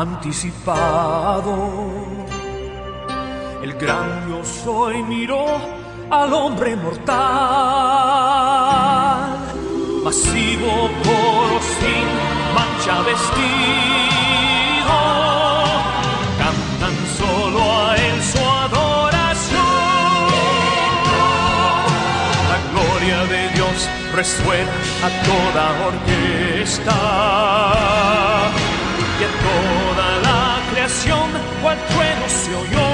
[0.04, 1.56] anticipado.
[3.62, 5.46] El gran yo soy miró
[6.10, 7.14] al hombre mortal,
[10.04, 10.74] masivo
[11.06, 12.06] coro sin
[12.58, 15.00] mancha vestido,
[16.42, 19.74] cantan solo a él su adoración.
[22.52, 23.78] La gloria de Dios
[24.14, 24.76] resuena
[25.08, 26.98] a toda orquesta
[29.20, 29.93] y a toda
[31.04, 31.30] creación
[31.62, 32.93] cual trueno se oyó.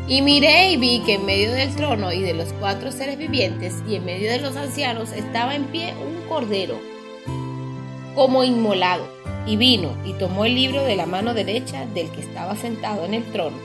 [0.08, 3.74] Y miré y vi que en medio del trono y de los cuatro seres vivientes
[3.90, 6.80] y en medio de los ancianos estaba en pie un cordero
[8.14, 9.17] como inmolado.
[9.48, 13.14] Y vino y tomó el libro de la mano derecha del que estaba sentado en
[13.14, 13.58] el trono.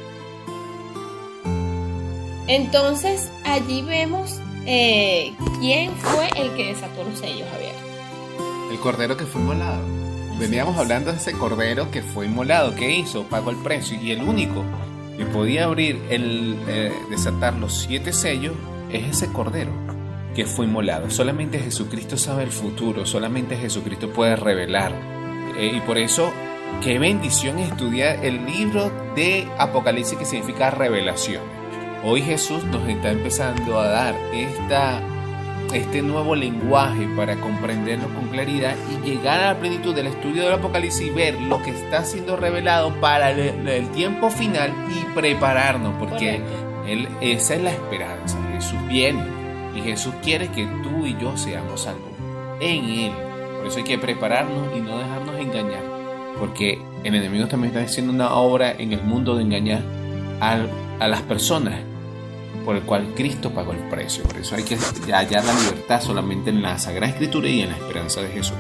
[2.46, 7.74] Entonces allí vemos eh, quién fue el que desató los sellos, Javier.
[8.70, 9.82] El cordero que fue inmolado.
[10.38, 12.74] Veníamos hablando de ese cordero que fue inmolado.
[12.74, 13.24] ¿Qué hizo?
[13.24, 14.00] Pagó el precio.
[14.00, 14.64] Y el único
[15.16, 18.54] que podía abrir, el eh, desatar los siete sellos,
[18.90, 19.72] es ese cordero
[20.34, 21.10] que fue inmolado.
[21.10, 23.06] Solamente Jesucristo sabe el futuro.
[23.06, 25.21] Solamente Jesucristo puede revelar.
[25.56, 26.32] Eh, y por eso,
[26.82, 31.42] qué bendición estudiar el libro de Apocalipsis que significa revelación.
[32.04, 35.00] Hoy Jesús nos está empezando a dar esta
[35.72, 40.54] este nuevo lenguaje para comprenderlo con claridad y llegar a la plenitud del estudio del
[40.54, 45.94] Apocalipsis y ver lo que está siendo revelado para el, el tiempo final y prepararnos,
[45.98, 46.42] porque
[46.86, 48.38] él, esa es la esperanza.
[48.52, 49.22] Jesús viene
[49.74, 52.12] y Jesús quiere que tú y yo seamos salvos
[52.60, 53.12] en Él.
[53.58, 55.82] Por eso hay que prepararnos y no dejarnos engañar,
[56.38, 59.82] porque el enemigo también está haciendo una obra en el mundo de engañar
[60.40, 60.70] al-
[61.00, 61.74] a las personas
[62.64, 64.22] por el cual Cristo pagó el precio.
[64.24, 64.76] Por eso hay que
[65.12, 68.56] hallar la libertad solamente en la Sagrada Escritura y en la esperanza de Jesús.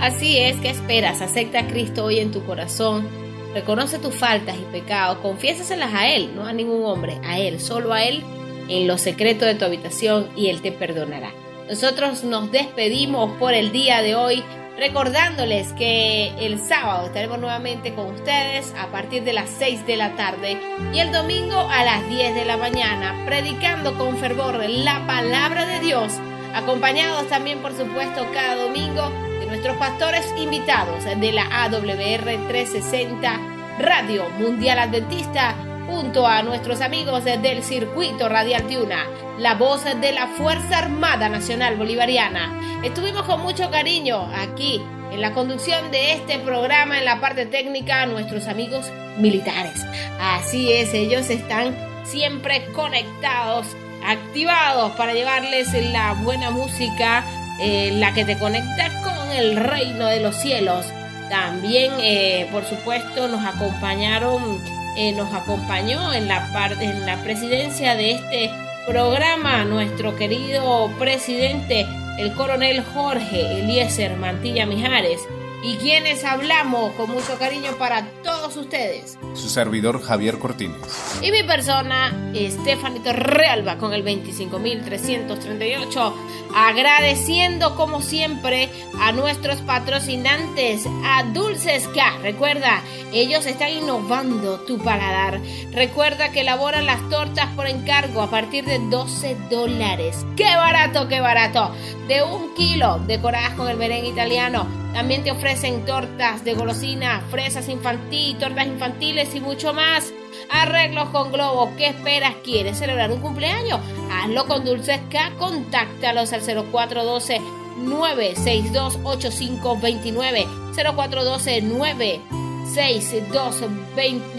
[0.00, 1.22] Así es, ¿qué esperas?
[1.22, 3.06] Acepta a Cristo hoy en tu corazón.
[3.54, 7.94] Reconoce tus faltas y pecados, confiésaselas a Él, no a ningún hombre, a Él, solo
[7.94, 8.22] a Él,
[8.68, 11.30] en lo secreto de tu habitación y Él te perdonará.
[11.68, 14.42] Nosotros nos despedimos por el día de hoy,
[14.78, 20.14] recordándoles que el sábado estaremos nuevamente con ustedes a partir de las 6 de la
[20.14, 20.56] tarde
[20.92, 25.80] y el domingo a las 10 de la mañana, predicando con fervor la palabra de
[25.80, 26.12] Dios,
[26.54, 29.10] acompañados también, por supuesto, cada domingo
[29.40, 33.40] de nuestros pastores invitados de la AWR 360
[33.80, 35.54] Radio Mundial Adventista,
[35.86, 39.04] junto a nuestros amigos del Circuito Radial Tiuna,
[39.38, 42.80] la voz de la Fuerza Armada Nacional Bolivariana.
[42.82, 44.82] Estuvimos con mucho cariño aquí
[45.12, 49.86] en la conducción de este programa, en la parte técnica, nuestros amigos militares.
[50.20, 53.66] Así es, ellos están siempre conectados,
[54.04, 57.24] activados para llevarles la buena música,
[57.60, 60.84] eh, la que te conecta con el reino de los cielos.
[61.30, 64.60] También, eh, por supuesto, nos acompañaron,
[64.96, 66.48] eh, nos acompañó en la
[66.80, 68.50] en la presidencia de este
[68.88, 71.86] programa nuestro querido presidente,
[72.18, 75.20] el coronel Jorge Eliezer Mantilla Mijares,
[75.62, 79.18] y quienes hablamos con mucho cariño para todos ustedes.
[79.34, 80.76] Su servidor Javier Cortines.
[81.22, 86.12] Y mi persona, Estefanito Realba, con el 25.338,
[86.54, 88.68] agradeciendo como siempre
[89.00, 92.18] a nuestros patrocinantes, a Dulces K.
[92.22, 92.82] Recuerda,
[93.12, 95.40] ellos están innovando tu paladar.
[95.72, 100.24] Recuerda que elaboran las tortas por encargo a partir de 12 dólares.
[100.36, 101.74] ¡Qué barato, qué barato!
[102.06, 104.68] De un kilo, decoradas con el merengue italiano.
[104.94, 105.47] También te ofrecen
[105.86, 110.12] tortas de golosina, fresas infantil, tortas infantiles y mucho más.
[110.50, 111.70] Arreglos con globos.
[111.78, 112.34] ¿Qué esperas?
[112.44, 113.80] ¿Quieres celebrar un cumpleaños?
[114.12, 115.32] Hazlo con Dulces K.
[115.38, 117.40] Contáctalos al 0412
[117.78, 120.46] 962 8529
[120.76, 123.62] 0412 962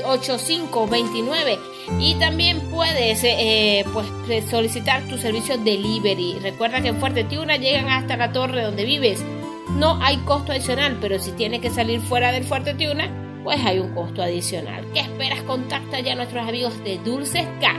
[0.05, 1.59] 8529
[1.99, 4.05] Y también puedes eh, pues,
[4.47, 6.37] solicitar tu servicio delivery.
[6.39, 9.25] Recuerda que en Fuerte Tiuna llegan hasta la torre donde vives.
[9.75, 13.09] No hay costo adicional, pero si tienes que salir fuera del Fuerte Tiuna,
[13.43, 14.85] pues hay un costo adicional.
[14.93, 15.43] ¿Qué esperas?
[15.43, 17.73] Contacta ya a nuestros amigos de Dulces K.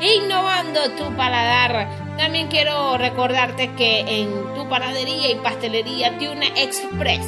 [0.00, 1.88] Innovando tu paladar.
[2.18, 7.26] También quiero recordarte que en tu panadería y pastelería Tiuna Express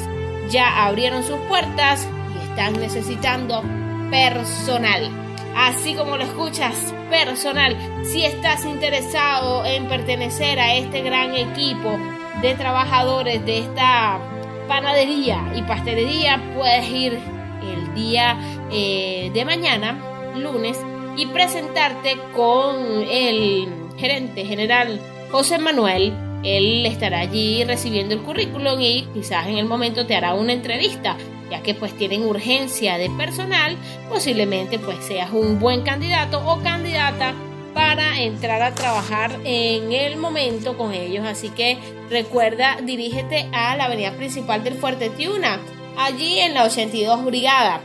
[0.49, 3.63] ya abrieron sus puertas y están necesitando
[4.11, 5.09] personal.
[5.55, 7.75] Así como lo escuchas, personal.
[8.03, 11.97] Si estás interesado en pertenecer a este gran equipo
[12.41, 14.19] de trabajadores de esta
[14.67, 17.19] panadería y pastelería, puedes ir
[17.63, 18.37] el día
[18.71, 19.97] eh, de mañana,
[20.35, 20.79] lunes,
[21.17, 23.67] y presentarte con el
[23.97, 24.99] gerente general
[25.31, 26.13] José Manuel.
[26.43, 31.17] Él estará allí recibiendo el currículum y quizás en el momento te hará una entrevista,
[31.51, 33.75] ya que pues tienen urgencia de personal,
[34.07, 37.33] posiblemente pues seas un buen candidato o candidata
[37.73, 41.25] para entrar a trabajar en el momento con ellos.
[41.25, 41.77] Así que
[42.09, 45.59] recuerda, dirígete a la avenida principal del Fuerte Tiuna,
[45.97, 47.81] allí en la 82 Brigada.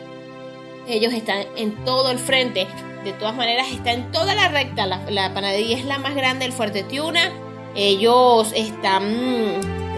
[0.88, 2.66] Ellos están en todo el frente.
[3.04, 4.86] De todas maneras, está en toda la recta.
[4.86, 7.30] La, panadería es la más grande del Fuerte Tiuna.
[7.74, 9.04] Ellos están,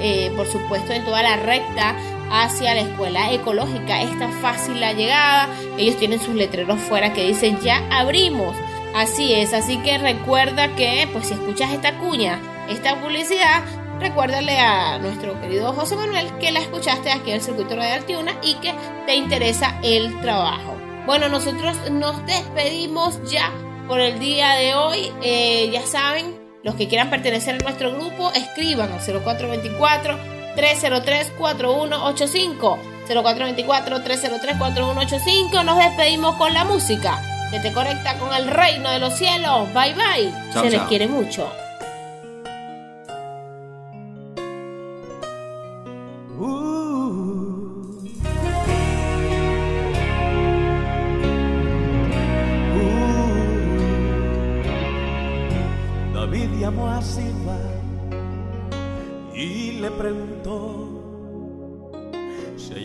[0.00, 1.96] eh, por supuesto, en toda la recta
[2.30, 4.02] hacia la escuela ecológica.
[4.02, 5.48] Está fácil la llegada.
[5.78, 8.56] Ellos tienen sus letreros fuera que dicen ya abrimos.
[8.96, 12.40] Así es, así que recuerda que, pues si escuchas esta cuña,
[12.70, 13.62] esta publicidad,
[14.00, 18.32] recuérdale a nuestro querido José Manuel que la escuchaste aquí en el circuito de Tiuna
[18.42, 18.72] y que
[19.04, 20.78] te interesa el trabajo.
[21.04, 23.52] Bueno, nosotros nos despedimos ya
[23.86, 25.12] por el día de hoy.
[25.20, 30.18] Eh, ya saben, los que quieran pertenecer a nuestro grupo, escriban al 0424
[30.56, 32.78] 303 4185.
[33.06, 35.64] 0424 303 4185.
[35.64, 39.72] Nos despedimos con la música que te conecta con el reino de los cielos.
[39.72, 40.52] Bye bye.
[40.52, 41.50] Se les quiere mucho.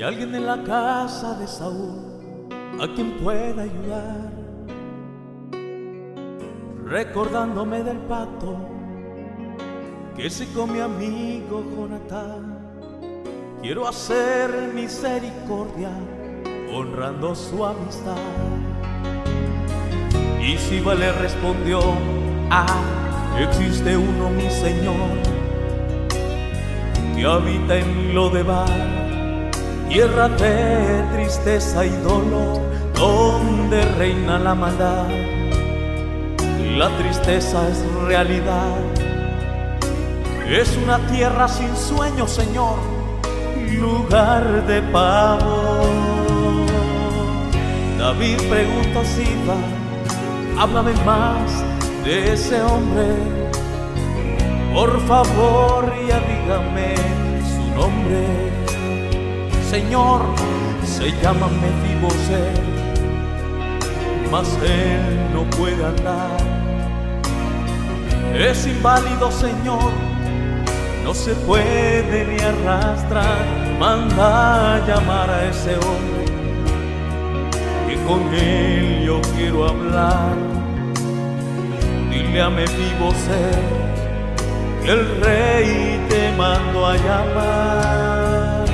[0.03, 4.31] alguien en la casa de Saúl a quien pueda ayudar,
[6.91, 8.57] recordándome del pato
[10.17, 12.59] que se con mi amigo Jonatán.
[13.61, 15.89] Quiero hacer misericordia
[16.73, 18.17] honrando su amistad.
[20.41, 21.79] Y Siba le respondió,
[22.49, 22.65] ah,
[23.39, 25.17] existe uno mi Señor,
[27.15, 28.91] que habita en lo de bar
[29.87, 32.59] tierra de tristeza y dolor,
[32.95, 35.20] donde reina la maldad.
[36.81, 38.75] La tristeza es realidad,
[40.49, 42.79] es una tierra sin sueño, Señor,
[43.79, 45.85] lugar de pavor.
[47.99, 49.61] David pregunta si va,
[50.59, 51.51] háblame más
[52.03, 53.13] de ese hombre,
[54.73, 56.95] por favor, ya dígame
[57.53, 58.25] su nombre.
[59.69, 60.21] Señor
[60.83, 62.49] se llama Mefibosé,
[64.31, 66.50] mas él no puede andar.
[68.35, 69.91] Es inválido, Señor,
[71.03, 73.45] no se puede ni arrastrar.
[73.79, 76.25] Manda a llamar a ese hombre,
[77.87, 80.35] que con él yo quiero hablar.
[82.09, 83.51] Dile a Mefibosé,
[84.83, 88.65] que el rey te mando a llamar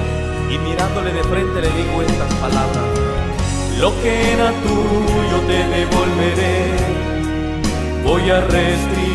[0.50, 2.84] y mirándole de frente le digo estas palabras.
[3.80, 6.72] Lo que era tuyo te devolveré,
[8.04, 9.07] voy a restituir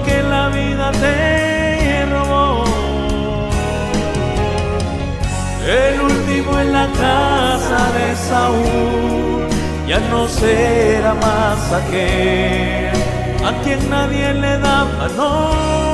[0.00, 2.64] que la vida te robó.
[5.66, 9.48] El último en la casa de Saúl
[9.86, 12.92] ya no será más aquel
[13.44, 15.92] a quien nadie le da valor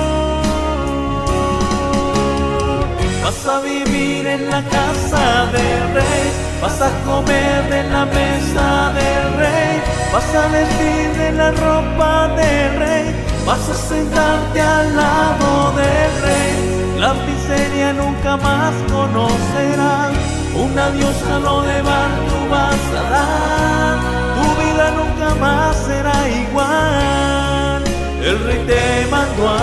[3.24, 6.24] Vas a vivir en la casa del rey,
[6.62, 12.78] vas a comer de la mesa del rey, vas a vestir de la ropa del
[12.78, 13.04] rey,
[13.48, 16.56] vas a sentarte al lado del rey.
[16.98, 20.12] La miseria nunca más conocerás,
[20.54, 23.96] un adiós a lo de bar tú vas a dar,
[24.36, 27.82] tu vida nunca más será igual.
[28.28, 29.58] El rey te mandó a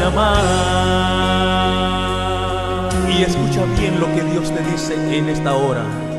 [0.00, 0.44] llamar
[3.10, 6.09] y escucha bien lo que Dios te dice en esta hora.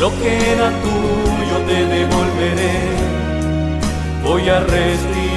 [0.00, 2.78] Lo que era tuyo te devolveré,
[4.22, 5.28] voy a restituir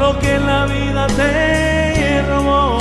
[0.00, 2.78] lo que la vida te robó.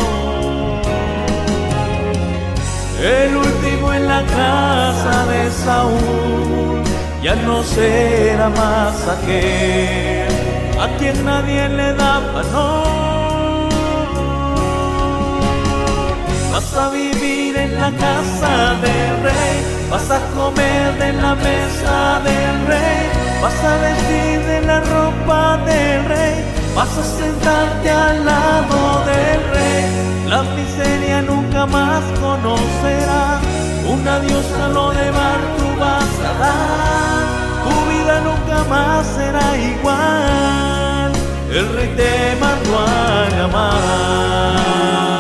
[3.02, 6.84] El último en la casa de Saúl
[7.24, 10.28] ya no será más aquel
[10.80, 13.19] a quien nadie le daba no.
[16.52, 19.56] Vas a vivir en la casa del rey,
[19.92, 23.02] vas a comer de la mesa del rey,
[23.40, 26.36] vas a vestir de la ropa del rey,
[26.76, 29.84] vas a sentarte al lado del rey.
[30.28, 33.40] La miseria nunca más conocerá,
[33.88, 35.06] un adiós a lo de
[35.58, 37.26] tú vas a dar,
[37.64, 41.12] tu vida nunca más será igual,
[41.52, 45.19] el rey te mandó a llamar.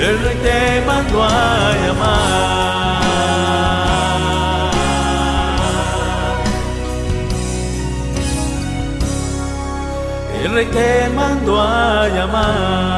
[0.00, 2.98] El rey te mandó a llamar.
[10.44, 12.97] El rey te mandó a llamar.